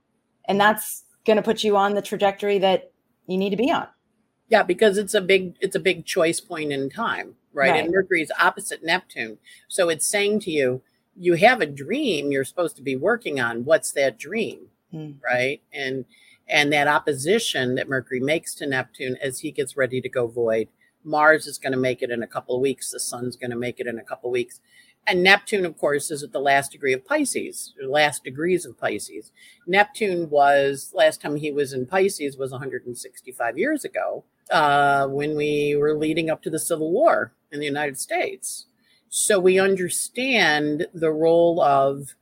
And 0.46 0.60
that's 0.60 1.04
going 1.24 1.36
to 1.36 1.42
put 1.42 1.62
you 1.62 1.76
on 1.76 1.94
the 1.94 2.02
trajectory 2.02 2.58
that 2.58 2.92
you 3.26 3.38
need 3.38 3.50
to 3.50 3.56
be 3.56 3.70
on. 3.70 3.88
Yeah, 4.48 4.62
because 4.62 4.98
it's 4.98 5.14
a 5.14 5.20
big 5.20 5.56
it's 5.60 5.76
a 5.76 5.80
big 5.80 6.04
choice 6.04 6.40
point 6.40 6.72
in 6.72 6.90
time, 6.90 7.36
right? 7.52 7.70
right. 7.70 7.84
And 7.84 7.92
Mercury 7.92 8.22
is 8.22 8.32
opposite 8.38 8.84
Neptune. 8.84 9.38
So 9.68 9.88
it's 9.88 10.06
saying 10.06 10.40
to 10.40 10.50
you, 10.50 10.82
you 11.16 11.34
have 11.34 11.60
a 11.60 11.66
dream 11.66 12.30
you're 12.30 12.44
supposed 12.44 12.76
to 12.76 12.82
be 12.82 12.96
working 12.96 13.40
on. 13.40 13.64
What's 13.64 13.92
that 13.92 14.18
dream? 14.18 14.66
Mm. 14.92 15.16
Right? 15.24 15.62
And 15.72 16.04
and 16.48 16.72
that 16.72 16.88
opposition 16.88 17.76
that 17.76 17.88
Mercury 17.88 18.20
makes 18.20 18.54
to 18.56 18.66
Neptune 18.66 19.16
as 19.22 19.40
he 19.40 19.50
gets 19.50 19.76
ready 19.76 20.00
to 20.00 20.08
go 20.08 20.26
void. 20.26 20.68
Mars 21.04 21.46
is 21.46 21.58
going 21.58 21.72
to 21.72 21.78
make 21.78 22.02
it 22.02 22.10
in 22.10 22.22
a 22.22 22.26
couple 22.26 22.54
of 22.54 22.60
weeks. 22.60 22.90
The 22.90 23.00
sun's 23.00 23.36
going 23.36 23.50
to 23.50 23.56
make 23.56 23.80
it 23.80 23.86
in 23.86 23.98
a 23.98 24.04
couple 24.04 24.28
of 24.28 24.32
weeks. 24.32 24.60
And 25.06 25.22
Neptune, 25.22 25.66
of 25.66 25.76
course, 25.78 26.10
is 26.10 26.22
at 26.22 26.32
the 26.32 26.40
last 26.40 26.72
degree 26.72 26.92
of 26.92 27.04
Pisces, 27.04 27.74
the 27.80 27.88
last 27.88 28.22
degrees 28.22 28.64
of 28.64 28.78
Pisces. 28.78 29.32
Neptune 29.66 30.30
was, 30.30 30.92
last 30.94 31.20
time 31.20 31.36
he 31.36 31.50
was 31.50 31.72
in 31.72 31.86
Pisces 31.86 32.36
was 32.36 32.52
165 32.52 33.58
years 33.58 33.84
ago 33.84 34.24
uh, 34.50 35.06
when 35.08 35.36
we 35.36 35.74
were 35.76 35.96
leading 35.96 36.30
up 36.30 36.42
to 36.42 36.50
the 36.50 36.58
Civil 36.58 36.92
War 36.92 37.32
in 37.50 37.58
the 37.58 37.66
United 37.66 37.98
States. 37.98 38.66
So 39.08 39.40
we 39.40 39.58
understand 39.58 40.86
the 40.94 41.10
role 41.10 41.60
of 41.60 42.14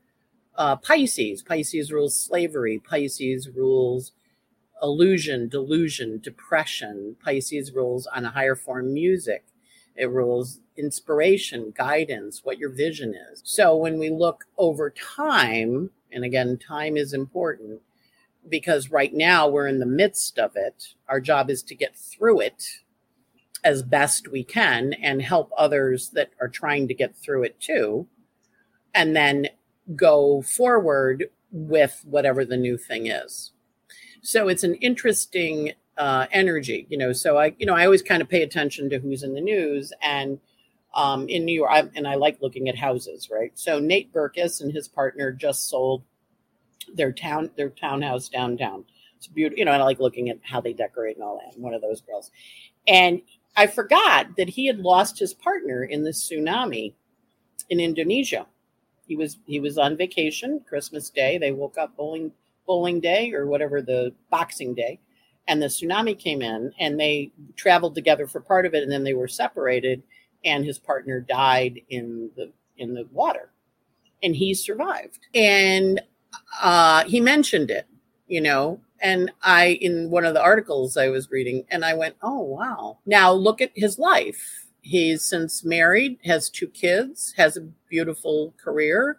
uh, 0.56 0.76
Pisces. 0.76 1.42
Pisces 1.42 1.92
rules 1.92 2.16
slavery. 2.16 2.78
Pisces 2.78 3.48
rules 3.48 4.12
illusion, 4.82 5.48
delusion, 5.48 6.18
depression. 6.18 7.16
Pisces 7.22 7.72
rules 7.72 8.06
on 8.06 8.24
a 8.24 8.30
higher 8.30 8.56
form 8.56 8.92
music. 8.92 9.44
It 9.96 10.10
rules 10.10 10.60
inspiration, 10.80 11.72
guidance, 11.76 12.40
what 12.42 12.58
your 12.58 12.70
vision 12.70 13.14
is. 13.30 13.42
So 13.44 13.76
when 13.76 13.98
we 13.98 14.10
look 14.10 14.46
over 14.58 14.90
time, 14.90 15.90
and 16.10 16.24
again, 16.24 16.58
time 16.58 16.96
is 16.96 17.12
important, 17.12 17.80
because 18.48 18.90
right 18.90 19.12
now 19.12 19.46
we're 19.46 19.68
in 19.68 19.78
the 19.78 19.86
midst 19.86 20.38
of 20.38 20.56
it. 20.56 20.94
Our 21.08 21.20
job 21.20 21.50
is 21.50 21.62
to 21.64 21.74
get 21.74 21.94
through 21.94 22.40
it 22.40 22.64
as 23.62 23.82
best 23.82 24.28
we 24.28 24.42
can 24.42 24.94
and 24.94 25.20
help 25.20 25.52
others 25.56 26.08
that 26.14 26.30
are 26.40 26.48
trying 26.48 26.88
to 26.88 26.94
get 26.94 27.14
through 27.14 27.44
it 27.44 27.60
too. 27.60 28.08
And 28.94 29.14
then 29.14 29.48
go 29.94 30.42
forward 30.42 31.26
with 31.52 32.02
whatever 32.04 32.44
the 32.44 32.56
new 32.56 32.78
thing 32.78 33.08
is. 33.08 33.52
So 34.22 34.48
it's 34.48 34.64
an 34.64 34.74
interesting 34.76 35.72
uh, 35.98 36.26
energy, 36.32 36.86
you 36.88 36.96
know. 36.96 37.12
So 37.12 37.36
I, 37.36 37.54
you 37.58 37.66
know, 37.66 37.74
I 37.74 37.84
always 37.84 38.02
kind 38.02 38.22
of 38.22 38.28
pay 38.28 38.42
attention 38.42 38.88
to 38.90 38.98
who's 38.98 39.22
in 39.22 39.34
the 39.34 39.40
news, 39.40 39.92
and 40.00 40.40
um, 40.94 41.28
in 41.28 41.44
New 41.44 41.54
York, 41.54 41.70
I, 41.70 41.88
and 41.94 42.06
I 42.06 42.16
like 42.16 42.40
looking 42.40 42.68
at 42.68 42.76
houses, 42.76 43.30
right? 43.30 43.52
So 43.54 43.78
Nate 43.78 44.12
Berkus 44.12 44.60
and 44.60 44.72
his 44.72 44.88
partner 44.88 45.32
just 45.32 45.68
sold 45.68 46.02
their 46.94 47.12
town 47.12 47.50
their 47.56 47.70
townhouse 47.70 48.28
downtown. 48.28 48.84
It's 49.16 49.26
beautiful, 49.26 49.58
you 49.58 49.64
know, 49.64 49.72
and 49.72 49.82
I 49.82 49.84
like 49.84 50.00
looking 50.00 50.30
at 50.30 50.38
how 50.42 50.60
they 50.60 50.72
decorate 50.72 51.16
and 51.16 51.24
all 51.24 51.38
that. 51.38 51.54
I'm 51.54 51.62
one 51.62 51.74
of 51.74 51.82
those 51.82 52.00
girls. 52.00 52.30
And 52.88 53.20
I 53.56 53.66
forgot 53.66 54.36
that 54.36 54.48
he 54.48 54.66
had 54.66 54.78
lost 54.78 55.18
his 55.18 55.34
partner 55.34 55.84
in 55.84 56.02
the 56.02 56.10
tsunami 56.10 56.94
in 57.68 57.80
Indonesia. 57.80 58.46
He 59.06 59.16
was 59.16 59.38
he 59.46 59.60
was 59.60 59.76
on 59.76 59.96
vacation 59.96 60.60
Christmas 60.68 61.10
Day. 61.10 61.38
They 61.38 61.52
woke 61.52 61.76
up 61.76 61.96
bowling 61.96 62.32
bowling 62.66 63.00
day 63.00 63.32
or 63.32 63.46
whatever 63.46 63.82
the 63.82 64.14
boxing 64.30 64.74
day, 64.74 65.00
and 65.48 65.60
the 65.60 65.66
tsunami 65.66 66.18
came 66.18 66.42
in 66.42 66.72
and 66.78 66.98
they 66.98 67.32
traveled 67.56 67.94
together 67.94 68.26
for 68.26 68.40
part 68.40 68.66
of 68.66 68.74
it, 68.74 68.82
and 68.82 68.92
then 68.92 69.04
they 69.04 69.14
were 69.14 69.28
separated, 69.28 70.02
and 70.44 70.64
his 70.64 70.78
partner 70.78 71.20
died 71.20 71.80
in 71.88 72.30
the 72.36 72.50
in 72.76 72.94
the 72.94 73.06
water, 73.12 73.50
and 74.22 74.34
he 74.34 74.54
survived. 74.54 75.20
And 75.34 76.00
uh, 76.62 77.04
he 77.04 77.20
mentioned 77.20 77.70
it, 77.70 77.86
you 78.26 78.40
know, 78.40 78.80
and 79.00 79.30
I, 79.42 79.78
in 79.80 80.10
one 80.10 80.24
of 80.24 80.34
the 80.34 80.42
articles 80.42 80.96
I 80.96 81.08
was 81.08 81.30
reading, 81.30 81.64
and 81.70 81.84
I 81.84 81.94
went, 81.94 82.16
oh, 82.22 82.40
wow. 82.40 82.98
Now 83.06 83.32
look 83.32 83.60
at 83.60 83.70
his 83.74 83.98
life. 83.98 84.66
He's 84.82 85.22
since 85.22 85.64
married, 85.64 86.18
has 86.24 86.50
two 86.50 86.68
kids, 86.68 87.34
has 87.36 87.56
a 87.56 87.68
beautiful 87.88 88.54
career. 88.62 89.18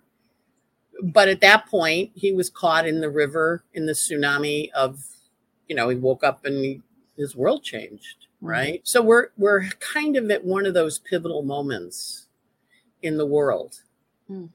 But 1.04 1.30
at 1.30 1.42
that 1.42 1.68
point, 1.68 2.12
he 2.14 2.32
was 2.32 2.50
caught 2.50 2.88
in 2.88 3.02
the 3.02 3.10
river 3.10 3.64
in 3.74 3.86
the 3.88 3.94
tsunami 3.94 4.72
of, 4.72 5.04
you 5.68 5.76
know, 5.76 5.90
he 5.90 5.96
woke 5.96 6.24
up 6.24 6.46
and 6.46 6.64
he, 6.64 6.82
his 7.18 7.36
world 7.36 7.64
changed. 7.64 8.21
Right? 8.41 8.75
Mm-hmm. 8.75 8.86
So 8.86 9.01
we're 9.01 9.27
we're 9.38 9.69
kind 9.80 10.17
of 10.17 10.30
at 10.32 10.43
one 10.43 10.65
of 10.65 10.73
those 10.73 10.99
pivotal 10.99 11.43
moments 11.43 12.27
in 13.01 13.17
the 13.17 13.25
world. 13.25 13.82
Mm. 14.30 14.49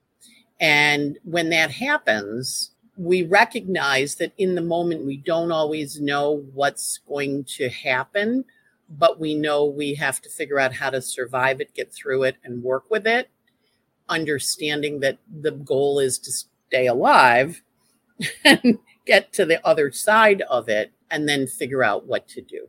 And 0.61 1.18
when 1.25 1.51
that 1.51 1.70
happens, 1.70 2.72
we 2.96 3.22
recognize 3.22 4.14
that 4.16 4.33
in 4.38 4.55
the 4.55 4.62
moment 4.62 5.05
we 5.05 5.18
don't 5.18 5.53
always 5.53 6.01
know 6.01 6.44
what's 6.55 6.99
going 7.07 7.44
to 7.44 7.68
happen, 7.68 8.44
but 8.88 9.20
we 9.20 9.35
know 9.35 9.66
we 9.66 9.94
have 9.94 10.22
to 10.22 10.31
figure 10.31 10.59
out 10.59 10.75
how 10.75 10.90
to 10.90 11.03
survive 11.03 11.61
it, 11.61 11.75
get 11.75 11.92
through 11.92 12.22
it, 12.22 12.37
and 12.42 12.62
work 12.62 12.90
with 12.90 13.07
it, 13.07 13.29
understanding 14.09 15.01
that 15.01 15.18
the 15.42 15.51
goal 15.51 15.99
is 15.99 16.18
to 16.20 16.33
stay 16.33 16.87
alive 16.87 17.62
and 18.44 18.79
get 19.05 19.33
to 19.35 19.44
the 19.44 19.64
other 19.66 19.92
side 19.92 20.42
of 20.42 20.68
it 20.68 20.92
and 21.11 21.29
then 21.29 21.46
figure 21.46 21.85
out 21.85 22.07
what 22.07 22.27
to 22.29 22.40
do. 22.40 22.68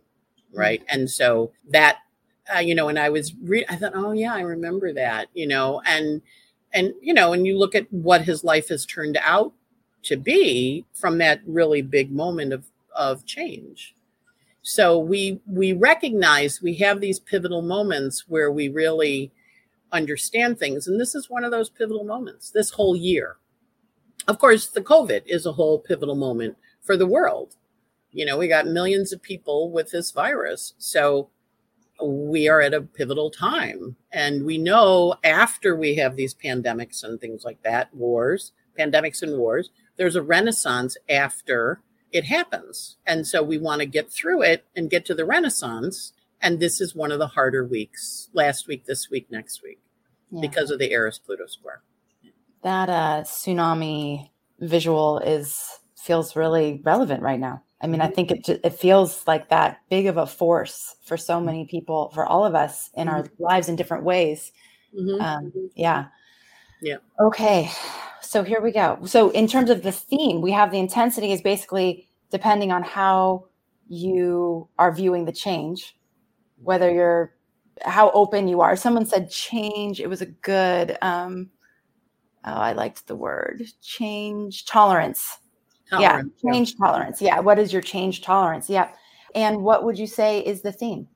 Right. 0.57 0.81
Mm-hmm. 0.81 0.99
And 0.99 1.09
so 1.09 1.51
that, 1.69 1.97
uh, 2.53 2.59
you 2.59 2.75
know, 2.75 2.89
and 2.89 2.97
I 2.97 3.09
was, 3.09 3.33
re- 3.41 3.65
I 3.69 3.75
thought, 3.75 3.93
oh, 3.95 4.11
yeah, 4.11 4.33
I 4.33 4.41
remember 4.41 4.93
that, 4.93 5.27
you 5.33 5.47
know, 5.47 5.81
and, 5.85 6.21
and 6.73 6.93
you 7.01 7.13
know 7.13 7.33
and 7.33 7.45
you 7.45 7.57
look 7.57 7.75
at 7.75 7.91
what 7.91 8.21
his 8.21 8.43
life 8.43 8.69
has 8.69 8.85
turned 8.85 9.17
out 9.21 9.53
to 10.03 10.15
be 10.15 10.85
from 10.93 11.17
that 11.17 11.41
really 11.45 11.81
big 11.81 12.11
moment 12.11 12.53
of 12.53 12.65
of 12.95 13.25
change 13.25 13.95
so 14.61 14.97
we 14.97 15.39
we 15.47 15.73
recognize 15.73 16.61
we 16.61 16.75
have 16.75 16.99
these 16.99 17.19
pivotal 17.19 17.61
moments 17.61 18.25
where 18.27 18.51
we 18.51 18.67
really 18.67 19.31
understand 19.91 20.59
things 20.59 20.87
and 20.87 20.99
this 20.99 21.15
is 21.15 21.29
one 21.29 21.43
of 21.43 21.51
those 21.51 21.69
pivotal 21.69 22.03
moments 22.03 22.51
this 22.51 22.71
whole 22.71 22.95
year 22.95 23.37
of 24.27 24.37
course 24.39 24.67
the 24.67 24.81
covid 24.81 25.21
is 25.25 25.45
a 25.45 25.53
whole 25.53 25.79
pivotal 25.79 26.15
moment 26.15 26.57
for 26.81 26.97
the 26.97 27.07
world 27.07 27.55
you 28.11 28.25
know 28.25 28.37
we 28.37 28.47
got 28.47 28.67
millions 28.67 29.11
of 29.11 29.21
people 29.21 29.71
with 29.71 29.91
this 29.91 30.11
virus 30.11 30.73
so 30.77 31.29
we 32.03 32.47
are 32.47 32.61
at 32.61 32.73
a 32.73 32.81
pivotal 32.81 33.29
time. 33.29 33.95
And 34.11 34.45
we 34.45 34.57
know 34.57 35.15
after 35.23 35.75
we 35.75 35.95
have 35.95 36.15
these 36.15 36.33
pandemics 36.33 37.03
and 37.03 37.19
things 37.19 37.43
like 37.43 37.63
that, 37.63 37.93
wars, 37.93 38.51
pandemics 38.77 39.21
and 39.21 39.37
wars, 39.37 39.69
there's 39.97 40.15
a 40.15 40.21
renaissance 40.21 40.97
after 41.09 41.81
it 42.11 42.25
happens. 42.25 42.97
And 43.05 43.25
so 43.25 43.43
we 43.43 43.57
want 43.57 43.81
to 43.81 43.85
get 43.85 44.11
through 44.11 44.43
it 44.43 44.65
and 44.75 44.89
get 44.89 45.05
to 45.05 45.15
the 45.15 45.25
renaissance. 45.25 46.13
And 46.41 46.59
this 46.59 46.79
is 46.79 46.95
one 46.95 47.11
of 47.11 47.19
the 47.19 47.27
harder 47.27 47.65
weeks 47.65 48.29
last 48.33 48.67
week, 48.67 48.85
this 48.85 49.09
week, 49.09 49.31
next 49.31 49.63
week, 49.63 49.79
yeah. 50.29 50.41
because 50.41 50.71
of 50.71 50.79
the 50.79 50.91
Eris 50.91 51.19
Pluto 51.19 51.47
square. 51.47 51.81
That 52.63 52.89
uh, 52.89 53.21
tsunami 53.23 54.29
visual 54.59 55.19
is 55.19 55.79
feels 55.95 56.35
really 56.35 56.81
relevant 56.83 57.21
right 57.21 57.39
now. 57.39 57.63
I 57.81 57.87
mean, 57.87 58.01
I 58.01 58.07
think 58.07 58.31
it 58.31 58.49
it 58.63 58.73
feels 58.73 59.25
like 59.27 59.49
that 59.49 59.81
big 59.89 60.07
of 60.07 60.17
a 60.17 60.25
force 60.25 60.95
for 61.03 61.17
so 61.17 61.39
many 61.39 61.65
people, 61.65 62.09
for 62.13 62.25
all 62.25 62.43
of 62.45 62.55
us 62.55 62.89
in 62.95 63.07
our 63.07 63.23
Mm-hmm. 63.23 63.43
lives 63.43 63.69
in 63.69 63.75
different 63.75 64.03
ways. 64.03 64.51
Mhm. 64.97 65.21
Um, 65.21 65.53
yeah. 65.75 66.07
Yeah. 66.81 66.97
Okay. 67.19 67.69
So 68.21 68.43
here 68.43 68.61
we 68.61 68.71
go. 68.71 68.99
So 69.05 69.29
in 69.31 69.47
terms 69.47 69.69
of 69.69 69.83
the 69.83 69.91
theme, 69.91 70.41
we 70.41 70.51
have 70.51 70.71
the 70.71 70.79
intensity 70.79 71.31
is 71.31 71.41
basically 71.41 72.07
depending 72.31 72.71
on 72.71 72.83
how 72.83 73.45
you 73.87 74.67
are 74.77 74.91
viewing 74.93 75.25
the 75.25 75.31
change, 75.31 75.97
whether 76.61 76.91
you're 76.91 77.33
how 77.83 78.11
open 78.11 78.47
you 78.47 78.61
are. 78.61 78.75
Someone 78.75 79.05
said 79.05 79.29
change. 79.31 79.99
It 80.01 80.07
was 80.09 80.21
a 80.21 80.25
good 80.25 80.97
um 81.01 81.49
oh, 82.45 82.53
I 82.53 82.73
liked 82.73 83.07
the 83.07 83.15
word 83.15 83.63
change 83.81 84.65
tolerance. 84.65 85.37
Tolerant. 85.89 86.33
Yeah. 86.43 86.51
Change 86.51 86.77
tolerance. 86.77 87.21
Yeah. 87.21 87.39
What 87.39 87.59
is 87.59 87.71
your 87.71 87.81
change 87.81 88.21
tolerance? 88.21 88.69
Yeah. 88.69 88.89
And 89.35 89.63
what 89.63 89.83
would 89.83 89.97
you 89.97 90.07
say 90.07 90.39
is 90.39 90.61
the 90.61 90.71
theme? 90.71 91.07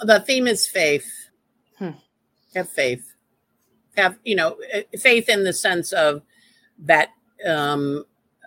the 0.00 0.20
theme 0.20 0.46
is 0.46 0.66
faith. 0.66 1.28
Hmm. 1.78 1.90
Have 2.54 2.68
faith. 2.68 3.14
Have 3.96 4.18
you 4.24 4.36
know 4.36 4.56
eh, 4.72 4.82
faith 4.98 5.28
in 5.28 5.44
the 5.44 5.52
sense 5.52 5.92
of 5.92 6.22
that 6.78 7.10
um, 7.46 8.04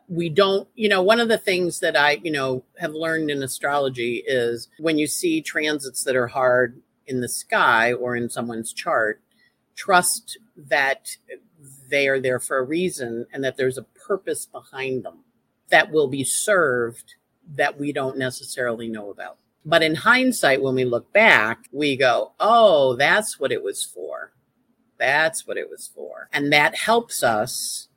we 0.07 0.29
don't. 0.29 0.67
You 0.75 0.89
know, 0.89 1.01
one 1.01 1.19
of 1.19 1.27
the 1.27 1.37
things 1.37 1.79
that 1.79 1.95
I 1.95 2.19
you 2.23 2.31
know 2.31 2.63
have 2.77 2.93
learned 2.93 3.31
in 3.31 3.43
astrology 3.43 4.23
is 4.25 4.67
when 4.79 4.97
you 4.97 5.07
see 5.07 5.41
transits 5.41 6.03
that 6.03 6.15
are 6.15 6.27
hard 6.27 6.81
in 7.07 7.21
the 7.21 7.29
sky 7.29 7.93
or 7.93 8.15
in 8.15 8.29
someone's 8.29 8.73
chart, 8.73 9.21
trust 9.75 10.37
that 10.55 11.17
they 11.89 12.07
are 12.07 12.19
there 12.19 12.39
for 12.39 12.57
a 12.57 12.63
reason 12.63 13.25
and 13.33 13.43
that 13.43 13.57
there's 13.57 13.77
a 13.77 13.83
purpose 13.83 14.45
behind 14.45 15.03
them 15.03 15.19
that 15.69 15.91
will 15.91 16.07
be 16.07 16.23
served 16.23 17.15
that 17.55 17.79
we 17.79 17.91
don't 17.91 18.17
necessarily 18.17 18.87
know 18.87 19.09
about. 19.09 19.37
But 19.65 19.83
in 19.83 19.95
hindsight, 19.95 20.61
when 20.61 20.75
we 20.75 20.85
look 20.85 21.11
back, 21.13 21.65
we 21.71 21.95
go, 21.95 22.33
oh, 22.39 22.95
that's 22.95 23.39
what 23.39 23.51
it 23.51 23.63
was 23.63 23.83
for. 23.83 24.31
That's 24.97 25.47
what 25.47 25.57
it 25.57 25.69
was 25.69 25.87
for. 25.87 26.29
And 26.31 26.51
that 26.53 26.75
helps 26.75 27.23
us 27.23 27.87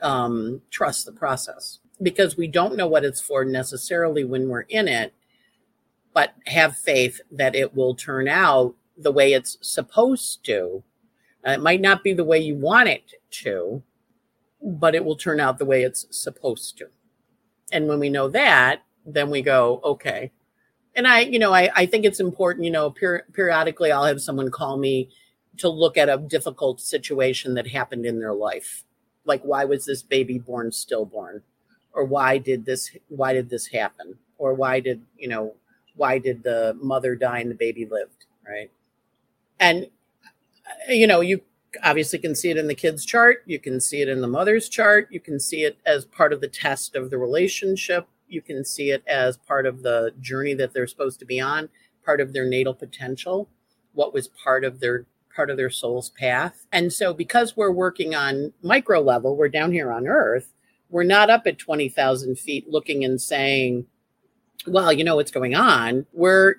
um, 0.00 0.62
trust 0.70 1.06
the 1.06 1.12
process 1.12 1.78
because 2.02 2.36
we 2.36 2.46
don't 2.46 2.76
know 2.76 2.86
what 2.86 3.04
it's 3.04 3.20
for 3.20 3.44
necessarily 3.44 4.24
when 4.24 4.48
we're 4.48 4.62
in 4.62 4.88
it, 4.88 5.14
but 6.12 6.34
have 6.46 6.76
faith 6.76 7.20
that 7.30 7.54
it 7.54 7.74
will 7.74 7.94
turn 7.94 8.28
out 8.28 8.74
the 8.96 9.12
way 9.12 9.32
it's 9.32 9.58
supposed 9.60 10.44
to. 10.44 10.82
Uh, 11.46 11.52
it 11.52 11.60
might 11.60 11.80
not 11.80 12.02
be 12.02 12.12
the 12.12 12.24
way 12.24 12.38
you 12.38 12.54
want 12.54 12.88
it 12.88 13.12
to, 13.30 13.82
but 14.62 14.94
it 14.94 15.04
will 15.04 15.16
turn 15.16 15.40
out 15.40 15.58
the 15.58 15.64
way 15.64 15.82
it's 15.82 16.06
supposed 16.10 16.78
to. 16.78 16.86
And 17.70 17.86
when 17.86 17.98
we 17.98 18.08
know 18.08 18.28
that, 18.28 18.82
then 19.04 19.30
we 19.30 19.42
go, 19.42 19.80
okay. 19.84 20.32
And 20.96 21.06
I, 21.06 21.20
you 21.20 21.38
know, 21.38 21.52
I, 21.52 21.70
I 21.74 21.86
think 21.86 22.04
it's 22.04 22.20
important, 22.20 22.64
you 22.64 22.70
know, 22.70 22.90
per- 22.90 23.26
periodically 23.32 23.92
I'll 23.92 24.04
have 24.04 24.22
someone 24.22 24.50
call 24.50 24.78
me 24.78 25.10
to 25.58 25.68
look 25.68 25.96
at 25.96 26.08
a 26.08 26.16
difficult 26.16 26.80
situation 26.80 27.54
that 27.54 27.66
happened 27.66 28.06
in 28.06 28.20
their 28.20 28.32
life. 28.32 28.84
Like, 29.24 29.42
why 29.42 29.64
was 29.64 29.84
this 29.84 30.02
baby 30.02 30.38
born 30.38 30.72
stillborn? 30.72 31.42
Or 31.92 32.04
why 32.04 32.38
did 32.38 32.64
this, 32.64 32.90
why 33.08 33.32
did 33.32 33.50
this 33.50 33.66
happen? 33.66 34.18
Or 34.38 34.54
why 34.54 34.80
did, 34.80 35.02
you 35.16 35.28
know, 35.28 35.54
why 35.96 36.18
did 36.18 36.42
the 36.42 36.76
mother 36.80 37.14
die 37.14 37.40
and 37.40 37.50
the 37.50 37.54
baby 37.54 37.86
lived? 37.86 38.26
Right. 38.46 38.70
And, 39.60 39.88
you 40.88 41.06
know, 41.06 41.20
you 41.20 41.40
obviously 41.82 42.18
can 42.18 42.34
see 42.34 42.50
it 42.50 42.56
in 42.56 42.68
the 42.68 42.74
kid's 42.74 43.04
chart. 43.04 43.42
You 43.46 43.58
can 43.58 43.80
see 43.80 44.00
it 44.00 44.08
in 44.08 44.20
the 44.20 44.28
mother's 44.28 44.68
chart. 44.68 45.08
You 45.10 45.20
can 45.20 45.40
see 45.40 45.64
it 45.64 45.78
as 45.86 46.04
part 46.04 46.32
of 46.32 46.40
the 46.40 46.48
test 46.48 46.94
of 46.94 47.10
the 47.10 47.18
relationship. 47.18 48.06
You 48.28 48.42
can 48.42 48.64
see 48.64 48.90
it 48.90 49.02
as 49.06 49.36
part 49.36 49.66
of 49.66 49.82
the 49.82 50.12
journey 50.20 50.54
that 50.54 50.72
they're 50.72 50.86
supposed 50.86 51.18
to 51.20 51.26
be 51.26 51.40
on, 51.40 51.68
part 52.04 52.20
of 52.20 52.32
their 52.32 52.46
natal 52.46 52.74
potential, 52.74 53.48
what 53.92 54.14
was 54.14 54.28
part 54.28 54.64
of 54.64 54.80
their 54.80 55.06
part 55.34 55.50
of 55.50 55.56
their 55.56 55.70
soul's 55.70 56.10
path. 56.10 56.64
And 56.72 56.92
so 56.92 57.12
because 57.12 57.56
we're 57.56 57.72
working 57.72 58.14
on 58.14 58.52
micro 58.62 59.00
level, 59.00 59.36
we're 59.36 59.48
down 59.48 59.72
here 59.72 59.90
on 59.90 60.06
earth, 60.06 60.52
we're 60.90 61.02
not 61.02 61.28
up 61.28 61.42
at 61.46 61.58
20,000 61.58 62.38
feet 62.38 62.68
looking 62.68 63.04
and 63.04 63.20
saying, 63.20 63.86
well, 64.66 64.92
you 64.92 65.02
know 65.02 65.16
what's 65.16 65.32
going 65.32 65.56
on. 65.56 66.06
We're 66.12 66.56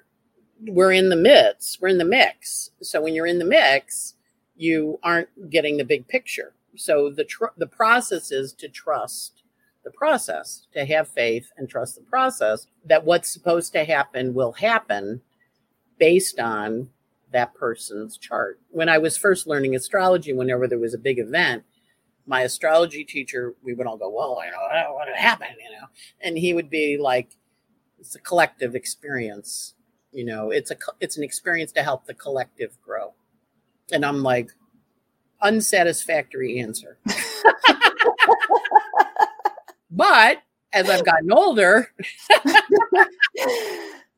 we're 0.61 0.91
in 0.91 1.09
the 1.09 1.15
midst, 1.15 1.81
we're 1.81 1.89
in 1.89 1.97
the 1.97 2.05
mix. 2.05 2.71
So 2.81 3.01
when 3.01 3.13
you're 3.13 3.25
in 3.25 3.39
the 3.39 3.45
mix, 3.45 4.15
you 4.55 4.99
aren't 5.03 5.49
getting 5.49 5.77
the 5.77 5.85
big 5.85 6.07
picture. 6.07 6.53
So 6.75 7.09
the 7.09 7.23
tr- 7.23 7.55
the 7.57 7.67
process 7.67 8.31
is 8.31 8.53
to 8.53 8.67
trust 8.67 9.43
the 9.83 9.91
process, 9.91 10.67
to 10.73 10.85
have 10.85 11.07
faith 11.07 11.51
and 11.57 11.69
trust 11.69 11.95
the 11.95 12.01
process 12.01 12.67
that 12.85 13.05
what's 13.05 13.31
supposed 13.31 13.71
to 13.73 13.85
happen 13.85 14.33
will 14.33 14.53
happen 14.53 15.21
based 15.99 16.39
on 16.39 16.89
that 17.31 17.53
person's 17.53 18.17
chart. 18.17 18.59
When 18.71 18.89
I 18.89 18.97
was 18.97 19.17
first 19.17 19.47
learning 19.47 19.75
astrology, 19.75 20.33
whenever 20.33 20.67
there 20.67 20.79
was 20.79 20.93
a 20.93 20.99
big 20.99 21.19
event, 21.19 21.63
my 22.25 22.41
astrology 22.41 23.03
teacher, 23.03 23.53
we 23.61 23.73
would 23.73 23.85
all 23.85 23.97
go, 23.97 24.09
"Well, 24.09 24.41
you 24.43 24.51
know, 24.51 24.93
what 24.93 25.07
happened?" 25.09 25.57
You 25.63 25.71
know, 25.77 25.87
and 26.21 26.37
he 26.37 26.53
would 26.53 26.69
be 26.69 26.97
like, 26.97 27.29
"It's 27.99 28.15
a 28.15 28.19
collective 28.19 28.73
experience. 28.73 29.75
You 30.15 30.25
know, 30.25 30.49
it's 30.51 30.71
a 30.71 30.75
it's 30.99 31.17
an 31.17 31.23
experience 31.23 31.71
to 31.73 31.83
help 31.83 32.05
the 32.05 32.13
collective 32.15 32.79
grow." 32.81 33.13
And 33.91 34.03
I'm 34.05 34.23
like, 34.23 34.51
unsatisfactory 35.41 36.59
answer. 36.59 36.97
but 39.91 40.37
as 40.73 40.89
I've 40.89 41.05
gotten 41.05 41.31
older, 41.31 41.89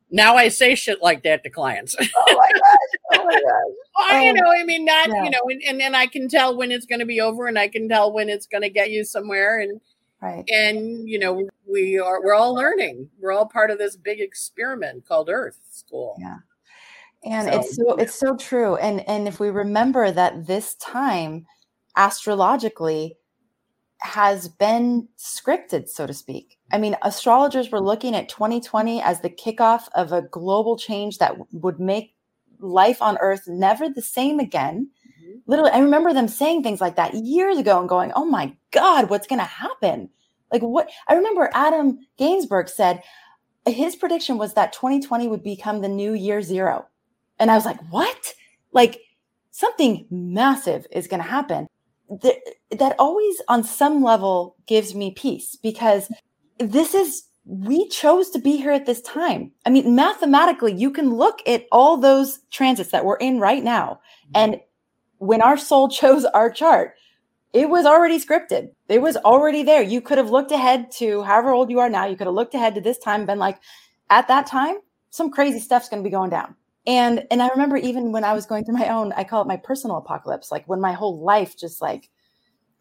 now 0.09 0.35
I 0.35 0.47
say 0.47 0.75
shit 0.75 1.01
like 1.01 1.23
that 1.23 1.43
to 1.43 1.49
clients. 1.49 1.95
Oh 1.99 2.05
my 2.27 2.49
gosh. 2.51 3.19
Oh 3.19 3.25
my 3.25 3.33
gosh. 3.33 3.41
I, 4.09 4.23
you 4.23 4.29
Um, 4.29 4.35
know, 4.35 4.51
I 4.51 4.63
mean, 4.63 4.85
not, 4.85 5.09
yeah. 5.09 5.23
you 5.23 5.29
know, 5.29 5.41
and, 5.49 5.61
and, 5.67 5.81
and 5.81 5.95
I 5.95 6.07
can 6.07 6.29
tell 6.29 6.55
when 6.55 6.71
it's 6.71 6.85
going 6.85 6.99
to 6.99 7.05
be 7.05 7.19
over 7.19 7.47
and 7.47 7.59
I 7.59 7.67
can 7.67 7.89
tell 7.89 8.13
when 8.13 8.29
it's 8.29 8.47
going 8.47 8.61
to 8.61 8.69
get 8.69 8.91
you 8.91 9.03
somewhere. 9.03 9.59
And, 9.59 9.81
Right. 10.21 10.45
and, 10.49 11.07
you 11.07 11.19
know, 11.19 11.47
we 11.71 11.99
are, 11.99 12.23
we're 12.23 12.33
all 12.33 12.55
learning. 12.55 13.09
We're 13.19 13.31
all 13.31 13.47
part 13.47 13.69
of 13.69 13.77
this 13.77 13.95
big 13.95 14.19
experiment 14.19 15.07
called 15.07 15.29
Earth 15.29 15.59
School. 15.69 16.17
Yeah. 16.19 16.37
And 17.23 17.47
So, 17.47 17.59
it's 17.59 17.75
so 17.75 17.95
it's 17.95 18.15
so 18.15 18.35
true. 18.37 18.75
And 18.77 19.07
and 19.09 19.27
if 19.27 19.39
we 19.39 19.49
remember 19.49 20.11
that 20.11 20.47
this 20.47 20.75
time 20.75 21.45
astrologically 21.95 23.17
has 23.99 24.47
been 24.47 25.07
scripted, 25.17 25.89
so 25.89 26.05
to 26.05 26.13
speak. 26.13 26.57
I 26.71 26.77
mean, 26.77 26.95
astrologers 27.01 27.71
were 27.71 27.81
looking 27.81 28.15
at 28.15 28.29
2020 28.29 29.01
as 29.01 29.21
the 29.21 29.29
kickoff 29.29 29.87
of 29.95 30.11
a 30.11 30.21
global 30.21 30.77
change 30.77 31.17
that 31.17 31.35
would 31.51 31.79
make 31.79 32.13
life 32.59 33.01
on 33.01 33.17
earth 33.19 33.47
never 33.47 33.89
the 33.89 34.01
same 34.01 34.39
again. 34.39 34.89
Mhm. 35.27 35.41
Literally, 35.47 35.71
I 35.71 35.79
remember 35.79 36.13
them 36.13 36.27
saying 36.27 36.63
things 36.63 36.81
like 36.81 36.95
that 36.95 37.13
years 37.13 37.57
ago 37.57 37.79
and 37.79 37.89
going, 37.89 38.11
"Oh 38.15 38.25
my 38.25 38.55
god, 38.71 39.09
what's 39.09 39.27
going 39.27 39.39
to 39.39 39.45
happen?" 39.45 40.09
Like 40.51 40.61
what 40.61 40.89
I 41.07 41.15
remember 41.15 41.49
Adam 41.53 41.99
Gainsburg 42.19 42.69
said 42.69 43.03
his 43.65 43.95
prediction 43.95 44.37
was 44.37 44.53
that 44.53 44.73
2020 44.73 45.27
would 45.27 45.43
become 45.43 45.81
the 45.81 45.89
new 45.89 46.13
year 46.13 46.41
zero. 46.41 46.87
And 47.39 47.51
I 47.51 47.55
was 47.55 47.65
like, 47.65 47.79
what? 47.91 48.33
Like 48.71 48.99
something 49.51 50.05
massive 50.09 50.87
is 50.91 51.07
going 51.07 51.21
to 51.21 51.27
happen. 51.29 51.67
Th- 52.21 52.39
that 52.71 52.95
always, 52.99 53.41
on 53.49 53.63
some 53.63 54.01
level, 54.01 54.55
gives 54.65 54.95
me 54.95 55.11
peace 55.11 55.57
because 55.57 56.09
this 56.59 56.93
is, 56.95 57.23
we 57.45 57.87
chose 57.89 58.29
to 58.31 58.39
be 58.39 58.57
here 58.57 58.71
at 58.71 58.85
this 58.85 59.01
time. 59.01 59.51
I 59.65 59.69
mean, 59.69 59.95
mathematically, 59.95 60.73
you 60.73 60.91
can 60.91 61.13
look 61.13 61.39
at 61.47 61.65
all 61.71 61.97
those 61.97 62.39
transits 62.51 62.91
that 62.91 63.05
we're 63.05 63.17
in 63.17 63.39
right 63.39 63.63
now. 63.63 63.99
And 64.33 64.59
when 65.19 65.41
our 65.41 65.57
soul 65.57 65.89
chose 65.99 66.25
our 66.25 66.51
chart, 66.51 66.93
it 67.53 67.69
was 67.69 67.85
already 67.85 68.19
scripted. 68.19 68.69
It 68.89 69.01
was 69.01 69.17
already 69.17 69.63
there. 69.63 69.81
You 69.81 70.01
could 70.01 70.17
have 70.17 70.29
looked 70.29 70.51
ahead 70.51 70.91
to 70.97 71.23
however 71.23 71.51
old 71.51 71.69
you 71.69 71.79
are 71.79 71.89
now. 71.89 72.05
You 72.05 72.15
could 72.15 72.27
have 72.27 72.35
looked 72.35 72.53
ahead 72.53 72.75
to 72.75 72.81
this 72.81 72.97
time, 72.97 73.21
and 73.21 73.27
been 73.27 73.39
like, 73.39 73.59
at 74.09 74.27
that 74.27 74.47
time, 74.47 74.75
some 75.09 75.31
crazy 75.31 75.59
stuff's 75.59 75.89
going 75.89 76.03
to 76.03 76.07
be 76.07 76.11
going 76.11 76.29
down. 76.29 76.55
And 76.85 77.25
and 77.31 77.41
I 77.41 77.49
remember 77.49 77.75
even 77.77 78.11
when 78.11 78.23
I 78.23 78.33
was 78.33 78.45
going 78.45 78.63
through 78.63 78.77
my 78.77 78.89
own, 78.89 79.11
I 79.13 79.23
call 79.23 79.41
it 79.41 79.47
my 79.47 79.57
personal 79.57 79.97
apocalypse, 79.97 80.51
like 80.51 80.67
when 80.67 80.79
my 80.79 80.93
whole 80.93 81.19
life 81.19 81.57
just 81.57 81.81
like 81.81 82.09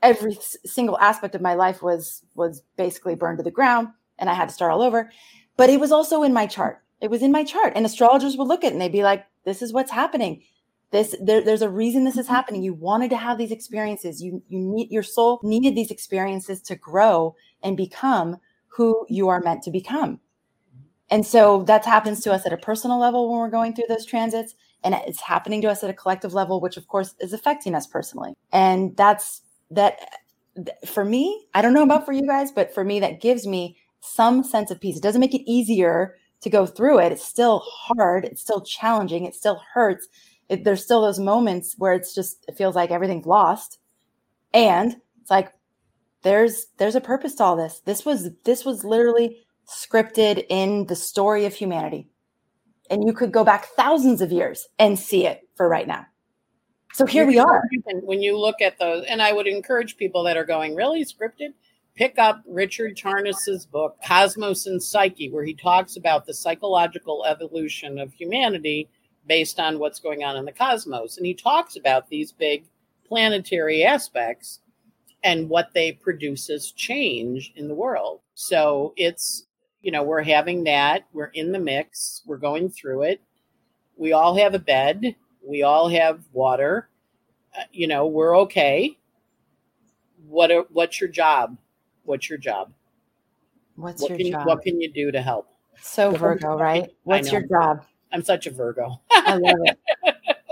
every 0.03 0.39
single 0.65 0.99
aspect 0.99 1.35
of 1.35 1.41
my 1.41 1.55
life 1.55 1.83
was 1.83 2.23
was 2.35 2.63
basically 2.77 3.17
burned 3.17 3.39
to 3.39 3.45
the 3.45 3.51
ground 3.51 3.89
and 4.19 4.31
I 4.31 4.35
had 4.35 4.49
to 4.49 4.55
start 4.55 4.73
all 4.73 4.83
over. 4.83 5.11
But 5.57 5.71
it 5.71 5.81
was 5.81 5.91
also 5.91 6.23
in 6.23 6.33
my 6.33 6.47
chart. 6.47 6.83
It 7.01 7.11
was 7.11 7.23
in 7.23 7.33
my 7.33 7.45
chart. 7.45 7.73
And 7.75 7.85
astrologers 7.85 8.37
would 8.37 8.49
look 8.49 8.65
at 8.65 8.69
it 8.69 8.73
and 8.73 8.81
they'd 8.81 8.93
be 8.93 9.03
like, 9.03 9.25
this 9.45 9.63
is 9.63 9.73
what's 9.73 9.91
happening. 9.91 10.43
This 10.97 11.15
there, 11.21 11.43
there's 11.43 11.61
a 11.61 11.69
reason 11.69 12.05
this 12.05 12.17
is 12.17 12.25
mm-hmm. 12.25 12.35
happening. 12.35 12.63
You 12.63 12.73
wanted 12.73 13.11
to 13.11 13.19
have 13.19 13.37
these 13.37 13.51
experiences. 13.53 14.23
You 14.23 14.43
you 14.49 14.59
need 14.59 14.91
your 14.91 15.03
soul 15.03 15.41
needed 15.43 15.75
these 15.75 15.91
experiences 15.91 16.63
to 16.63 16.75
grow 16.75 17.37
and 17.63 17.77
become 17.77 18.39
who 18.69 19.05
you 19.11 19.29
are 19.29 19.41
meant 19.41 19.63
to 19.65 19.71
become. 19.71 20.21
And 21.11 21.27
so 21.27 21.65
that 21.65 21.85
happens 21.85 22.21
to 22.23 22.33
us 22.33 22.47
at 22.47 22.53
a 22.55 22.57
personal 22.57 22.99
level 22.99 23.31
when 23.31 23.39
we're 23.39 23.51
going 23.51 23.75
through 23.75 23.89
those 23.89 24.07
transits. 24.07 24.55
And 24.85 24.95
it's 25.07 25.21
happening 25.21 25.61
to 25.63 25.69
us 25.69 25.85
at 25.85 25.91
a 25.91 25.95
collective 25.95 26.33
level, 26.33 26.63
which 26.63 26.79
of 26.79 26.89
course 26.89 27.15
is 27.21 27.35
affecting 27.35 27.75
us 27.75 27.87
personally. 27.87 28.35
And 28.53 28.97
that's 28.97 29.43
that 29.71 29.99
for 30.87 31.05
me. 31.05 31.47
I 31.53 31.61
don't 31.61 31.75
know 31.75 31.83
about 31.83 32.07
for 32.07 32.13
you 32.13 32.27
guys, 32.27 32.51
but 32.51 32.73
for 32.73 32.85
me, 32.85 33.01
that 33.01 33.21
gives 33.21 33.47
me 33.47 33.77
some 34.01 34.43
sense 34.43 34.71
of 34.71 34.81
peace. 34.81 34.97
It 34.97 35.03
doesn't 35.03 35.21
make 35.21 35.35
it 35.35 35.51
easier 35.51 36.17
to 36.41 36.49
go 36.49 36.65
through 36.65 37.01
it. 37.01 37.13
It's 37.13 37.25
still 37.25 37.59
hard. 37.67 38.25
It's 38.25 38.41
still 38.41 38.63
challenging. 38.63 39.27
It 39.27 39.35
still 39.35 39.61
hurts. 39.75 40.09
It, 40.49 40.65
there's 40.65 40.83
still 40.83 41.03
those 41.03 41.19
moments 41.19 41.75
where 41.77 41.93
it's 41.93 42.15
just 42.15 42.45
it 42.49 42.57
feels 42.57 42.77
like 42.77 42.91
everything's 42.91 43.27
lost, 43.27 43.79
and 44.53 44.97
it's 45.21 45.31
like 45.31 45.53
there's 46.23 46.67
there's 46.79 46.95
a 46.95 47.01
purpose 47.01 47.35
to 47.37 47.45
all 47.45 47.57
this. 47.57 47.81
This 47.85 48.05
was 48.05 48.31
this 48.45 48.65
was 48.65 48.85
literally 48.85 49.45
scripted 49.69 50.45
in 50.49 50.87
the 50.87 50.97
story 50.97 51.45
of 51.45 51.55
humanity, 51.55 52.09
and 52.91 53.05
you 53.05 53.13
could 53.13 53.33
go 53.33 53.45
back 53.45 53.67
thousands 53.77 54.21
of 54.21 54.31
years 54.31 54.67
and 54.79 54.99
see 54.99 55.27
it 55.27 55.41
for 55.57 55.69
right 55.69 55.89
now. 55.89 56.07
So 56.93 57.05
here 57.05 57.27
we 57.27 57.39
are. 57.39 57.63
When 58.03 58.23
you 58.23 58.39
look 58.39 58.63
at 58.63 58.79
those, 58.79 59.05
and 59.07 59.21
I 59.21 59.33
would 59.33 59.47
encourage 59.47 59.97
people 59.97 60.25
that 60.25 60.37
are 60.37 60.47
going 60.47 60.75
really 60.75 61.05
scripted 61.05 61.51
pick 61.97 62.19
up 62.19 62.43
Richard 62.47 62.97
Tarnas's 62.97 63.67
book, 63.67 63.97
Cosmos 64.07 64.67
and 64.67 64.83
Psyche, 64.83 65.31
where 65.31 65.45
he 65.45 65.55
talks 65.55 65.97
about 65.97 66.27
the 66.27 66.35
psychological 66.35 67.25
evolution 67.25 67.99
of 67.99 68.13
humanity 68.13 68.89
based 69.27 69.59
on 69.59 69.79
what's 69.79 70.01
going 70.01 70.25
on 70.25 70.37
in 70.37 70.45
the 70.45 70.53
cosmos. 70.53 71.17
And 71.17 71.27
he 71.27 71.35
talks 71.35 71.77
about 71.77 72.09
these 72.09 72.33
big 72.33 72.65
planetary 73.07 73.85
aspects 73.85 74.61
and 75.23 75.49
what 75.49 75.71
they 75.75 75.93
produce 75.93 76.51
as 76.51 76.71
change 76.73 77.53
in 77.57 77.69
the 77.69 77.75
world. 77.75 78.21
So 78.35 78.93
it's, 78.97 79.47
you 79.83 79.91
know, 79.91 80.03
we're 80.03 80.23
having 80.23 80.65
that, 80.65 81.07
we're 81.13 81.27
in 81.27 81.53
the 81.53 81.59
mix, 81.59 82.23
we're 82.27 82.37
going 82.37 82.71
through 82.71 83.03
it. 83.03 83.21
We 83.97 84.13
all 84.13 84.37
have 84.37 84.55
a 84.55 84.59
bed, 84.59 85.17
we 85.45 85.63
all 85.63 85.89
have 85.89 86.21
water. 86.33 86.89
Uh, 87.57 87.63
you 87.73 87.87
know, 87.87 88.07
we're 88.07 88.37
okay. 88.41 88.99
What 90.29 90.51
are, 90.51 90.65
what's 90.71 91.01
your 91.01 91.09
job? 91.09 91.57
What's 92.05 92.29
your 92.29 92.39
job? 92.39 92.73
What's 93.77 94.03
what 94.03 94.11
your 94.11 94.19
can, 94.19 94.33
job? 94.33 94.47
What 94.47 94.63
can 94.63 94.81
you 94.81 94.93
do 94.93 95.11
to 95.11 95.23
help? 95.23 95.49
So 95.81 96.11
Virgo, 96.13 96.57
right? 96.57 96.91
What's 97.05 97.33
your 97.33 97.43
job? 97.43 97.85
I'm 98.17 98.25
such 98.25 98.47
a 98.47 98.51
Virgo. 98.51 98.99
I 99.11 99.37
love 99.37 99.59
it. 99.65 99.79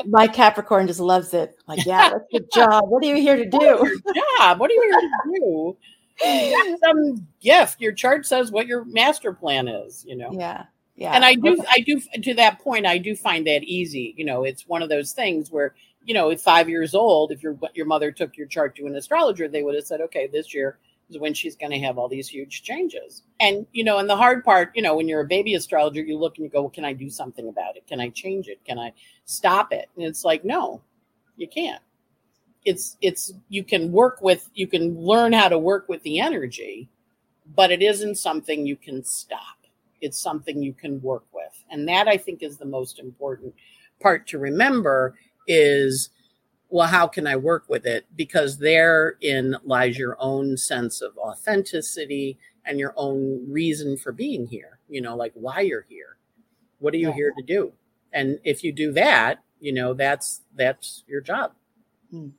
My 0.04 0.26
Capricorn 0.26 0.86
just 0.86 1.00
loves 1.00 1.32
it. 1.32 1.56
Like, 1.66 1.86
yeah, 1.86 2.12
your 2.30 2.42
job? 2.52 2.90
What 2.90 3.02
are 3.02 3.06
you 3.06 3.16
here 3.16 3.36
to 3.36 3.46
do? 3.46 4.00
job? 4.38 4.60
What 4.60 4.70
are 4.70 4.74
you 4.74 4.82
here 4.82 5.00
to 5.00 5.76
do? 6.20 6.76
Some 6.84 7.26
gift. 7.40 7.80
Your 7.80 7.92
chart 7.92 8.26
says 8.26 8.52
what 8.52 8.66
your 8.66 8.84
master 8.84 9.32
plan 9.32 9.66
is. 9.66 10.04
You 10.06 10.16
know. 10.16 10.30
Yeah. 10.32 10.64
Yeah. 10.96 11.12
And 11.12 11.24
I 11.24 11.36
do, 11.36 11.58
I 11.70 11.80
do, 11.80 12.00
to 12.22 12.34
that 12.34 12.60
point, 12.60 12.84
I 12.84 12.98
do 12.98 13.16
find 13.16 13.46
that 13.46 13.64
easy. 13.64 14.14
You 14.16 14.26
know, 14.26 14.44
it's 14.44 14.68
one 14.68 14.82
of 14.82 14.90
those 14.90 15.12
things 15.12 15.50
where, 15.50 15.74
you 16.04 16.12
know, 16.12 16.30
at 16.30 16.40
five 16.40 16.68
years 16.68 16.94
old, 16.94 17.32
if 17.32 17.42
your 17.42 17.58
your 17.72 17.86
mother 17.86 18.12
took 18.12 18.36
your 18.36 18.46
chart 18.46 18.76
to 18.76 18.86
an 18.86 18.94
astrologer, 18.94 19.48
they 19.48 19.62
would 19.62 19.74
have 19.74 19.86
said, 19.86 20.02
okay, 20.02 20.26
this 20.26 20.52
year 20.52 20.76
when 21.10 21.34
she's 21.34 21.56
going 21.56 21.72
to 21.72 21.78
have 21.80 21.98
all 21.98 22.08
these 22.08 22.28
huge 22.28 22.62
changes. 22.62 23.22
And, 23.40 23.66
you 23.72 23.84
know, 23.84 23.98
and 23.98 24.08
the 24.08 24.16
hard 24.16 24.44
part, 24.44 24.72
you 24.74 24.82
know, 24.82 24.96
when 24.96 25.08
you're 25.08 25.20
a 25.20 25.26
baby 25.26 25.54
astrologer, 25.54 26.02
you 26.02 26.18
look 26.18 26.36
and 26.36 26.44
you 26.44 26.50
go, 26.50 26.62
well, 26.62 26.70
can 26.70 26.84
I 26.84 26.92
do 26.92 27.10
something 27.10 27.48
about 27.48 27.76
it? 27.76 27.86
Can 27.86 28.00
I 28.00 28.08
change 28.08 28.48
it? 28.48 28.64
Can 28.64 28.78
I 28.78 28.92
stop 29.24 29.72
it? 29.72 29.88
And 29.96 30.04
it's 30.04 30.24
like, 30.24 30.44
no, 30.44 30.82
you 31.36 31.48
can't. 31.48 31.82
It's, 32.64 32.96
it's, 33.00 33.32
you 33.48 33.62
can 33.62 33.92
work 33.92 34.22
with, 34.22 34.48
you 34.54 34.66
can 34.66 34.98
learn 34.98 35.32
how 35.32 35.48
to 35.48 35.58
work 35.58 35.88
with 35.88 36.02
the 36.02 36.20
energy, 36.20 36.88
but 37.54 37.70
it 37.70 37.82
isn't 37.82 38.16
something 38.16 38.66
you 38.66 38.76
can 38.76 39.04
stop. 39.04 39.58
It's 40.00 40.18
something 40.18 40.62
you 40.62 40.72
can 40.72 41.00
work 41.02 41.24
with. 41.32 41.64
And 41.70 41.86
that 41.88 42.08
I 42.08 42.16
think 42.16 42.42
is 42.42 42.56
the 42.56 42.64
most 42.64 42.98
important 42.98 43.54
part 44.00 44.26
to 44.28 44.38
remember 44.38 45.14
is 45.46 46.10
well, 46.74 46.88
how 46.88 47.06
can 47.06 47.24
I 47.24 47.36
work 47.36 47.66
with 47.68 47.86
it? 47.86 48.04
Because 48.16 48.58
therein 48.58 49.56
lies 49.62 49.96
your 49.96 50.16
own 50.18 50.56
sense 50.56 51.02
of 51.02 51.16
authenticity 51.16 52.36
and 52.66 52.80
your 52.80 52.92
own 52.96 53.46
reason 53.48 53.96
for 53.96 54.10
being 54.10 54.48
here, 54.48 54.80
you 54.88 55.00
know, 55.00 55.14
like 55.14 55.30
why 55.34 55.60
you're 55.60 55.86
here. 55.88 56.16
What 56.80 56.92
are 56.92 56.96
you 56.96 57.10
yeah. 57.10 57.14
here 57.14 57.32
to 57.38 57.44
do? 57.44 57.72
And 58.12 58.40
if 58.42 58.64
you 58.64 58.72
do 58.72 58.90
that, 58.90 59.38
you 59.60 59.72
know, 59.72 59.94
that's 59.94 60.40
that's 60.56 61.04
your 61.06 61.20
job. 61.20 61.52
Hmm. 62.10 62.30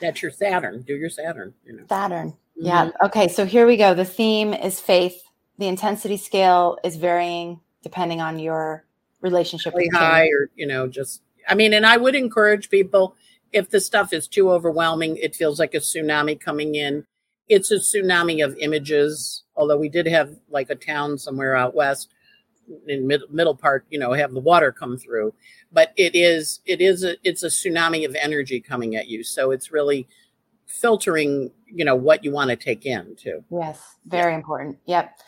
That's 0.00 0.22
your 0.22 0.30
Saturn. 0.30 0.82
Do 0.82 0.94
your 0.94 1.10
Saturn, 1.10 1.52
you 1.66 1.72
know. 1.72 1.82
Saturn. 1.88 2.28
Mm-hmm. 2.28 2.66
Yeah. 2.66 2.90
Okay, 3.06 3.26
so 3.26 3.44
here 3.44 3.66
we 3.66 3.76
go. 3.76 3.92
The 3.94 4.04
theme 4.04 4.54
is 4.54 4.78
faith. 4.78 5.20
The 5.58 5.66
intensity 5.66 6.16
scale 6.16 6.78
is 6.84 6.94
varying 6.94 7.58
depending 7.82 8.20
on 8.20 8.38
your 8.38 8.84
relationship 9.20 9.74
really 9.74 9.88
high 9.92 10.28
or, 10.28 10.48
you 10.54 10.68
know, 10.68 10.86
just 10.86 11.22
I 11.48 11.56
mean, 11.56 11.72
and 11.72 11.84
I 11.84 11.96
would 11.96 12.14
encourage 12.14 12.70
people 12.70 13.16
if 13.52 13.70
the 13.70 13.80
stuff 13.80 14.12
is 14.12 14.28
too 14.28 14.50
overwhelming, 14.50 15.16
it 15.16 15.34
feels 15.34 15.58
like 15.58 15.74
a 15.74 15.78
tsunami 15.78 16.38
coming 16.38 16.74
in. 16.74 17.04
It's 17.48 17.70
a 17.70 17.76
tsunami 17.76 18.44
of 18.44 18.56
images. 18.58 19.42
Although 19.56 19.78
we 19.78 19.88
did 19.88 20.06
have 20.06 20.36
like 20.48 20.70
a 20.70 20.74
town 20.74 21.18
somewhere 21.18 21.56
out 21.56 21.74
west 21.74 22.08
in 22.86 23.06
mid, 23.06 23.22
middle 23.30 23.54
part, 23.54 23.84
you 23.90 23.98
know, 23.98 24.12
have 24.12 24.32
the 24.32 24.40
water 24.40 24.72
come 24.72 24.96
through, 24.96 25.34
but 25.72 25.92
it 25.96 26.14
is 26.14 26.60
it 26.64 26.80
is 26.80 27.04
a 27.04 27.16
it's 27.24 27.42
a 27.42 27.48
tsunami 27.48 28.06
of 28.06 28.14
energy 28.14 28.60
coming 28.60 28.96
at 28.96 29.08
you. 29.08 29.24
So 29.24 29.50
it's 29.50 29.72
really 29.72 30.08
filtering, 30.66 31.50
you 31.66 31.84
know, 31.84 31.96
what 31.96 32.24
you 32.24 32.30
want 32.30 32.50
to 32.50 32.56
take 32.56 32.86
in 32.86 33.16
too. 33.16 33.44
Yes, 33.50 33.96
very 34.06 34.32
yeah. 34.32 34.36
important. 34.36 34.78
Yep. 34.86 35.18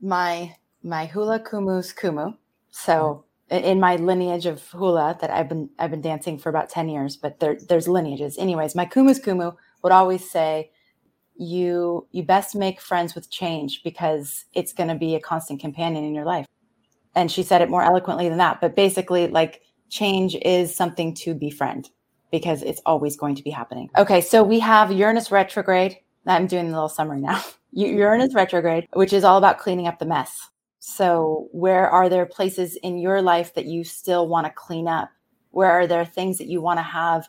My 0.00 0.54
my 0.82 1.06
hula 1.06 1.40
kumus 1.40 1.94
kumu. 1.94 2.36
So 2.70 2.92
mm. 2.92 3.22
In 3.50 3.80
my 3.80 3.96
lineage 3.96 4.46
of 4.46 4.62
hula 4.70 5.16
that 5.20 5.30
I've 5.30 5.48
been 5.48 5.70
I've 5.78 5.90
been 5.90 6.00
dancing 6.00 6.38
for 6.38 6.48
about 6.48 6.68
10 6.68 6.88
years, 6.88 7.16
but 7.16 7.40
there, 7.40 7.56
there's 7.68 7.88
lineages. 7.88 8.36
Anyways, 8.38 8.74
my 8.74 8.84
kumus 8.84 9.20
kumu 9.20 9.56
would 9.82 9.92
always 9.92 10.28
say, 10.28 10.70
you 11.38 12.06
you 12.10 12.22
best 12.22 12.54
make 12.54 12.80
friends 12.80 13.14
with 13.14 13.30
change 13.30 13.82
because 13.84 14.44
it's 14.54 14.72
going 14.72 14.88
to 14.88 14.94
be 14.94 15.14
a 15.14 15.20
constant 15.20 15.60
companion 15.60 16.04
in 16.04 16.14
your 16.14 16.24
life. 16.24 16.46
And 17.14 17.30
she 17.30 17.42
said 17.42 17.62
it 17.62 17.70
more 17.70 17.82
eloquently 17.82 18.28
than 18.28 18.38
that, 18.38 18.60
but 18.60 18.76
basically 18.76 19.28
like 19.28 19.62
change 19.88 20.36
is 20.42 20.74
something 20.74 21.14
to 21.14 21.34
befriend 21.34 21.90
because 22.30 22.62
it's 22.62 22.82
always 22.84 23.16
going 23.16 23.34
to 23.36 23.42
be 23.42 23.50
happening. 23.50 23.88
Okay, 23.96 24.20
so 24.20 24.42
we 24.42 24.58
have 24.58 24.92
Uranus 24.92 25.30
retrograde. 25.30 25.96
I'm 26.26 26.46
doing 26.46 26.68
a 26.68 26.72
little 26.72 26.88
summary 26.90 27.20
now. 27.20 27.42
Uranus 27.72 28.34
retrograde, 28.34 28.86
which 28.92 29.12
is 29.12 29.24
all 29.24 29.38
about 29.38 29.58
cleaning 29.58 29.86
up 29.86 29.98
the 29.98 30.06
mess. 30.06 30.50
So, 30.80 31.48
where 31.52 31.90
are 31.90 32.08
there 32.08 32.26
places 32.26 32.76
in 32.76 32.98
your 32.98 33.20
life 33.20 33.54
that 33.54 33.66
you 33.66 33.84
still 33.84 34.28
want 34.28 34.46
to 34.46 34.52
clean 34.52 34.86
up? 34.86 35.10
Where 35.50 35.70
are 35.70 35.86
there 35.86 36.04
things 36.04 36.38
that 36.38 36.46
you 36.46 36.60
want 36.60 36.78
to 36.78 36.84
have 36.84 37.28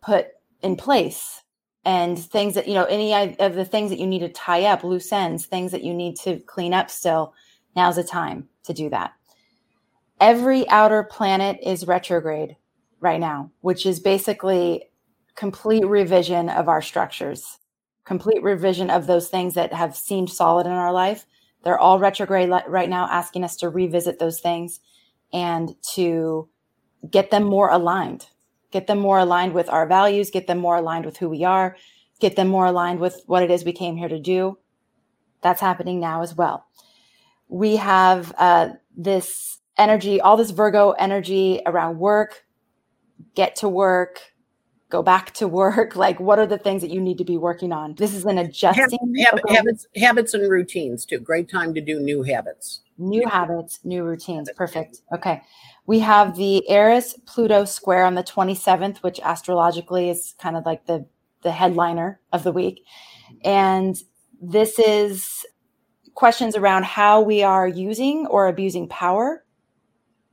put 0.00 0.28
in 0.62 0.76
place? 0.76 1.42
And 1.84 2.18
things 2.18 2.54
that, 2.54 2.66
you 2.66 2.74
know, 2.74 2.84
any 2.84 3.12
of 3.38 3.54
the 3.54 3.64
things 3.64 3.90
that 3.90 3.98
you 3.98 4.06
need 4.06 4.20
to 4.20 4.30
tie 4.30 4.64
up, 4.64 4.84
loose 4.84 5.12
ends, 5.12 5.44
things 5.44 5.72
that 5.72 5.84
you 5.84 5.92
need 5.92 6.16
to 6.20 6.38
clean 6.40 6.72
up 6.72 6.88
still, 6.88 7.34
now's 7.76 7.96
the 7.96 8.04
time 8.04 8.48
to 8.62 8.72
do 8.72 8.88
that. 8.88 9.12
Every 10.20 10.66
outer 10.70 11.02
planet 11.02 11.58
is 11.62 11.86
retrograde 11.86 12.56
right 13.00 13.20
now, 13.20 13.50
which 13.60 13.84
is 13.84 14.00
basically 14.00 14.84
complete 15.34 15.84
revision 15.84 16.48
of 16.48 16.68
our 16.68 16.80
structures, 16.80 17.58
complete 18.04 18.42
revision 18.42 18.88
of 18.88 19.06
those 19.06 19.28
things 19.28 19.54
that 19.54 19.74
have 19.74 19.94
seemed 19.94 20.30
solid 20.30 20.64
in 20.64 20.72
our 20.72 20.92
life 20.92 21.26
they're 21.64 21.78
all 21.78 21.98
retrograde 21.98 22.50
right 22.68 22.88
now, 22.88 23.08
asking 23.10 23.44
us 23.44 23.56
to 23.56 23.68
revisit 23.68 24.18
those 24.18 24.40
things 24.40 24.80
and 25.32 25.74
to 25.94 26.48
get 27.10 27.30
them 27.30 27.44
more 27.44 27.70
aligned, 27.70 28.26
get 28.70 28.86
them 28.86 28.98
more 28.98 29.18
aligned 29.18 29.54
with 29.54 29.68
our 29.68 29.86
values, 29.86 30.30
get 30.30 30.46
them 30.46 30.58
more 30.58 30.76
aligned 30.76 31.04
with 31.04 31.16
who 31.16 31.28
we 31.28 31.44
are, 31.44 31.76
get 32.20 32.36
them 32.36 32.48
more 32.48 32.66
aligned 32.66 33.00
with 33.00 33.22
what 33.26 33.42
it 33.42 33.50
is 33.50 33.64
we 33.64 33.72
came 33.72 33.96
here 33.96 34.08
to 34.08 34.20
do. 34.20 34.58
That's 35.42 35.60
happening 35.60 36.00
now 36.00 36.22
as 36.22 36.34
well. 36.34 36.66
We 37.48 37.76
have 37.76 38.32
uh, 38.38 38.70
this 38.96 39.58
energy, 39.76 40.20
all 40.20 40.36
this 40.36 40.50
Virgo 40.50 40.92
energy 40.92 41.60
around 41.66 41.98
work, 41.98 42.44
get 43.34 43.56
to 43.56 43.68
work, 43.68 44.20
go 44.94 45.02
back 45.02 45.32
to 45.34 45.48
work? 45.48 45.96
Like, 46.04 46.20
what 46.20 46.38
are 46.38 46.46
the 46.46 46.58
things 46.58 46.82
that 46.82 46.90
you 46.90 47.00
need 47.00 47.18
to 47.18 47.24
be 47.24 47.38
working 47.38 47.72
on? 47.72 47.94
This 47.94 48.14
is 48.14 48.24
an 48.26 48.36
adjusting 48.36 49.14
habit, 49.24 49.42
habits, 49.48 49.86
habits 49.96 50.34
and 50.34 50.50
routines 50.50 51.06
too. 51.06 51.18
Great 51.18 51.48
time 51.48 51.72
to 51.74 51.80
do 51.80 51.98
new 51.98 52.22
habits. 52.22 52.82
New 52.98 53.26
habits, 53.26 53.80
new 53.84 54.04
routines. 54.04 54.50
Perfect. 54.54 55.00
Okay. 55.14 55.42
We 55.86 56.00
have 56.00 56.36
the 56.36 56.68
Eris 56.68 57.14
Pluto 57.26 57.64
square 57.64 58.04
on 58.04 58.14
the 58.16 58.22
27th, 58.22 58.98
which 58.98 59.18
astrologically 59.24 60.10
is 60.10 60.34
kind 60.38 60.56
of 60.56 60.66
like 60.66 60.86
the, 60.86 61.06
the 61.42 61.52
headliner 61.52 62.20
of 62.32 62.42
the 62.42 62.52
week. 62.52 62.84
And 63.42 63.96
this 64.42 64.78
is 64.78 65.46
questions 66.14 66.54
around 66.54 66.84
how 66.84 67.22
we 67.22 67.42
are 67.42 67.66
using 67.66 68.26
or 68.26 68.46
abusing 68.46 68.88
power. 68.88 69.44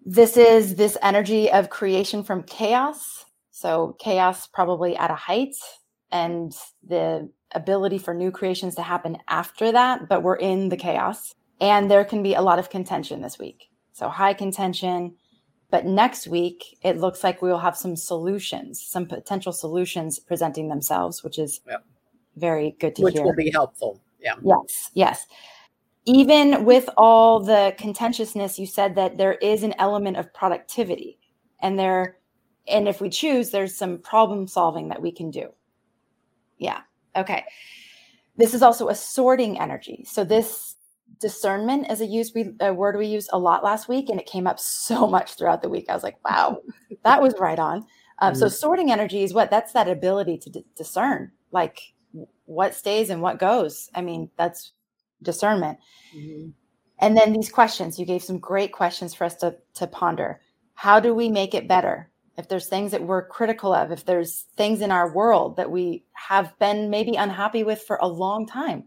This 0.06 0.36
is 0.36 0.76
this 0.76 0.98
energy 1.02 1.50
of 1.50 1.70
creation 1.70 2.24
from 2.24 2.44
chaos 2.44 3.26
so 3.62 3.96
chaos 4.00 4.48
probably 4.48 4.98
at 4.98 5.12
a 5.12 5.16
height 5.16 5.56
and 6.12 6.54
the 6.88 7.30
ability 7.54 8.00
for 8.00 8.14
new 8.14 8.32
creations 8.32 8.76
to 8.76 8.82
happen 8.82 9.18
after 9.28 9.72
that, 9.72 10.10
but 10.10 10.24
we're 10.24 10.36
in 10.36 10.70
the 10.70 10.78
chaos. 10.78 11.34
And 11.60 11.92
there 11.92 12.04
can 12.04 12.24
be 12.24 12.34
a 12.34 12.42
lot 12.42 12.58
of 12.60 12.72
contention 12.72 13.22
this 13.22 13.38
week. 13.38 13.70
So 13.94 14.10
high 14.10 14.34
contention. 14.34 15.16
But 15.70 15.86
next 15.86 16.28
week, 16.28 16.78
it 16.84 16.98
looks 16.98 17.24
like 17.24 17.42
we 17.42 17.50
will 17.50 17.60
have 17.60 17.78
some 17.78 17.96
solutions, 17.96 18.82
some 18.82 19.06
potential 19.06 19.54
solutions 19.54 20.20
presenting 20.20 20.68
themselves, 20.68 21.24
which 21.24 21.38
is 21.38 21.62
yep. 21.68 21.86
very 22.36 22.76
good 22.80 22.96
to 22.96 23.04
which 23.04 23.14
hear. 23.14 23.24
Which 23.24 23.30
will 23.30 23.44
be 23.46 23.52
helpful. 23.52 24.02
Yeah. 24.20 24.36
Yes. 24.44 24.90
Yes. 24.94 25.26
even 26.06 26.66
with 26.66 26.90
all 26.98 27.40
the 27.40 27.76
contentiousness, 27.78 28.58
you 28.58 28.66
said 28.66 28.96
that 28.96 29.18
there 29.18 29.34
is 29.36 29.64
an 29.64 29.74
element 29.78 30.18
of 30.18 30.34
productivity 30.34 31.20
and 31.62 31.78
there, 31.78 32.18
and 32.68 32.88
if 32.88 33.02
we 33.02 33.10
choose, 33.10 33.50
there's 33.50 33.76
some 33.76 33.98
problem 33.98 34.48
solving 34.48 34.90
that 34.90 35.02
we 35.02 35.12
can 35.12 35.32
do. 35.32 35.50
Yeah. 36.58 36.82
Okay. 37.16 37.44
This 38.38 38.54
is 38.54 38.62
also 38.62 38.90
a 38.90 38.96
sorting 38.96 39.60
energy. 39.60 40.06
So 40.08 40.24
this 40.24 40.76
discernment 41.20 41.92
is 41.92 42.02
a 42.02 42.06
use 42.06 42.32
we 42.34 42.54
a 42.62 42.74
word 42.74 42.98
we 42.98 43.06
used 43.06 43.30
a 43.34 43.40
lot 43.40 43.64
last 43.64 43.90
week, 43.90 44.10
and 44.10 44.20
it 44.20 44.26
came 44.26 44.48
up 44.48 44.60
so 44.60 45.08
much 45.08 45.34
throughout 45.34 45.62
the 45.62 45.70
week. 45.70 45.86
I 45.90 45.94
was 45.94 46.04
like, 46.04 46.18
wow, 46.24 46.62
that 47.04 47.22
was 47.22 47.34
right 47.40 47.60
on. 47.60 47.86
Um, 48.20 48.36
so 48.36 48.46
mm-hmm. 48.46 48.54
sorting 48.54 48.92
energy 48.92 49.24
is 49.24 49.34
what 49.34 49.50
that's 49.50 49.74
that 49.74 49.90
ability 49.90 50.38
to 50.40 50.50
d- 50.50 50.66
discern 50.76 51.32
like 51.52 51.94
what 52.46 52.76
stays 52.76 53.10
and 53.10 53.22
what 53.22 53.40
goes. 53.40 53.90
I 53.96 54.02
mean, 54.02 54.30
that's 54.38 54.74
discernment. 55.22 55.80
Mm-hmm. 56.16 56.50
And 57.00 57.18
then 57.18 57.34
these 57.34 57.50
questions, 57.50 58.00
you 58.00 58.06
gave 58.06 58.24
some 58.24 58.40
great 58.40 58.72
questions 58.72 59.14
for 59.14 59.24
us 59.24 59.36
to, 59.38 59.56
to 59.76 59.88
ponder. 59.88 60.40
How 60.76 61.00
do 61.00 61.14
we 61.14 61.30
make 61.30 61.54
it 61.54 61.68
better? 61.68 62.11
If 62.38 62.48
there's 62.48 62.68
things 62.68 62.92
that 62.92 63.04
we're 63.04 63.28
critical 63.28 63.74
of, 63.74 63.92
if 63.92 64.06
there's 64.06 64.46
things 64.56 64.82
in 64.82 64.92
our 64.92 65.12
world 65.14 65.58
that 65.58 65.70
we 65.70 66.06
have 66.14 66.58
been 66.60 66.90
maybe 66.90 67.16
unhappy 67.16 67.64
with 67.64 67.82
for 67.82 67.98
a 68.02 68.08
long 68.08 68.48
time, 68.48 68.86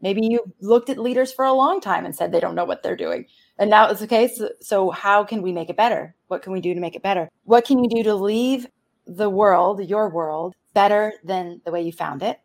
maybe 0.00 0.20
you 0.22 0.52
looked 0.60 0.88
at 0.88 0.98
leaders 0.98 1.32
for 1.32 1.44
a 1.44 1.52
long 1.52 1.80
time 1.80 2.04
and 2.04 2.16
said 2.16 2.32
they 2.32 2.40
don't 2.40 2.54
know 2.54 2.64
what 2.64 2.82
they're 2.82 2.96
doing. 2.96 3.26
And 3.58 3.70
now 3.70 3.88
it's 3.88 4.00
the 4.00 4.06
case. 4.06 4.40
So, 4.60 4.90
how 4.90 5.24
can 5.24 5.42
we 5.42 5.52
make 5.52 5.68
it 5.68 5.76
better? 5.76 6.14
What 6.28 6.42
can 6.42 6.52
we 6.52 6.60
do 6.60 6.74
to 6.74 6.80
make 6.80 6.96
it 6.96 7.02
better? 7.02 7.28
What 7.44 7.64
can 7.64 7.82
you 7.82 7.90
do 7.90 8.02
to 8.04 8.14
leave 8.14 8.66
the 9.06 9.30
world, 9.30 9.86
your 9.86 10.08
world, 10.08 10.54
better 10.74 11.12
than 11.24 11.60
the 11.64 11.72
way 11.72 11.82
you 11.82 11.92
found 11.92 12.22
it? 12.22 12.40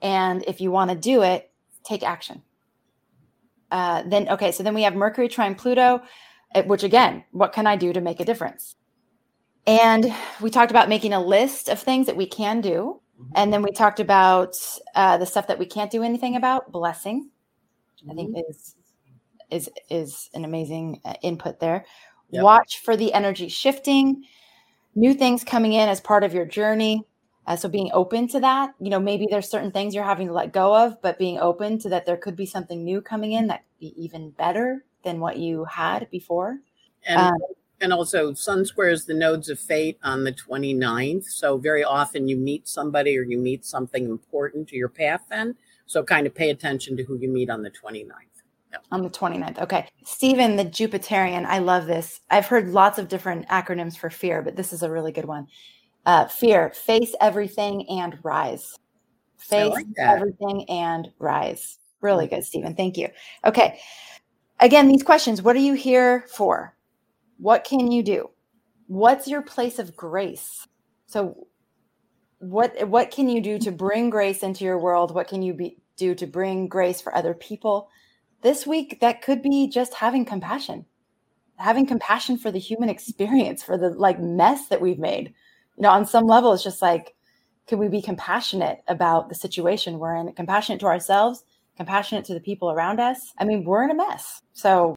And 0.00 0.44
if 0.46 0.60
you 0.60 0.70
want 0.70 0.90
to 0.90 0.96
do 0.96 1.22
it, 1.22 1.50
take 1.82 2.02
action. 2.02 2.42
Uh, 3.70 4.02
then, 4.06 4.28
okay, 4.28 4.52
so 4.52 4.62
then 4.62 4.74
we 4.74 4.82
have 4.82 4.94
Mercury 4.94 5.28
trine 5.28 5.54
Pluto, 5.54 6.02
eh, 6.54 6.62
which 6.62 6.84
again, 6.84 7.24
what 7.32 7.52
can 7.52 7.66
I 7.66 7.76
do 7.76 7.92
to 7.92 8.00
make 8.00 8.20
a 8.20 8.24
difference? 8.24 8.76
And 9.66 10.14
we 10.40 10.50
talked 10.50 10.70
about 10.70 10.88
making 10.88 11.12
a 11.12 11.24
list 11.24 11.68
of 11.68 11.80
things 11.80 12.06
that 12.06 12.16
we 12.16 12.26
can 12.26 12.60
do. 12.60 13.00
Mm-hmm. 13.20 13.32
And 13.34 13.52
then 13.52 13.62
we 13.62 13.70
talked 13.70 14.00
about 14.00 14.56
uh, 14.94 15.16
the 15.16 15.26
stuff 15.26 15.46
that 15.46 15.58
we 15.58 15.66
can't 15.66 15.90
do 15.90 16.02
anything 16.02 16.36
about, 16.36 16.70
blessing. 16.70 17.30
Mm-hmm. 18.00 18.10
I 18.10 18.14
think 18.14 18.30
mm-hmm. 18.30 18.50
is 18.50 18.74
is 19.50 19.70
is 19.90 20.30
an 20.34 20.44
amazing 20.44 21.00
uh, 21.04 21.14
input 21.22 21.60
there. 21.60 21.84
Yep. 22.30 22.42
Watch 22.42 22.80
for 22.80 22.96
the 22.96 23.12
energy 23.12 23.48
shifting, 23.48 24.24
new 24.94 25.14
things 25.14 25.44
coming 25.44 25.72
in 25.72 25.88
as 25.88 26.00
part 26.00 26.24
of 26.24 26.34
your 26.34 26.46
journey. 26.46 27.06
Uh, 27.46 27.56
so 27.56 27.68
being 27.68 27.90
open 27.92 28.26
to 28.28 28.40
that, 28.40 28.74
you 28.80 28.88
know, 28.88 28.98
maybe 28.98 29.26
there's 29.30 29.48
certain 29.48 29.70
things 29.70 29.94
you're 29.94 30.02
having 30.02 30.28
to 30.28 30.32
let 30.32 30.52
go 30.52 30.74
of, 30.74 31.00
but 31.02 31.18
being 31.18 31.38
open 31.38 31.78
to 31.78 31.90
that 31.90 32.06
there 32.06 32.16
could 32.16 32.34
be 32.34 32.46
something 32.46 32.82
new 32.82 33.02
coming 33.02 33.32
in 33.32 33.48
that 33.48 33.58
could 33.58 33.80
be 33.80 34.02
even 34.02 34.30
better 34.30 34.82
than 35.02 35.20
what 35.20 35.36
you 35.36 35.64
had 35.66 36.08
before. 36.10 36.58
And, 37.06 37.20
um, 37.20 37.36
and 37.84 37.92
also 37.92 38.32
sun 38.32 38.64
squares 38.64 39.04
the 39.04 39.12
nodes 39.12 39.50
of 39.50 39.60
fate 39.60 39.98
on 40.02 40.24
the 40.24 40.32
29th. 40.32 41.24
So 41.24 41.58
very 41.58 41.84
often 41.84 42.26
you 42.26 42.36
meet 42.36 42.66
somebody 42.66 43.16
or 43.16 43.22
you 43.22 43.36
meet 43.36 43.64
something 43.64 44.06
important 44.06 44.66
to 44.68 44.76
your 44.76 44.88
path 44.88 45.20
then. 45.28 45.54
So 45.86 46.02
kind 46.02 46.26
of 46.26 46.34
pay 46.34 46.48
attention 46.48 46.96
to 46.96 47.04
who 47.04 47.16
you 47.18 47.28
meet 47.28 47.50
on 47.50 47.62
the 47.62 47.70
29th. 47.70 48.08
On 48.90 49.02
the 49.02 49.10
29th. 49.10 49.60
Okay. 49.60 49.86
Stephen, 50.02 50.56
the 50.56 50.64
Jupiterian, 50.64 51.44
I 51.44 51.58
love 51.58 51.86
this. 51.86 52.22
I've 52.30 52.46
heard 52.46 52.70
lots 52.70 52.98
of 52.98 53.08
different 53.08 53.46
acronyms 53.48 53.98
for 53.98 54.08
fear, 54.08 54.40
but 54.40 54.56
this 54.56 54.72
is 54.72 54.82
a 54.82 54.90
really 54.90 55.12
good 55.12 55.26
one. 55.26 55.46
Uh, 56.06 56.26
fear, 56.26 56.70
face 56.70 57.14
everything 57.20 57.88
and 57.90 58.18
rise. 58.22 58.76
Face 59.36 59.72
like 59.72 59.86
everything 59.98 60.68
and 60.70 61.12
rise. 61.18 61.78
Really 62.00 62.26
good, 62.28 62.44
Stephen. 62.44 62.74
Thank 62.74 62.96
you. 62.96 63.08
Okay. 63.44 63.78
Again, 64.58 64.88
these 64.88 65.02
questions 65.02 65.42
what 65.42 65.54
are 65.54 65.60
you 65.60 65.74
here 65.74 66.24
for? 66.28 66.73
What 67.44 67.64
can 67.64 67.90
you 67.90 68.02
do? 68.02 68.30
What's 68.86 69.28
your 69.28 69.42
place 69.42 69.78
of 69.78 69.94
grace? 69.94 70.66
So, 71.04 71.46
what 72.38 72.88
what 72.88 73.10
can 73.10 73.28
you 73.28 73.42
do 73.42 73.58
to 73.58 73.70
bring 73.70 74.08
grace 74.08 74.42
into 74.42 74.64
your 74.64 74.78
world? 74.78 75.14
What 75.14 75.28
can 75.28 75.42
you 75.42 75.52
be, 75.52 75.76
do 75.98 76.14
to 76.14 76.26
bring 76.26 76.68
grace 76.68 77.02
for 77.02 77.14
other 77.14 77.34
people? 77.34 77.90
This 78.40 78.66
week, 78.66 78.98
that 79.02 79.20
could 79.20 79.42
be 79.42 79.68
just 79.68 79.92
having 79.92 80.24
compassion, 80.24 80.86
having 81.56 81.84
compassion 81.84 82.38
for 82.38 82.50
the 82.50 82.58
human 82.58 82.88
experience, 82.96 83.62
for 83.62 83.76
the 83.76 83.90
like 83.90 84.18
mess 84.18 84.68
that 84.68 84.80
we've 84.80 84.98
made 84.98 85.34
you 85.76 85.82
know, 85.82 85.90
on 85.90 86.06
some 86.06 86.26
level, 86.26 86.52
it's 86.52 86.62
just 86.62 86.82
like, 86.82 87.14
can 87.66 87.78
we 87.78 87.88
be 87.88 88.02
compassionate 88.02 88.78
about 88.88 89.28
the 89.28 89.34
situation 89.34 89.98
we're 89.98 90.16
in, 90.16 90.32
compassionate 90.32 90.80
to 90.80 90.86
ourselves, 90.86 91.44
compassionate 91.76 92.24
to 92.26 92.34
the 92.34 92.40
people 92.40 92.70
around 92.70 93.00
us? 93.00 93.32
I 93.38 93.44
mean, 93.44 93.64
we're 93.64 93.84
in 93.84 93.90
a 93.90 93.94
mess. 93.94 94.40
So, 94.52 94.96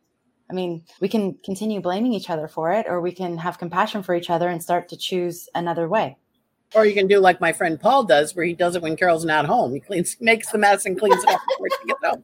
I 0.50 0.54
mean, 0.54 0.84
we 1.02 1.10
can 1.10 1.34
continue 1.44 1.82
blaming 1.82 2.14
each 2.14 2.30
other 2.30 2.48
for 2.48 2.72
it, 2.72 2.86
or 2.88 3.02
we 3.02 3.12
can 3.12 3.38
have 3.38 3.58
compassion 3.58 4.02
for 4.04 4.16
each 4.16 4.30
other 4.30 4.48
and 4.48 4.64
start 4.64 4.88
to 4.90 4.98
choose 4.98 5.50
another 5.54 5.90
way. 5.90 6.18
Or 6.74 6.86
you 6.86 6.94
can 6.94 7.08
do 7.08 7.20
like 7.20 7.42
my 7.42 7.54
friend 7.54 7.80
Paul 7.80 8.04
does, 8.04 8.36
where 8.36 8.46
he 8.46 8.54
does 8.54 8.76
it 8.76 8.82
when 8.82 8.98
Carol's 8.98 9.26
not 9.26 9.46
home. 9.46 9.74
He 9.74 9.80
cleans, 9.80 10.18
makes 10.22 10.52
the 10.52 10.58
mess 10.58 10.86
and 10.86 11.00
cleans 11.00 11.24
it 11.24 11.30
up 11.30 11.42
before 11.50 11.68
she 11.80 11.88
gets 11.88 12.04
home. 12.04 12.24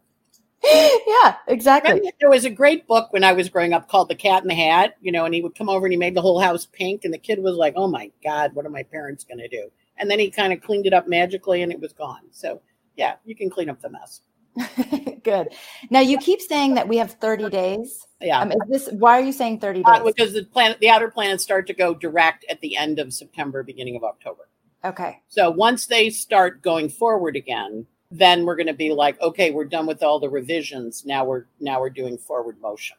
yeah, 1.23 1.35
exactly. 1.47 2.09
There 2.21 2.29
was 2.29 2.45
a 2.45 2.49
great 2.49 2.87
book 2.87 3.11
when 3.11 3.25
I 3.25 3.33
was 3.33 3.49
growing 3.49 3.73
up 3.73 3.89
called 3.89 4.07
The 4.07 4.15
Cat 4.15 4.43
in 4.43 4.47
the 4.47 4.55
Hat, 4.55 4.95
you 5.01 5.11
know, 5.11 5.25
and 5.25 5.33
he 5.33 5.41
would 5.41 5.55
come 5.55 5.67
over 5.67 5.85
and 5.85 5.91
he 5.91 5.97
made 5.97 6.15
the 6.15 6.21
whole 6.21 6.39
house 6.39 6.65
pink, 6.65 7.03
and 7.03 7.13
the 7.13 7.17
kid 7.17 7.43
was 7.43 7.57
like, 7.57 7.73
"Oh 7.75 7.87
my 7.87 8.11
god, 8.23 8.53
what 8.53 8.65
are 8.65 8.69
my 8.69 8.83
parents 8.83 9.25
going 9.25 9.39
to 9.39 9.49
do?" 9.49 9.69
And 9.97 10.09
then 10.09 10.19
he 10.19 10.31
kind 10.31 10.53
of 10.53 10.61
cleaned 10.61 10.85
it 10.85 10.93
up 10.93 11.05
magically, 11.05 11.63
and 11.63 11.71
it 11.71 11.81
was 11.81 11.91
gone. 11.91 12.21
So 12.31 12.61
yeah, 12.95 13.15
you 13.25 13.35
can 13.35 13.49
clean 13.49 13.69
up 13.69 13.81
the 13.81 13.89
mess. 13.89 14.21
Good. 15.23 15.49
Now 15.89 16.01
you 16.01 16.17
keep 16.17 16.41
saying 16.41 16.75
that 16.75 16.87
we 16.87 16.97
have 16.97 17.13
30 17.13 17.49
days. 17.49 18.05
Yeah. 18.21 18.39
Um, 18.39 18.51
is 18.51 18.59
this 18.69 18.89
why 18.93 19.19
are 19.19 19.23
you 19.23 19.31
saying 19.31 19.59
30 19.59 19.83
uh, 19.83 19.91
days? 19.91 20.01
Uh, 20.01 20.05
because 20.05 20.33
the 20.33 20.43
planet, 20.43 20.79
the 20.79 20.89
outer 20.89 21.09
planets 21.09 21.43
start 21.43 21.67
to 21.67 21.73
go 21.73 21.93
direct 21.93 22.45
at 22.49 22.61
the 22.61 22.77
end 22.77 22.99
of 22.99 23.13
September, 23.13 23.63
beginning 23.63 23.95
of 23.95 24.03
October. 24.03 24.47
Okay. 24.85 25.21
So 25.29 25.49
once 25.49 25.85
they 25.85 26.09
start 26.09 26.61
going 26.61 26.89
forward 26.89 27.35
again, 27.35 27.87
then 28.13 28.45
we're 28.45 28.55
going 28.55 28.67
to 28.67 28.73
be 28.73 28.91
like 28.91 29.19
okay 29.21 29.49
we're 29.49 29.65
done 29.65 29.87
with 29.87 30.03
all 30.03 30.19
the 30.19 30.29
revisions 30.29 31.03
now 31.03 31.25
we're 31.25 31.45
now 31.59 31.79
we're 31.79 31.89
doing 31.89 32.15
forward 32.15 32.59
motion 32.61 32.95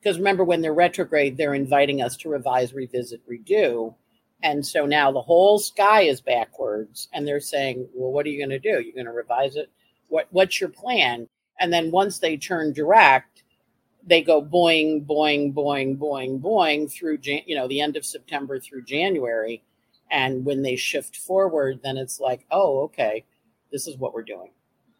because 0.00 0.18
remember 0.18 0.42
when 0.42 0.60
they're 0.60 0.74
retrograde 0.74 1.36
they're 1.36 1.54
inviting 1.54 2.02
us 2.02 2.16
to 2.16 2.28
revise 2.28 2.74
revisit 2.74 3.20
redo 3.30 3.94
and 4.42 4.66
so 4.66 4.84
now 4.84 5.12
the 5.12 5.22
whole 5.22 5.58
sky 5.58 6.02
is 6.02 6.20
backwards 6.20 7.08
and 7.12 7.26
they're 7.26 7.38
saying 7.38 7.88
well 7.94 8.10
what 8.10 8.26
are 8.26 8.28
you 8.28 8.38
going 8.38 8.50
to 8.50 8.58
do 8.58 8.82
you're 8.82 8.94
going 8.94 9.06
to 9.06 9.12
revise 9.12 9.54
it 9.54 9.70
what 10.08 10.26
what's 10.30 10.60
your 10.60 10.70
plan 10.70 11.28
and 11.60 11.72
then 11.72 11.90
once 11.90 12.18
they 12.18 12.36
turn 12.36 12.72
direct 12.72 13.42
they 14.06 14.22
go 14.22 14.42
boing 14.42 15.04
boing 15.06 15.52
boing 15.52 15.96
boing 15.96 16.40
boing 16.40 16.90
through 16.90 17.18
Jan- 17.18 17.42
you 17.46 17.56
know 17.56 17.68
the 17.68 17.80
end 17.80 17.96
of 17.96 18.04
september 18.04 18.58
through 18.58 18.84
january 18.84 19.62
and 20.10 20.44
when 20.44 20.62
they 20.62 20.76
shift 20.76 21.16
forward 21.16 21.80
then 21.82 21.96
it's 21.96 22.20
like 22.20 22.46
oh 22.50 22.80
okay 22.80 23.24
this 23.70 23.86
is 23.86 23.96
what 23.96 24.14
we're 24.14 24.22
doing. 24.22 24.50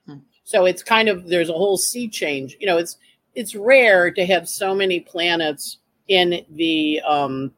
Hmm. 0.07 0.19
So 0.45 0.65
it's 0.65 0.83
kind 0.83 1.09
of 1.09 1.29
there's 1.29 1.49
a 1.49 1.55
whole 1.55 1.77
sea 1.77 2.09
change. 2.09 2.57
You 2.61 2.67
know, 2.67 2.79
it's 2.79 2.97
it's 3.35 3.55
rare 3.55 4.11
to 4.11 4.27
have 4.27 4.49
so 4.49 4.75
many 4.75 5.01
planets 5.01 5.79
in 6.09 6.45
the 6.51 7.01
um, 7.07 7.53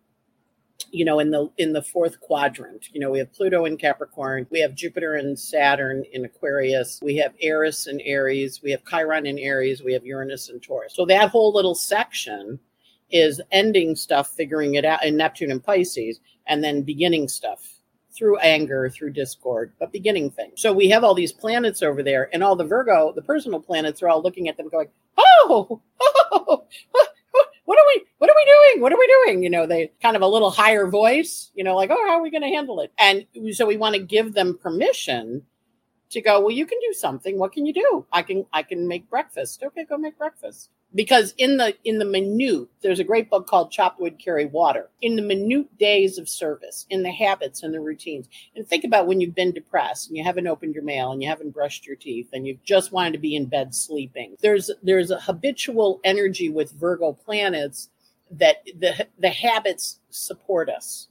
you 0.90 1.04
know 1.04 1.18
in 1.18 1.30
the 1.30 1.50
in 1.58 1.72
the 1.72 1.82
fourth 1.82 2.20
quadrant 2.20 2.88
you 2.92 3.00
know 3.00 3.10
we 3.10 3.18
have 3.18 3.32
pluto 3.32 3.64
in 3.64 3.76
capricorn 3.76 4.46
we 4.50 4.60
have 4.60 4.74
jupiter 4.74 5.14
and 5.14 5.38
saturn 5.38 6.04
in 6.12 6.24
aquarius 6.24 7.00
we 7.02 7.16
have 7.16 7.32
eris 7.40 7.86
in 7.86 8.00
aries 8.00 8.60
we 8.62 8.70
have 8.70 8.84
chiron 8.84 9.26
in 9.26 9.38
aries 9.38 9.82
we 9.82 9.92
have 9.92 10.04
uranus 10.04 10.48
in 10.48 10.58
taurus 10.60 10.94
so 10.94 11.04
that 11.04 11.30
whole 11.30 11.52
little 11.52 11.74
section 11.74 12.58
is 13.10 13.40
ending 13.52 13.94
stuff 13.94 14.30
figuring 14.30 14.74
it 14.74 14.84
out 14.84 15.04
in 15.04 15.16
neptune 15.16 15.50
and 15.50 15.62
pisces 15.62 16.20
and 16.46 16.62
then 16.62 16.82
beginning 16.82 17.28
stuff 17.28 17.80
through 18.12 18.38
anger, 18.38 18.90
through 18.90 19.10
discord, 19.10 19.72
but 19.78 19.92
beginning 19.92 20.30
things. 20.30 20.60
So 20.60 20.72
we 20.72 20.88
have 20.90 21.04
all 21.04 21.14
these 21.14 21.32
planets 21.32 21.82
over 21.82 22.02
there, 22.02 22.28
and 22.32 22.42
all 22.42 22.56
the 22.56 22.64
Virgo, 22.64 23.12
the 23.14 23.22
personal 23.22 23.60
planets, 23.60 24.02
are 24.02 24.08
all 24.08 24.22
looking 24.22 24.48
at 24.48 24.56
them 24.56 24.68
going, 24.68 24.88
oh, 25.16 25.80
oh, 26.00 26.64
what 27.70 27.78
are 27.78 27.86
we 27.86 28.04
what 28.18 28.28
are 28.28 28.34
we 28.34 28.44
doing? 28.44 28.82
What 28.82 28.92
are 28.92 28.98
we 28.98 29.06
doing? 29.06 29.44
You 29.44 29.50
know 29.50 29.64
they 29.64 29.92
kind 30.02 30.16
of 30.16 30.22
a 30.22 30.26
little 30.26 30.50
higher 30.50 30.88
voice 30.88 31.52
you 31.54 31.62
know 31.62 31.76
like 31.76 31.90
oh 31.90 32.06
how 32.08 32.18
are 32.18 32.22
we 32.22 32.28
going 32.28 32.42
to 32.42 32.48
handle 32.48 32.80
it? 32.80 32.92
And 32.98 33.24
so 33.54 33.64
we 33.64 33.76
want 33.76 33.94
to 33.94 34.02
give 34.02 34.34
them 34.34 34.58
permission 34.58 35.46
to 36.08 36.20
go 36.20 36.40
well 36.40 36.50
you 36.50 36.66
can 36.66 36.80
do 36.80 36.92
something. 36.92 37.38
What 37.38 37.52
can 37.52 37.66
you 37.66 37.72
do? 37.72 38.06
I 38.12 38.22
can 38.22 38.44
i 38.52 38.64
can 38.64 38.88
make 38.88 39.08
breakfast. 39.08 39.62
Okay 39.62 39.84
go 39.84 39.96
make 39.96 40.18
breakfast 40.18 40.70
because 40.94 41.34
in 41.38 41.56
the 41.56 41.74
in 41.84 41.98
the 41.98 42.04
minute 42.04 42.68
there's 42.80 42.98
a 42.98 43.04
great 43.04 43.30
book 43.30 43.46
called 43.46 43.70
chop 43.70 44.00
wood 44.00 44.18
carry 44.18 44.46
water. 44.46 44.90
In 45.02 45.16
the 45.16 45.22
minute 45.22 45.76
days 45.78 46.18
of 46.18 46.28
service 46.28 46.86
in 46.90 47.02
the 47.02 47.10
habits 47.12 47.62
and 47.62 47.72
the 47.72 47.80
routines 47.80 48.28
and 48.56 48.66
think 48.66 48.84
about 48.84 49.06
when 49.06 49.20
you've 49.20 49.34
been 49.34 49.52
depressed 49.52 50.08
and 50.08 50.16
you 50.16 50.24
haven't 50.24 50.46
opened 50.46 50.74
your 50.74 50.84
mail 50.84 51.12
and 51.12 51.22
you 51.22 51.28
haven't 51.28 51.54
brushed 51.54 51.86
your 51.86 51.96
teeth 51.96 52.28
and 52.32 52.46
you've 52.46 52.62
just 52.64 52.92
wanted 52.92 53.12
to 53.12 53.18
be 53.18 53.36
in 53.36 53.46
bed 53.46 53.74
sleeping. 53.74 54.36
There's 54.40 54.70
there's 54.82 55.10
a 55.10 55.20
habitual 55.20 56.00
energy 56.04 56.48
with 56.48 56.72
virgo 56.72 57.12
planets 57.12 57.90
that 58.32 58.64
the 58.78 59.06
the 59.18 59.30
habits 59.30 60.00
support 60.10 60.68
us. 60.68 61.08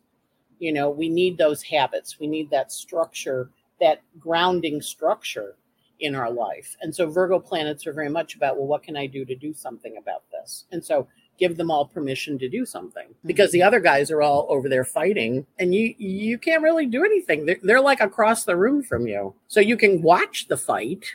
You 0.60 0.74
know 0.74 0.90
we 0.90 1.08
need 1.08 1.38
those 1.38 1.64
habits. 1.64 2.20
We 2.20 2.28
need 2.28 2.50
that 2.52 2.72
structure 2.72 3.50
that 3.80 4.02
grounding 4.20 4.82
structure 4.82 5.56
in 6.00 6.16
our 6.16 6.32
life. 6.32 6.78
And 6.82 6.96
so 6.96 7.10
Virgo 7.10 7.40
planets 7.40 7.86
are 7.86 7.94
very 7.94 8.10
much 8.10 8.36
about, 8.36 8.58
well, 8.58 8.68
what 8.68 8.84
can 8.84 8.96
I 8.96 9.06
do 9.08 9.26
to 9.26 9.36
do 9.36 9.54
something 9.54 9.98
about 9.98 10.24
this? 10.32 10.66
And 10.72 10.84
so 10.84 11.08
give 11.40 11.58
them 11.58 11.72
all 11.72 11.86
permission 11.86 12.38
to 12.38 12.50
do 12.50 12.66
something 12.66 13.08
because 13.26 13.52
the 13.52 13.64
other 13.64 13.80
guys 13.80 14.12
are 14.12 14.22
all 14.22 14.46
over 14.50 14.68
there 14.68 14.84
fighting 14.84 15.48
and 15.58 15.74
you 15.74 15.96
you 15.98 16.38
can't 16.38 16.62
really 16.62 16.86
do 16.86 17.06
anything 17.06 17.46
they're, 17.46 17.58
they're 17.64 17.82
like 17.82 18.02
across 18.02 18.44
the 18.44 18.58
room 18.58 18.84
from 18.84 19.08
you 19.08 19.34
so 19.48 19.62
you 19.62 19.78
can 19.78 20.02
watch 20.02 20.48
the 20.50 20.58
fight 20.58 21.06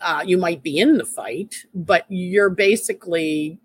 uh, 0.00 0.22
you 0.26 0.36
might 0.36 0.62
be 0.62 0.78
in 0.78 0.98
the 0.98 1.04
fight 1.04 1.54
but 1.74 2.04
you're 2.08 2.50
basically 2.50 3.58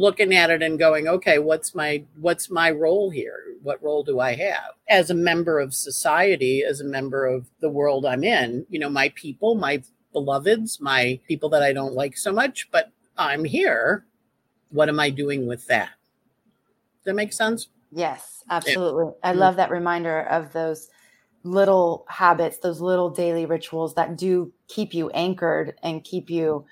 looking 0.00 0.34
at 0.34 0.50
it 0.50 0.62
and 0.62 0.78
going 0.78 1.06
okay 1.06 1.38
what's 1.38 1.74
my 1.74 2.02
what's 2.16 2.50
my 2.50 2.70
role 2.70 3.10
here 3.10 3.44
what 3.62 3.82
role 3.82 4.02
do 4.02 4.20
i 4.20 4.34
have 4.34 4.72
as 4.88 5.10
a 5.10 5.14
member 5.14 5.58
of 5.58 5.74
society 5.74 6.62
as 6.62 6.80
a 6.80 6.84
member 6.84 7.26
of 7.26 7.46
the 7.60 7.68
world 7.68 8.04
i'm 8.04 8.24
in 8.24 8.66
you 8.68 8.78
know 8.78 8.90
my 8.90 9.08
people 9.10 9.54
my 9.54 9.82
beloveds 10.12 10.80
my 10.80 11.18
people 11.28 11.48
that 11.48 11.62
i 11.62 11.72
don't 11.72 11.94
like 11.94 12.16
so 12.16 12.32
much 12.32 12.68
but 12.70 12.90
i'm 13.16 13.44
here 13.44 14.04
what 14.74 14.88
am 14.88 14.98
I 14.98 15.10
doing 15.10 15.46
with 15.46 15.66
that? 15.68 15.90
Does 16.98 17.04
that 17.04 17.14
make 17.14 17.32
sense? 17.32 17.68
Yes, 17.92 18.42
absolutely. 18.50 19.04
Yeah. 19.04 19.12
I 19.22 19.30
mm-hmm. 19.30 19.38
love 19.38 19.56
that 19.56 19.70
reminder 19.70 20.22
of 20.22 20.52
those 20.52 20.88
little 21.44 22.04
habits, 22.08 22.58
those 22.58 22.80
little 22.80 23.10
daily 23.10 23.46
rituals 23.46 23.94
that 23.94 24.16
do 24.16 24.52
keep 24.66 24.92
you 24.92 25.10
anchored 25.10 25.78
and 25.82 26.02
keep 26.02 26.28
you 26.28 26.66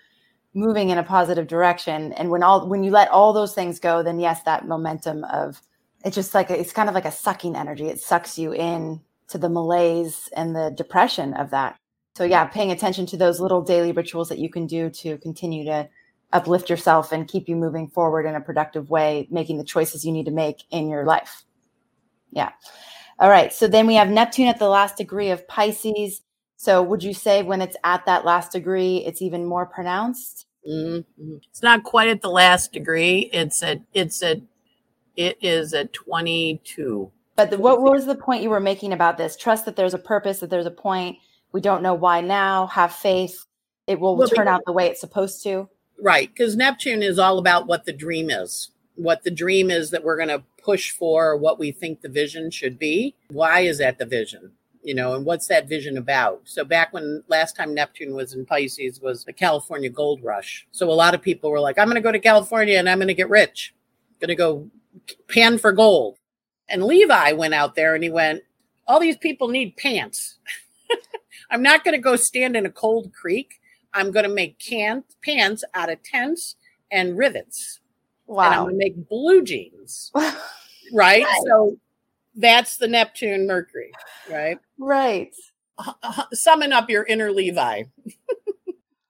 moving 0.55 0.91
in 0.91 0.99
a 0.99 1.03
positive 1.03 1.47
direction. 1.47 2.13
And 2.13 2.31
when 2.31 2.43
all 2.43 2.69
when 2.69 2.85
you 2.85 2.91
let 2.91 3.11
all 3.11 3.33
those 3.33 3.55
things 3.55 3.79
go, 3.79 4.03
then 4.03 4.21
yes, 4.21 4.43
that 4.45 4.67
momentum 4.67 5.25
of 5.25 5.61
it's 6.05 6.17
just 6.17 6.35
like 6.35 6.51
it's 6.51 6.73
kind 6.73 6.89
of 6.89 6.95
like 6.95 7.05
a 7.05 7.13
sucking 7.13 7.57
energy. 7.57 7.87
It 7.87 8.01
sucks 8.01 8.39
you 8.39 8.53
in 8.53 9.01
to 9.29 9.39
the 9.39 9.49
malaise 9.49 10.29
and 10.37 10.55
the 10.55 10.73
depression 10.77 11.35
of 11.35 11.51
that. 11.51 11.77
So 12.17 12.25
yeah, 12.25 12.45
paying 12.45 12.71
attention 12.71 13.07
to 13.07 13.17
those 13.17 13.41
little 13.41 13.63
daily 13.63 13.93
rituals 13.93 14.29
that 14.29 14.39
you 14.39 14.51
can 14.51 14.67
do 14.67 14.91
to 14.91 15.17
continue 15.19 15.65
to 15.65 15.89
uplift 16.33 16.69
yourself 16.69 17.13
and 17.13 17.29
keep 17.29 17.49
you 17.49 17.57
moving 17.57 17.89
forward 17.89 18.27
in 18.27 18.35
a 18.35 18.41
productive 18.41 18.91
way, 18.91 19.27
making 19.31 19.59
the 19.59 19.65
choices 19.65 20.05
you 20.05 20.13
need 20.13 20.27
to 20.27 20.31
make 20.31 20.65
in 20.71 20.89
your 20.89 21.05
life. 21.05 21.45
Yeah. 22.31 22.51
All 23.19 23.31
right. 23.31 23.53
So 23.53 23.69
then 23.69 23.87
we 23.87 23.95
have 23.95 24.09
Neptune 24.09 24.49
at 24.49 24.59
the 24.59 24.69
last 24.69 24.97
degree 24.97 25.31
of 25.31 25.47
Pisces. 25.47 26.23
So 26.63 26.81
would 26.81 27.03
you 27.03 27.13
say 27.13 27.43
when 27.43 27.61
it's 27.61 27.77
at 27.83 28.07
that 28.07 28.25
last 28.25 28.53
degree, 28.53 28.99
it's 28.99 29.21
even 29.21 29.45
more 29.45 29.67
pronounced? 29.67 30.47
Mm-hmm. 30.65 31.39
It's 31.51 31.61
not 31.61 31.83
quite 31.83 32.09
at 32.09 32.23
the 32.23 32.31
last 32.31 32.73
degree. 32.73 33.29
It's 33.33 33.65
at, 33.65 33.81
it's 33.93 34.23
at, 34.23 34.43
it 35.17 35.39
is 35.41 35.75
at 35.75 35.93
22. 35.93 37.11
But 37.35 37.51
the, 37.51 37.59
what 37.59 37.83
was 37.83 38.07
the 38.07 38.15
point 38.15 38.45
you 38.45 38.51
were 38.51 38.61
making 38.61 38.93
about 38.93 39.19
this? 39.19 39.37
Trust 39.37 39.65
that 39.65 39.75
there's 39.75 39.93
a 39.93 39.99
purpose, 39.99 40.39
that 40.39 40.51
there's 40.51 40.65
a 40.65 40.71
point. 40.71 41.19
We 41.51 41.61
don't 41.61 41.83
know 41.83 41.95
why 41.95 42.21
now. 42.21 42.69
Have 42.69 42.95
faith. 42.95 43.45
It 43.89 43.99
will 43.99 44.15
well, 44.15 44.29
turn 44.29 44.47
out 44.47 44.63
the 44.65 44.73
way 44.73 44.87
it's 44.87 45.01
supposed 45.01 45.43
to. 45.43 45.69
Right. 46.01 46.33
Because 46.33 46.55
Neptune 46.55 47.03
is 47.03 47.19
all 47.19 47.39
about 47.39 47.67
what 47.67 47.87
the 47.87 47.93
dream 47.93 48.31
is, 48.31 48.71
what 48.95 49.25
the 49.25 49.33
dream 49.33 49.69
is 49.69 49.91
that 49.91 50.05
we're 50.05 50.17
going 50.17 50.29
to 50.29 50.45
push 50.63 50.93
for, 50.93 51.37
what 51.37 51.59
we 51.59 51.73
think 51.73 52.03
the 52.03 52.09
vision 52.09 52.53
should 52.53 52.79
be. 52.79 53.17
Why 53.33 53.63
is 53.63 53.79
that 53.79 53.99
the 53.99 54.07
vision? 54.07 54.53
You 54.83 54.95
know, 54.95 55.15
and 55.15 55.25
what's 55.25 55.47
that 55.47 55.69
vision 55.69 55.97
about? 55.97 56.41
So 56.45 56.65
back 56.65 56.93
when 56.93 57.23
last 57.29 57.57
time 57.57 57.73
Neptune 57.73 58.15
was 58.15 58.35
in 58.35 58.45
Pisces 58.45 59.01
was 59.01 59.25
the 59.25 59.33
California 59.33 59.89
gold 59.89 60.23
rush. 60.25 60.67
So 60.73 60.91
a 60.91 60.93
lot 60.93 61.15
of 61.15 61.23
people 61.23 61.51
were 61.51 61.61
like, 61.61 61.79
I'm 61.79 61.87
going 61.87 61.95
to 61.95 62.01
go 62.01 62.11
to 62.11 62.19
California 62.19 62.79
and 62.79 62.89
I'm 62.89 62.99
going 62.99 63.09
to 63.09 63.15
get 63.15 63.31
rich. 63.31 63.75
going 64.21 64.29
to 64.29 64.35
go 64.35 64.71
pan 65.29 65.59
for 65.59 65.71
gold. 65.71 66.19
And 66.69 66.83
Levi 66.83 67.33
went 67.33 67.55
out 67.55 67.77
there 67.77 67.95
and 67.95 68.03
he 68.03 68.11
went, 68.11 68.43
all 68.89 68.99
these 68.99 69.17
people 69.17 69.49
need 69.49 69.77
pants. 69.77 70.39
I'm 71.51 71.63
not 71.63 71.85
going 71.85 71.95
to 71.95 72.03
go 72.03 72.17
stand 72.17 72.57
in 72.57 72.67
a 72.67 72.71
cold 72.71 73.13
creek 73.15 73.61
I'm 73.95 74.11
going 74.11 74.25
to 74.25 74.35
make 74.35 74.59
can 74.59 75.05
pants 75.25 75.65
out 75.75 75.91
of 75.91 76.03
tents 76.03 76.57
and 76.91 77.17
rivets. 77.17 77.81
Wow. 78.27 78.45
And 78.45 78.55
I'm 78.55 78.63
going 78.63 78.73
to 78.73 78.79
make 78.79 79.09
blue 79.09 79.43
jeans. 79.43 80.11
right? 80.93 81.27
So 81.47 81.77
that's 82.35 82.79
the 82.79 82.89
Neptune 82.89 83.47
Mercury, 83.47 83.93
right? 84.31 84.59
Right. 84.83 85.33
summon 86.33 86.73
up 86.73 86.91
your 86.91 87.05
inner 87.05 87.31
Levi. 87.31 87.85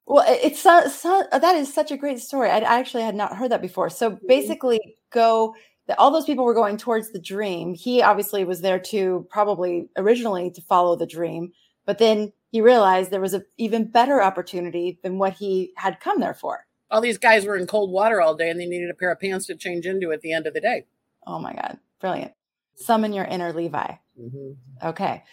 well, 0.07 0.25
it's 0.29 0.61
so, 0.61 0.87
so, 0.87 1.25
that 1.33 1.57
is 1.57 1.73
such 1.73 1.91
a 1.91 1.97
great 1.97 2.20
story. 2.20 2.51
I 2.51 2.59
actually 2.59 3.05
had 3.05 3.14
not 3.14 3.37
heard 3.37 3.51
that 3.51 3.62
before. 3.62 3.89
So 3.89 4.11
mm-hmm. 4.11 4.27
basically, 4.27 4.81
go. 5.12 5.55
All 5.99 6.12
those 6.12 6.27
people 6.27 6.45
were 6.45 6.55
going 6.55 6.77
towards 6.77 7.11
the 7.11 7.18
dream. 7.18 7.75
He 7.75 8.03
obviously 8.03 8.45
was 8.45 8.61
there 8.61 8.79
to 8.79 9.27
probably 9.31 9.89
originally 9.97 10.51
to 10.53 10.61
follow 10.62 10.95
the 10.95 11.07
dream, 11.07 11.53
but 11.85 11.99
then 11.99 12.33
he 12.51 12.61
realized 12.61 13.11
there 13.11 13.20
was 13.20 13.35
an 13.35 13.45
even 13.59 13.91
better 13.91 14.23
opportunity 14.23 15.01
than 15.03 15.18
what 15.18 15.33
he 15.33 15.73
had 15.77 15.99
come 16.01 16.20
there 16.20 16.35
for. 16.35 16.66
All 16.91 17.01
these 17.01 17.18
guys 17.18 17.45
were 17.45 17.57
in 17.57 17.66
cold 17.66 17.91
water 17.91 18.20
all 18.20 18.37
day 18.37 18.49
and 18.49 18.61
they 18.61 18.66
needed 18.66 18.91
a 18.91 18.95
pair 18.95 19.11
of 19.11 19.18
pants 19.18 19.47
to 19.47 19.57
change 19.57 19.85
into 19.85 20.12
at 20.12 20.20
the 20.20 20.33
end 20.33 20.47
of 20.47 20.55
the 20.55 20.61
day. 20.61 20.85
Oh 21.27 21.41
my 21.41 21.53
God. 21.53 21.79
Brilliant. 22.01 22.33
Summon 22.75 23.12
your 23.12 23.25
inner 23.25 23.53
Levi. 23.53 23.95
Mm-hmm. 24.20 24.87
Okay. 24.89 25.25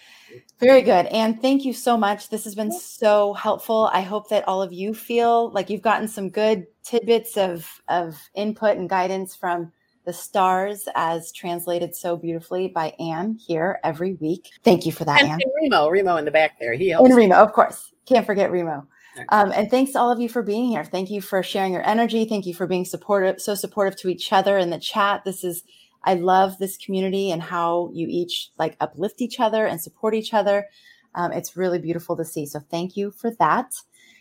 Very 0.60 0.82
good. 0.82 1.08
And 1.08 1.42
thank 1.42 1.66
you 1.66 1.74
so 1.74 1.98
much. 1.98 2.30
This 2.30 2.44
has 2.44 2.56
been 2.56 2.72
so 2.72 3.34
helpful. 3.34 3.90
I 3.92 4.02
hope 4.02 4.30
that 4.30 4.48
all 4.48 4.62
of 4.62 4.72
you 4.72 4.94
feel 4.94 5.52
like 5.52 5.70
you've 5.70 5.82
gotten 5.82 6.08
some 6.08 6.30
good 6.30 6.68
tidbits 6.84 7.38
of, 7.38 7.82
of 7.88 8.18
input 8.36 8.78
and 8.78 8.90
guidance 8.90 9.36
from 9.36 9.72
the 10.06 10.14
stars 10.14 10.88
as 10.96 11.32
translated 11.32 11.96
so 11.96 12.16
beautifully 12.16 12.68
by 12.68 12.94
Anne 13.00 13.36
here 13.36 13.80
every 13.84 14.14
week. 14.16 14.50
Thank 14.64 14.86
you 14.86 14.92
for 14.92 15.06
that, 15.06 15.22
and, 15.22 15.32
Anne. 15.32 15.40
And 15.42 15.52
Remo, 15.62 15.90
Remo 15.90 16.18
in 16.18 16.26
the 16.26 16.32
back 16.32 16.60
there. 16.60 16.74
He 16.74 16.90
helps. 16.90 17.10
And 17.10 17.18
Remo, 17.18 17.36
of 17.36 17.54
course. 17.54 17.94
Can't 18.06 18.26
forget 18.26 18.52
Remo. 18.52 18.88
Um, 19.30 19.52
and 19.52 19.70
thanks 19.70 19.92
to 19.92 20.00
all 20.00 20.12
of 20.12 20.20
you 20.20 20.30
for 20.30 20.42
being 20.42 20.70
here. 20.70 20.84
Thank 20.86 21.10
you 21.10 21.22
for 21.22 21.44
sharing 21.44 21.74
your 21.74 21.86
energy. 21.86 22.26
Thank 22.26 22.46
you 22.46 22.54
for 22.54 22.66
being 22.66 22.86
supportive, 22.86 23.42
so 23.42 23.54
supportive 23.54 24.00
to 24.00 24.08
each 24.08 24.32
other 24.32 24.58
in 24.58 24.70
the 24.70 24.80
chat. 24.80 25.24
This 25.26 25.44
is, 25.44 25.64
I 26.04 26.16
love 26.16 26.58
this 26.58 26.78
community 26.78 27.32
and 27.32 27.42
how 27.42 27.90
you 27.94 28.08
each 28.10 28.52
like 28.58 28.78
uplift 28.80 29.22
each 29.22 29.40
other 29.40 29.66
and 29.66 29.82
support 29.82 30.14
each 30.14 30.34
other. 30.34 30.68
Um, 31.16 31.32
it's 31.32 31.58
really 31.58 31.80
beautiful 31.80 32.16
to 32.18 32.26
see. 32.26 32.46
So 32.46 32.60
thank 32.72 32.96
you 32.96 33.12
for 33.12 33.32
that. 33.40 33.72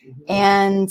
Mm-hmm. 0.06 0.22
And 0.28 0.90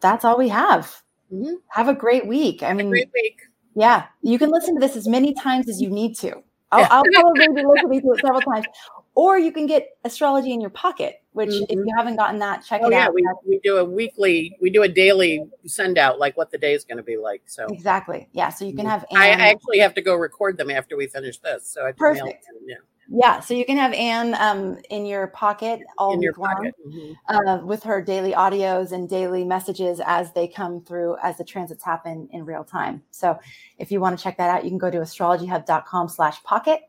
that's 0.00 0.24
all 0.24 0.38
we 0.38 0.48
have. 0.48 1.02
Mm-hmm. 1.32 1.54
Have 1.68 1.88
a 1.88 1.94
great 1.94 2.26
week. 2.26 2.62
I 2.62 2.72
mean, 2.72 2.90
great 2.90 3.10
week. 3.14 3.40
Yeah, 3.74 4.06
you 4.22 4.38
can 4.38 4.50
listen 4.50 4.74
to 4.74 4.80
this 4.80 4.96
as 4.96 5.06
many 5.06 5.34
times 5.34 5.68
as 5.68 5.80
you 5.80 5.90
need 5.90 6.16
to. 6.16 6.42
I'll, 6.72 6.80
yeah. 6.80 6.88
I'll 6.90 7.04
probably 7.12 7.48
be 7.48 7.64
listening 7.66 8.00
to 8.00 8.12
it 8.12 8.20
several 8.20 8.40
times. 8.40 8.66
Or 9.14 9.38
you 9.38 9.52
can 9.52 9.66
get 9.66 9.96
astrology 10.04 10.52
in 10.52 10.60
your 10.60 10.70
pocket, 10.70 11.22
which 11.36 11.50
mm-hmm. 11.50 11.64
if 11.68 11.76
you 11.76 11.92
haven't 11.94 12.16
gotten 12.16 12.38
that, 12.38 12.64
check 12.64 12.80
oh, 12.82 12.88
it 12.88 12.92
yeah, 12.92 13.04
out. 13.04 13.14
We, 13.14 13.22
we 13.46 13.60
do 13.62 13.76
a 13.76 13.84
weekly, 13.84 14.56
we 14.58 14.70
do 14.70 14.82
a 14.82 14.88
daily 14.88 15.44
send 15.66 15.98
out, 15.98 16.18
like 16.18 16.34
what 16.34 16.50
the 16.50 16.56
day 16.56 16.72
is 16.72 16.82
going 16.82 16.96
to 16.96 17.02
be 17.02 17.18
like. 17.18 17.42
So 17.44 17.66
exactly, 17.66 18.30
yeah. 18.32 18.48
So 18.48 18.64
you 18.64 18.72
can 18.72 18.86
mm-hmm. 18.86 18.88
have. 18.88 19.04
Anne. 19.10 19.18
I 19.18 19.50
actually 19.50 19.80
have 19.80 19.92
to 19.94 20.00
go 20.00 20.14
record 20.14 20.56
them 20.56 20.70
after 20.70 20.96
we 20.96 21.08
finish 21.08 21.38
this, 21.38 21.66
so 21.66 21.86
I 21.86 21.92
perfect. 21.92 22.46
Yeah. 22.66 22.76
Yeah, 23.08 23.38
so 23.38 23.54
you 23.54 23.64
can 23.64 23.76
have 23.76 23.92
Anne 23.92 24.34
um, 24.34 24.78
in 24.90 25.06
your 25.06 25.28
pocket 25.28 25.80
all 25.96 26.14
in 26.14 26.18
week 26.18 26.38
long 26.38 26.72
mm-hmm. 26.84 27.12
uh, 27.32 27.64
with 27.64 27.84
her 27.84 28.02
daily 28.02 28.32
audios 28.32 28.90
and 28.90 29.08
daily 29.08 29.44
messages 29.44 30.00
as 30.04 30.32
they 30.32 30.48
come 30.48 30.80
through 30.80 31.16
as 31.22 31.38
the 31.38 31.44
transits 31.44 31.84
happen 31.84 32.28
in 32.32 32.44
real 32.44 32.64
time. 32.64 33.04
So 33.12 33.38
if 33.78 33.92
you 33.92 34.00
want 34.00 34.18
to 34.18 34.24
check 34.24 34.38
that 34.38 34.50
out, 34.50 34.64
you 34.64 34.70
can 34.70 34.78
go 34.78 34.90
to 34.90 34.98
astrologyhub.com 34.98 36.08
slash 36.08 36.42
pocket. 36.42 36.80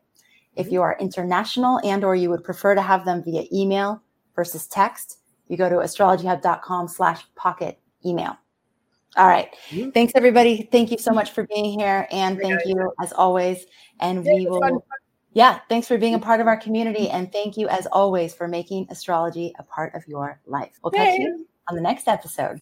If 0.56 0.66
mm-hmm. 0.66 0.74
you 0.74 0.82
are 0.82 0.96
international 0.98 1.78
and 1.84 2.02
or 2.02 2.16
you 2.16 2.30
would 2.30 2.42
prefer 2.42 2.74
to 2.74 2.82
have 2.82 3.04
them 3.04 3.22
via 3.22 3.44
email 3.52 4.02
versus 4.38 4.68
text, 4.68 5.18
you 5.48 5.56
go 5.56 5.68
to 5.68 5.76
astrologyhub.com 5.76 6.86
slash 6.86 7.24
pocket 7.34 7.80
email. 8.06 8.36
All 9.16 9.26
right. 9.26 9.52
mm-hmm. 9.70 9.90
Thanks, 9.90 10.12
everybody. 10.14 10.68
Thank 10.70 10.92
you 10.92 10.98
so 10.98 11.10
much 11.10 11.32
for 11.32 11.44
being 11.48 11.76
here. 11.76 12.06
And 12.12 12.38
thank 12.38 12.60
you 12.64 12.92
as 13.02 13.12
always. 13.12 13.66
And 13.98 14.24
we 14.24 14.46
will 14.46 14.84
yeah, 15.32 15.58
thanks 15.68 15.88
for 15.88 15.98
being 15.98 16.14
a 16.14 16.20
part 16.20 16.40
of 16.40 16.46
our 16.46 16.56
community. 16.56 17.10
And 17.10 17.32
thank 17.32 17.56
you, 17.56 17.68
as 17.68 17.86
always, 17.86 18.32
for 18.32 18.46
making 18.46 18.86
astrology 18.90 19.52
a 19.58 19.64
part 19.64 19.94
of 19.96 20.06
your 20.06 20.40
life. 20.46 20.78
We'll 20.82 20.92
catch 20.92 21.18
you 21.18 21.46
on 21.68 21.74
the 21.74 21.82
next 21.82 22.06
episode. 22.06 22.60